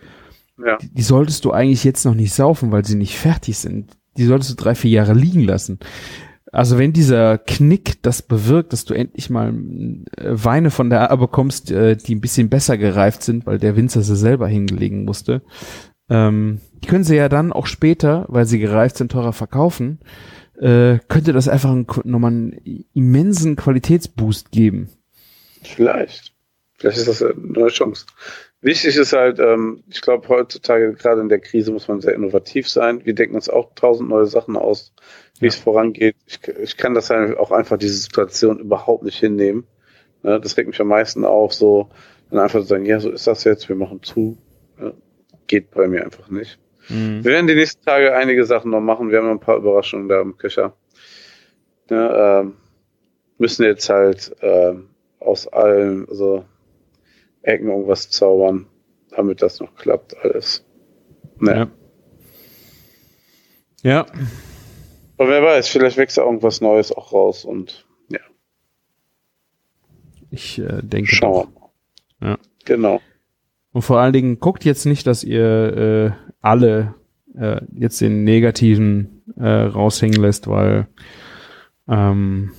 [0.64, 0.76] Ja.
[0.78, 3.96] die, die solltest du eigentlich jetzt noch nicht saufen, weil sie nicht fertig sind.
[4.16, 5.78] Die solltest du drei, vier Jahre liegen lassen.
[6.52, 9.54] Also wenn dieser Knick das bewirkt, dass du endlich mal
[10.16, 13.76] äh, Weine von der A bekommst, äh, die ein bisschen besser gereift sind, weil der
[13.76, 15.42] Winzer sie selber hingelegen musste,
[16.08, 20.00] ähm, die können sie ja dann auch später, weil sie gereift sind, teurer verkaufen,
[20.58, 24.88] äh, könnte das einfach einen, nochmal einen immensen Qualitätsboost geben.
[25.62, 26.32] Vielleicht.
[26.78, 28.06] Vielleicht ist das eine neue Chance.
[28.62, 32.68] Wichtig ist halt, ähm, ich glaube, heutzutage, gerade in der Krise, muss man sehr innovativ
[32.68, 33.04] sein.
[33.04, 34.92] Wir denken uns auch tausend neue Sachen aus,
[35.38, 36.16] wie es vorangeht.
[36.26, 39.66] Ich, ich kann das halt auch einfach diese Situation überhaupt nicht hinnehmen.
[40.22, 41.88] Ne, das regt mich am meisten auf, so
[42.30, 44.36] dann einfach zu sagen, ja, so ist das jetzt, wir machen zu.
[44.78, 44.92] Ja,
[45.46, 46.58] geht bei mir einfach nicht.
[46.88, 49.10] Wir werden die nächsten Tage einige Sachen noch machen.
[49.10, 50.74] Wir haben noch ein paar Überraschungen da im Köcher.
[51.88, 52.54] Ja, ähm,
[53.38, 56.44] müssen jetzt halt ähm, aus allen also
[57.42, 58.66] Ecken irgendwas zaubern,
[59.10, 60.64] damit das noch klappt alles.
[61.38, 61.58] Naja.
[61.58, 61.70] Ja.
[63.82, 64.06] Ja.
[65.16, 68.20] Aber wer weiß, vielleicht wächst da irgendwas Neues auch raus und ja,
[70.30, 72.30] Ich äh, denke schauen wir mal.
[72.30, 72.38] Ja.
[72.64, 73.00] Genau.
[73.72, 76.94] Und vor allen Dingen guckt jetzt nicht, dass ihr äh, alle
[77.38, 80.88] äh, jetzt den negativen äh, raushängen lässt, weil
[81.88, 82.52] ähm,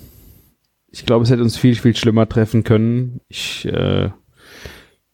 [0.89, 3.21] ich glaube, es hätte uns viel, viel schlimmer treffen können.
[3.27, 4.09] Ich äh,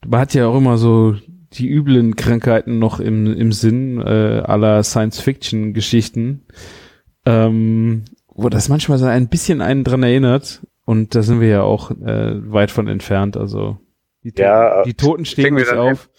[0.06, 1.16] Man hat ja auch immer so
[1.54, 6.46] die üblen Krankheiten noch im, im Sinn äh, aller Science-Fiction-Geschichten,
[7.26, 10.62] ähm, wo das manchmal so ein bisschen einen dran erinnert.
[10.86, 13.36] Und da sind wir ja auch äh, weit von entfernt.
[13.36, 13.78] Also
[14.24, 16.10] die, Ja, die Toten stehen nicht auf.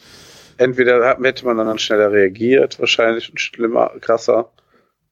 [0.57, 4.51] Entweder hätte man dann schneller reagiert, wahrscheinlich und schlimmer, krasser.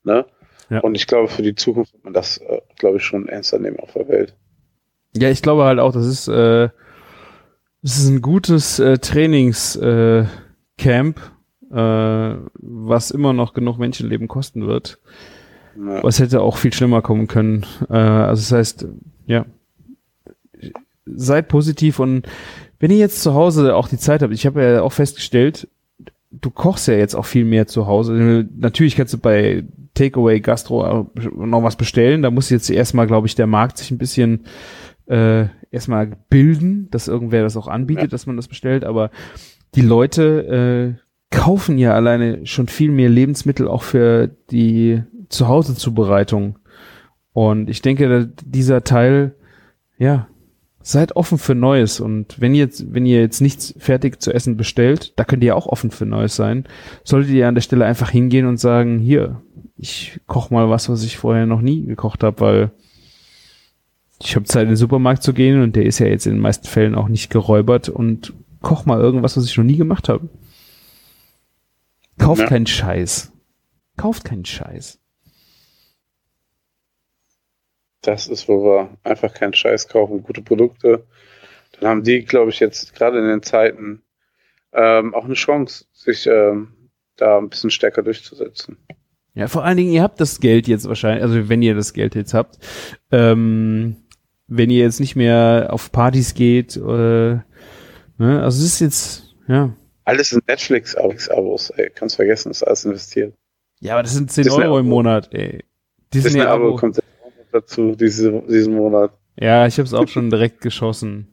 [0.03, 0.27] Ne?
[0.71, 0.81] Ja.
[0.81, 3.79] Und ich glaube, für die Zukunft wird man das, äh, glaube ich, schon ernster nehmen
[3.79, 4.35] auf der Welt.
[5.15, 6.69] Ja, ich glaube halt auch, das ist, äh,
[7.87, 10.27] das ist ein gutes äh, Trainingscamp, äh,
[10.77, 11.21] Camp,
[11.71, 14.99] äh, was immer noch genug Menschenleben kosten wird.
[15.79, 16.03] Ja.
[16.03, 17.65] Was hätte auch viel schlimmer kommen können.
[17.89, 18.89] Äh, also das heißt,
[19.27, 19.47] ja,
[21.05, 22.27] seid positiv und
[22.81, 25.69] wenn ihr jetzt zu Hause auch die Zeit habt, ich habe ja auch festgestellt,
[26.33, 28.49] du kochst ja jetzt auch viel mehr zu Hause.
[28.57, 29.63] Natürlich kannst du bei
[29.95, 32.23] Takeaway Gastro noch was bestellen.
[32.23, 34.45] Da muss jetzt erstmal, glaube ich, der Markt sich ein bisschen
[35.09, 38.09] äh, erstmal bilden, dass irgendwer das auch anbietet, Ja.
[38.09, 38.85] dass man das bestellt.
[38.85, 39.11] Aber
[39.75, 46.59] die Leute äh, kaufen ja alleine schon viel mehr Lebensmittel auch für die Zuhause-Zubereitung.
[47.33, 49.35] Und ich denke, dieser Teil,
[49.99, 50.29] ja,
[50.81, 51.99] seid offen für Neues.
[52.01, 55.57] Und wenn ihr jetzt, wenn ihr jetzt nichts fertig zu essen bestellt, da könnt ihr
[55.57, 56.65] auch offen für Neues sein.
[57.03, 59.43] Solltet ihr an der Stelle einfach hingehen und sagen, hier,
[59.77, 62.71] ich koche mal was, was ich vorher noch nie gekocht habe, weil
[64.21, 66.41] ich habe Zeit in den Supermarkt zu gehen und der ist ja jetzt in den
[66.41, 68.33] meisten Fällen auch nicht geräubert und
[68.63, 70.29] koch mal irgendwas, was ich noch nie gemacht habe.
[72.19, 72.49] Kauft Ja.
[72.49, 73.33] keinen Scheiß.
[73.97, 74.99] Kauft keinen Scheiß.
[78.03, 81.07] Das ist, wo wir einfach keinen Scheiß kaufen, gute Produkte.
[81.73, 84.03] Dann haben die, glaube ich, jetzt gerade in den Zeiten
[84.73, 88.77] ähm, auch eine Chance, sich ähm, da ein bisschen stärker durchzusetzen.
[89.35, 92.15] Ja, vor allen Dingen, ihr habt das Geld jetzt wahrscheinlich, also wenn ihr das Geld
[92.15, 92.59] jetzt habt,
[93.11, 93.97] ähm,
[94.49, 97.43] wenn ihr jetzt nicht mehr auf Partys geht, äh, ne,
[98.19, 99.75] also es ist jetzt, ja.
[100.05, 101.91] Alles sind Netflix-Abos, ey.
[101.95, 103.35] Kannst vergessen, ist alles investiert.
[103.81, 104.89] Ja, aber das sind 10 Disney Euro im.
[104.89, 105.65] Monat, ey.
[106.15, 107.01] Disney-Abo kommt
[107.53, 109.13] dazu, diese, diesen Monat.
[109.39, 111.29] Ja, ich habe es auch schon direkt geschossen.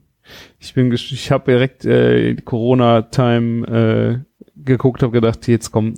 [0.60, 5.96] Ich bin, ich habe direkt äh, Corona-Time äh, geguckt, habe gedacht, jetzt komm,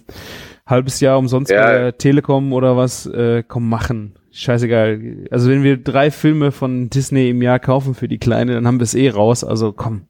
[0.65, 1.63] halbes Jahr umsonst Ja.
[1.65, 4.15] bei der Telekom oder was, äh, komm machen.
[4.31, 5.27] Scheißegal.
[5.31, 8.79] Also wenn wir drei Filme von Disney im Jahr kaufen für die Kleine, dann haben
[8.79, 9.43] wir es eh raus.
[9.43, 10.07] Also komm.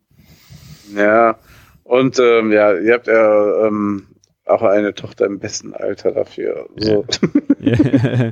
[0.96, 1.38] Ja,
[1.84, 4.08] und ähm, ja, ihr habt ja ähm,
[4.46, 6.68] auch eine Tochter im besten Alter dafür.
[6.78, 7.06] So.
[7.60, 8.32] ja,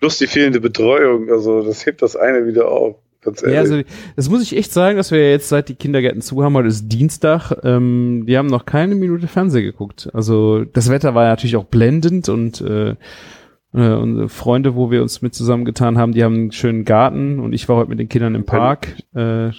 [0.00, 2.96] Plus die fehlende Betreuung, also das hebt das eine wieder auf.
[3.24, 3.58] Ganz ehrlich.
[3.58, 3.80] also
[4.16, 6.68] das muss ich echt sagen, dass wir ja jetzt seit die Kindergärten zu haben, heute
[6.68, 10.10] ist Dienstag, ähm, die haben noch keine Minute Fernsehen geguckt.
[10.12, 15.02] Also das Wetter war ja natürlich auch blendend und äh, äh, unsere Freunde, wo wir
[15.02, 18.08] uns mit zusammengetan haben, die haben einen schönen Garten und ich war heute mit den
[18.08, 18.94] Kindern im Park.
[19.14, 19.50] Äh,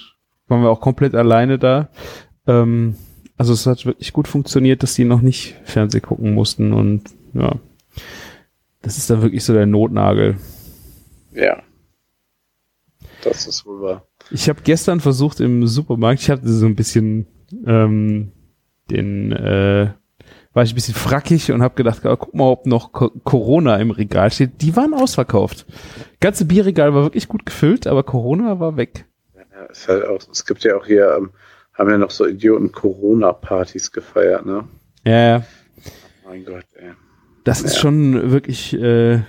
[0.48, 1.90] waren wir auch komplett alleine da.
[2.48, 2.96] Ähm,
[3.38, 7.56] also es hat wirklich gut funktioniert, dass die noch nicht Fernsehen gucken mussten und ja,
[8.82, 10.38] das ist dann wirklich so der Notnagel.
[11.34, 11.62] ja.
[13.26, 14.08] Das ist wohl wahr.
[14.32, 17.28] Ich habe gestern versucht im Supermarkt, ich hatte so ein bisschen
[17.66, 18.32] ähm,
[18.90, 19.90] den, äh,
[20.54, 23.76] war ich ein bisschen frackig und habe gedacht, oh, guck mal, ob noch Co Corona
[23.78, 24.62] im Regal steht.
[24.62, 25.66] Die waren ausverkauft.
[26.22, 29.06] Ganze Bierregal war wirklich gut gefüllt, aber Corona war weg.
[29.36, 31.32] Ja, ist halt auch, es gibt ja auch hier, ähm,
[31.74, 34.64] haben ja noch so Idioten Corona-Partys gefeiert, ne?
[35.04, 35.44] Ja, ja.
[36.26, 36.92] Mein Gott, ey.
[37.44, 37.82] Das ist Ja.
[37.82, 39.22] schon wirklich äh,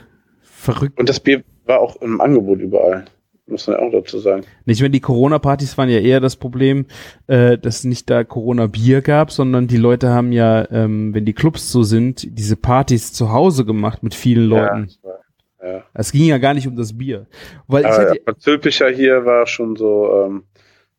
[0.42, 0.98] verrückt.
[0.98, 3.04] Und das Bier war auch im Angebot überall.
[3.48, 4.44] Muss man ja auch dazu sagen.
[4.64, 6.86] Nicht, wenn die Corona-Partys waren ja eher das Problem,
[7.28, 11.32] äh, dass es nicht da Corona-Bier gab, sondern die Leute haben ja, ähm, wenn die
[11.32, 14.88] Clubs so sind, diese Partys zu Hause gemacht mit vielen Leuten.
[15.04, 15.82] Ja, ja.
[15.94, 17.26] Es ging ja gar nicht um das Bier.
[17.68, 20.42] Weil ich Aber, hatte, aber Zülpicher hier war schon so, ähm,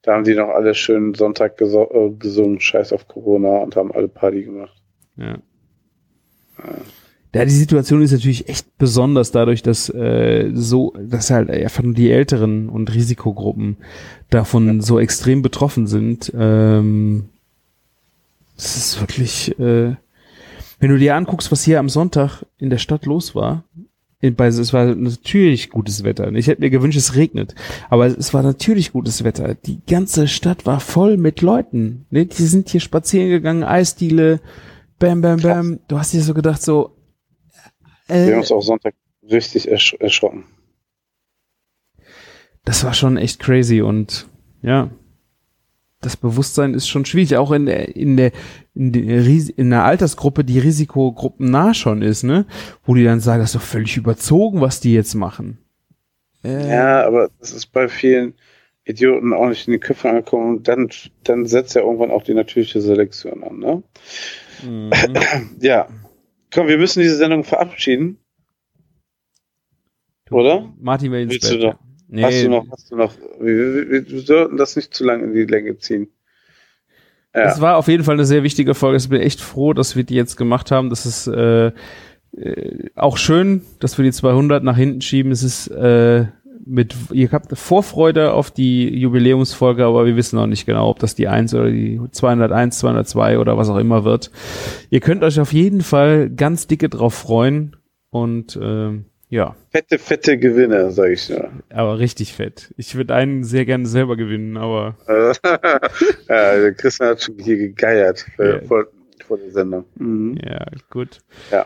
[0.04, 4.08] da haben die noch alle schön Sonntag äh, gesungen, Scheiß auf Corona und haben alle
[4.08, 4.76] Party gemacht.
[5.18, 5.38] ja.
[6.58, 6.74] Ja,
[7.46, 12.12] die Situation ist natürlich echt besonders dadurch, dass äh, so, dass halt einfach nur die
[12.12, 13.78] Älteren und Risikogruppen
[14.30, 16.32] davon so extrem betroffen sind.
[16.38, 17.26] Ähm,
[18.56, 19.96] das ist wirklich, äh,
[20.80, 23.64] wenn du dir anguckst, was hier am Sonntag in der Stadt los war,
[24.20, 26.32] in, bei, es war natürlich gutes Wetter.
[26.34, 27.54] Ich hätte mir gewünscht, es regnet,
[27.90, 29.54] aber es war natürlich gutes Wetter.
[29.54, 32.06] Die ganze Stadt war voll mit Leuten.
[32.10, 32.26] Ne?
[32.26, 34.40] Die sind hier spazieren gegangen, Eisdiele,
[34.98, 35.80] bam, bam, bam.
[35.88, 36.97] Du hast dir so gedacht, so,
[38.08, 38.96] Wir haben äh, uns auch Sonntag
[39.30, 40.46] richtig ersch erschrocken.
[42.66, 44.28] das war schon echt crazy und
[44.62, 44.90] ja,
[46.02, 48.32] das Bewusstsein ist schon schwierig, auch in der, in der,
[48.76, 49.26] in der,
[49.58, 52.46] in der Altersgruppe, die Risikogruppen nah schon ist, ne,
[52.84, 55.58] wo die dann sagen, das ist doch völlig überzogen, was die jetzt machen.
[56.44, 58.36] Äh, Ja, aber das ist bei vielen,
[58.88, 60.90] Idioten auch nicht in die Köpfe ankommen, dann,
[61.24, 63.84] dann setzt ja irgendwann auch die natürliche Selektion an, ne?
[64.64, 64.92] Mhm.
[65.60, 65.88] Ja.
[66.54, 68.18] Komm, wir müssen diese Sendung verabschieden.
[70.30, 70.74] Oder?
[70.80, 71.62] Martin will ins Willst Bett.
[71.62, 72.24] Du noch, nee.
[72.24, 75.34] Hast du noch, hast du noch, wir, wir, wir sollten das nicht zu lange in
[75.34, 76.10] die Länge ziehen.
[77.34, 77.44] Ja.
[77.44, 78.98] Das war auf jeden Fall eine sehr wichtige Folge.
[78.98, 80.90] Ich bin echt froh, dass wir die jetzt gemacht haben.
[80.90, 81.72] Das ist äh,
[82.36, 85.32] äh, auch schön, dass wir die 200 nach hinten schieben.
[85.32, 86.26] Es ist äh,
[86.68, 91.16] mit, ihr habt Vorfreude auf die Jubiläumsfolge, aber wir wissen noch nicht genau, ob das
[91.16, 94.32] die 1 oder die 201, 202 oder was auch immer wird.
[94.90, 97.76] Ihr könnt euch auf jeden Fall ganz dicke drauf freuen
[98.10, 99.00] und äh,
[99.30, 99.56] ja.
[99.72, 101.50] Fette, fette Gewinner, sag ich nur.
[101.70, 102.74] Aber richtig fett.
[102.78, 104.96] Ich würde einen sehr gerne selber gewinnen, aber.
[106.30, 108.62] ja, Christian hat schon hier gegeiert ja.
[108.62, 108.86] vor,
[109.26, 109.86] vor der Sendung.
[109.96, 110.40] Mhm.
[110.44, 111.20] Ja, gut.
[111.52, 111.66] Ja.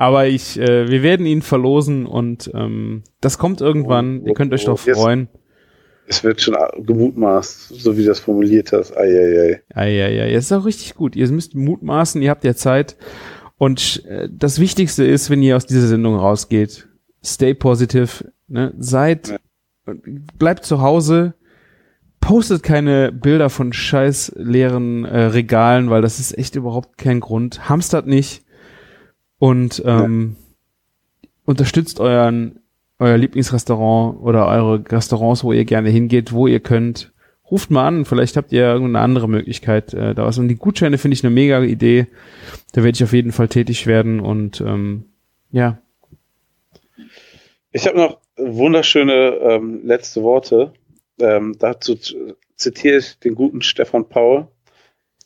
[0.00, 4.22] Aber ich, äh, wir werden ihn verlosen und ähm, das kommt irgendwann.
[4.22, 5.28] Oh, Ihr könnt euch oh, doch freuen.
[6.06, 8.96] Es wird schon gemutmaßt, so wie du das formuliert hast.
[8.96, 9.60] Eieiei.
[9.74, 10.32] Eieiei.
[10.32, 11.16] Es ist auch richtig gut.
[11.16, 12.96] Ihr müsst mutmaßen, ihr habt ja Zeit.
[13.58, 16.88] Und äh, das Wichtigste ist, wenn ihr aus dieser Sendung rausgeht,
[17.22, 18.72] stay positive, ne?
[18.78, 19.94] seid, ja.
[20.38, 21.34] bleibt zu Hause,
[22.22, 27.68] postet keine Bilder von scheiß leeren äh, Regalen, weil das ist echt überhaupt kein Grund.
[27.68, 28.44] Hamstert nicht
[29.40, 30.36] und ähm,
[31.22, 31.28] ja.
[31.46, 32.60] unterstützt euren
[33.00, 37.12] euer Lieblingsrestaurant oder eure Restaurants, wo ihr gerne hingeht, wo ihr könnt.
[37.50, 40.38] Ruft mal an, vielleicht habt ihr irgendeine andere Möglichkeit äh, da was.
[40.38, 42.06] Und die Gutscheine finde ich eine mega Idee.
[42.72, 45.06] Da werde ich auf jeden Fall tätig werden und ähm,
[45.50, 45.78] ja.
[47.72, 50.74] Ich habe noch wunderschöne ähm, letzte Worte.
[51.18, 51.96] Ähm, dazu
[52.54, 54.46] zitiere ich den guten Stefan Paul.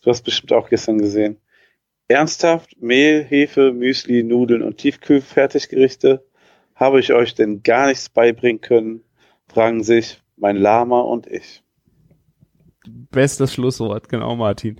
[0.02, 1.38] Du hast bestimmt auch gestern gesehen.
[2.08, 6.24] Ernsthaft, Mehl, Hefe, Müsli, Nudeln und Tiefkühlfertiggerichte?
[6.74, 9.02] Habe ich euch denn gar nichts beibringen können?
[9.48, 11.62] Fragen sich mein Lama und ich.
[12.86, 14.78] Bestes Schlusswort, genau, Martin.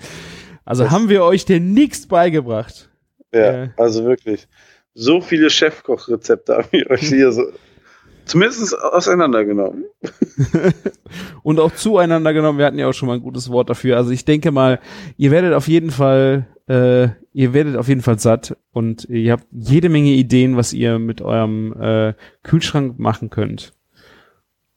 [0.65, 2.91] Also das haben wir euch denn nichts beigebracht?
[3.33, 3.69] Ja, äh.
[3.77, 4.49] also wirklich.
[4.95, 7.45] So viele Chefkochrezepte haben wir euch hier so
[8.25, 9.87] zumindest auseinandergenommen.
[11.45, 12.59] und auch zueinander genommen.
[12.59, 13.97] Wir hatten ja auch schon mal ein gutes Wort dafür.
[13.97, 14.81] Also ich denke mal,
[15.17, 19.47] ihr werdet auf jeden Fall äh, ihr werdet auf jeden Fall satt und ihr habt
[19.51, 23.75] jede Menge Ideen, was ihr mit eurem äh, Kühlschrank machen könnt.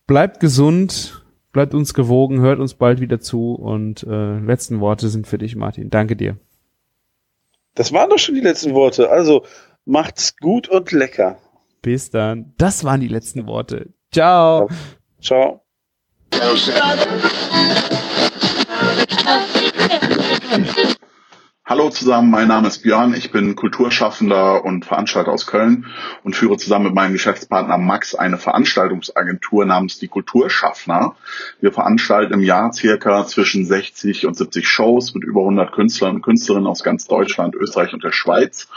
[0.05, 5.27] Bleibt gesund, bleibt uns gewogen, hört uns bald wieder zu und äh, letzten Worte sind
[5.27, 5.89] für dich, Martin.
[5.89, 6.37] Danke dir.
[7.75, 9.09] Das waren doch schon die letzten Worte.
[9.09, 9.45] Also
[9.85, 11.37] macht's gut und lecker.
[11.81, 12.53] Bis dann.
[12.57, 13.93] Das waren die letzten Worte.
[14.11, 14.67] Ciao.
[15.21, 15.66] Ciao.
[21.69, 25.85] Hallo zusammen, mein Name ist Björn, ich bin Kulturschaffender und Veranstalter aus Köln
[26.23, 31.17] und führe zusammen mit meinem Geschäftspartner Max eine Veranstaltungsagentur namens die Kulturschaffner.
[31.59, 36.21] Wir veranstalten im Jahr circa zwischen 60 und 70 Shows mit über 100 Künstlern und
[36.21, 38.69] Künstlerinnen aus ganz Deutschland, Österreich und der Schweiz.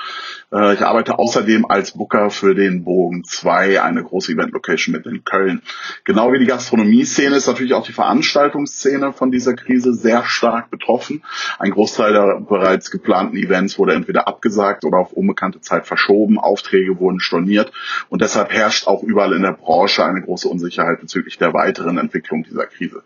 [0.52, 5.24] Äh, ich arbeite außerdem als Booker für den Bogen 2, eine große Event-Location mit in
[5.24, 5.62] Köln.
[6.05, 11.22] Genau wie die Gastronomie-Szene ist natürlich auch die Veranstaltungsszene von dieser Krise sehr stark betroffen.
[11.59, 16.98] Ein Großteil der bereits geplanten Events wurde entweder abgesagt oder auf unbekannte Zeit verschoben, Aufträge
[16.98, 17.72] wurden storniert
[18.09, 22.43] und deshalb herrscht auch überall in der Branche eine große Unsicherheit bezüglich der weiteren Entwicklung
[22.43, 23.02] dieser Krise.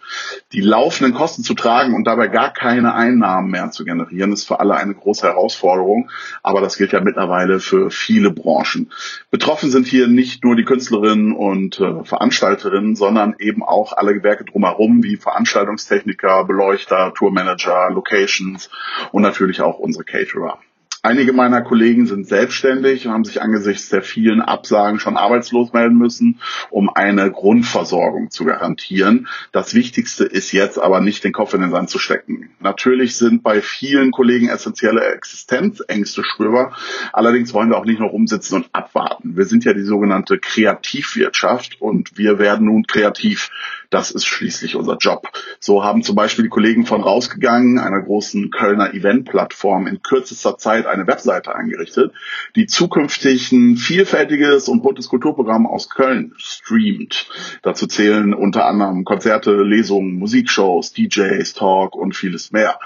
[0.52, 4.60] Die laufenden Kosten zu tragen und dabei gar keine Einnahmen mehr zu generieren, ist für
[4.60, 6.10] alle eine große Herausforderung,
[6.42, 8.90] aber das gilt ja mittlerweile mittlerweile für viele Branchen.
[9.31, 14.44] Betroffen sind hier nicht nur die Künstlerinnen und äh, Veranstalterinnen, sondern eben auch alle Gewerke
[14.44, 18.70] drumherum, wie Veranstaltungstechniker, Beleuchter, Tourmanager, Locations
[19.12, 20.59] und natürlich auch unsere Caterer.
[21.05, 25.98] Einige meiner Kollegen sind selbstständig und haben sich angesichts der vielen Absagen schon arbeitslos melden
[25.98, 26.40] müssen,
[26.70, 29.28] um eine Grundversorgung zu garantieren.
[29.52, 32.48] Das Wichtigste ist jetzt aber nicht den Kopf in den Sand zu stecken.
[32.59, 36.74] Natürlich sind bei vielen Kollegen essentielle Existenzängste spürbar.
[37.12, 39.36] Allerdings wollen wir auch nicht noch umsitzen und abwarten.
[39.36, 43.51] Wir sind ja die sogenannte Kreativwirtschaft und wir werden nun kreativ.
[43.94, 45.30] Das ist schließlich unser Job.
[45.60, 50.86] So haben zum Beispiel die Kollegen von Rausgegangen, einer großen Kölner Eventplattform, in kürzester Zeit
[50.86, 52.12] eine Webseite eingerichtet,
[52.56, 57.28] die zukünftig ein vielfältiges und buntes Kulturprogramm aus Köln streamt.
[57.62, 62.80] Dazu zählen unter anderem Konzerte, Lesungen, Musikshows, DJs, Talk und vieles mehr.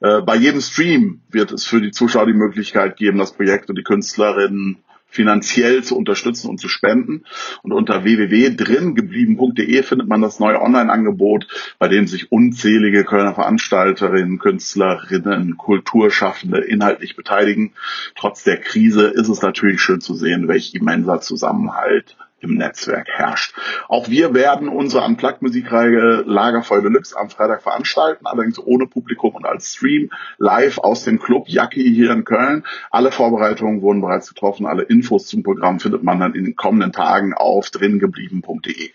[0.00, 3.76] Äh, bei jedem Stream wird es für die Zuschauer die Möglichkeit geben, das Projekt und
[3.76, 4.78] die Künstlerinnen
[5.14, 7.24] finanziell zu unterstützen und zu spenden.
[7.62, 11.46] Und unter www.dringeblieben.de findet man das neue Online-Angebot,
[11.78, 17.72] bei dem sich unzählige Kölner Veranstalterinnen, Künstlerinnen, Kulturschaffende inhaltlich beteiligen.
[18.16, 23.54] Trotz der Krise ist es natürlich schön zu sehen, welch immenser Zusammenhalt im Netzwerk herrscht.
[23.88, 29.74] Auch wir werden unsere Unplugged-Musikreihe Lagerfeuer Deluxe am Freitag veranstalten, allerdings ohne Publikum und als
[29.74, 32.64] Stream live aus dem Club Jacki hier in Köln.
[32.90, 36.92] Alle Vorbereitungen wurden bereits getroffen, alle Infos zum Programm findet man dann in den kommenden
[36.92, 38.90] Tagen auf dringeblieben.de.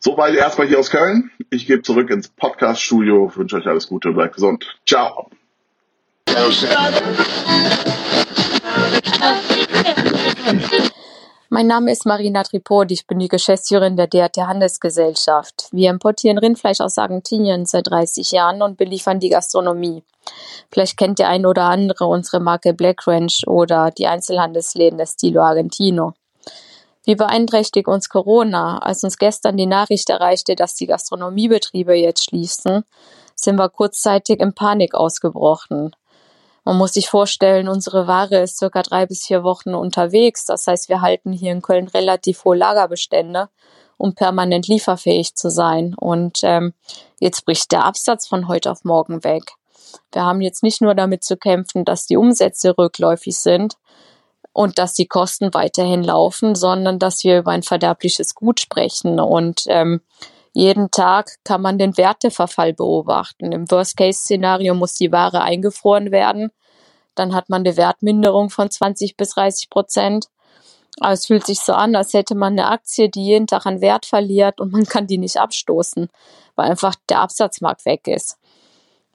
[0.00, 1.30] Soweit erstmal hier aus Köln.
[1.50, 4.78] Ich gebe zurück ins Podcast-Studio, wünsche euch alles Gute, bleibt gesund.
[4.86, 5.30] Ciao.
[11.54, 15.68] Mein Name ist Marina Tripod, ich bin die Geschäftsführerin der DRT Handelsgesellschaft.
[15.70, 20.02] Wir importieren Rindfleisch aus Argentinien seit 30 Jahren und beliefern die Gastronomie.
[20.72, 25.42] Vielleicht kennt der ein oder andere unsere Marke Black Ranch oder die Einzelhandelsläden des Stilo
[25.42, 26.14] Argentino.
[27.04, 28.78] Wie beeinträchtigt uns Corona?
[28.78, 32.82] Als uns gestern die Nachricht erreichte, dass die Gastronomiebetriebe jetzt schließen,
[33.36, 35.94] sind wir kurzzeitig in Panik ausgebrochen.
[36.64, 40.46] Man muss sich vorstellen, unsere Ware ist circa drei bis vier Wochen unterwegs.
[40.46, 43.50] Das heißt, wir halten hier in Köln relativ hohe Lagerbestände,
[43.98, 45.94] um permanent lieferfähig zu sein.
[45.94, 46.72] Und ähm,
[47.20, 49.52] jetzt bricht der Absatz von heute auf morgen weg.
[50.12, 53.76] Wir haben jetzt nicht nur damit zu kämpfen, dass die Umsätze rückläufig sind
[54.52, 59.20] und dass die Kosten weiterhin laufen, sondern dass wir über ein verderbliches Gut sprechen.
[59.20, 60.00] Und ähm,
[60.54, 63.50] jeden Tag kann man den Werteverfall beobachten.
[63.50, 66.52] Im Worst-Case-Szenario muss die Ware eingefroren werden.
[67.16, 70.28] Dann hat man eine Wertminderung von 20 bis 30 Prozent.
[71.00, 73.80] Aber es fühlt sich so an, als hätte man eine Aktie, die jeden Tag an
[73.80, 76.08] Wert verliert und man kann die nicht abstoßen,
[76.54, 78.38] weil einfach der Absatzmarkt weg ist.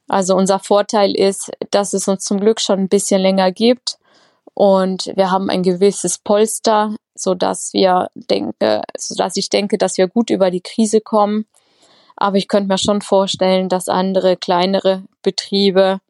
[0.06, 3.98] Also unser Vorteil ist, dass es uns zum Glück schon ein bisschen länger gibt
[4.52, 9.98] und wir haben ein gewisses Polster so dass wir denke, so dass ich denke, dass
[9.98, 11.46] wir gut über die Krise kommen.
[12.16, 16.00] Aber ich könnte mir schon vorstellen, dass andere kleinere Betriebe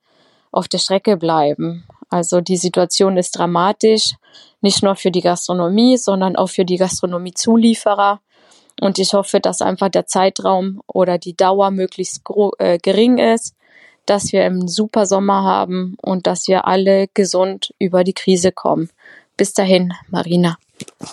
[0.50, 1.84] auf der Strecke bleiben.
[2.08, 4.14] Also die Situation ist dramatisch,
[4.60, 8.20] nicht nur für die Gastronomie, sondern auch für die Gastronomiezulieferer.
[8.80, 12.22] Und ich hoffe, dass einfach der Zeitraum oder die Dauer möglichst
[12.58, 13.54] äh, gering ist,
[14.06, 18.90] dass wir einen super Sommer haben und dass wir alle gesund über die Krise kommen.
[19.36, 20.58] Bis dahin, Marina.
[20.80, 21.10] you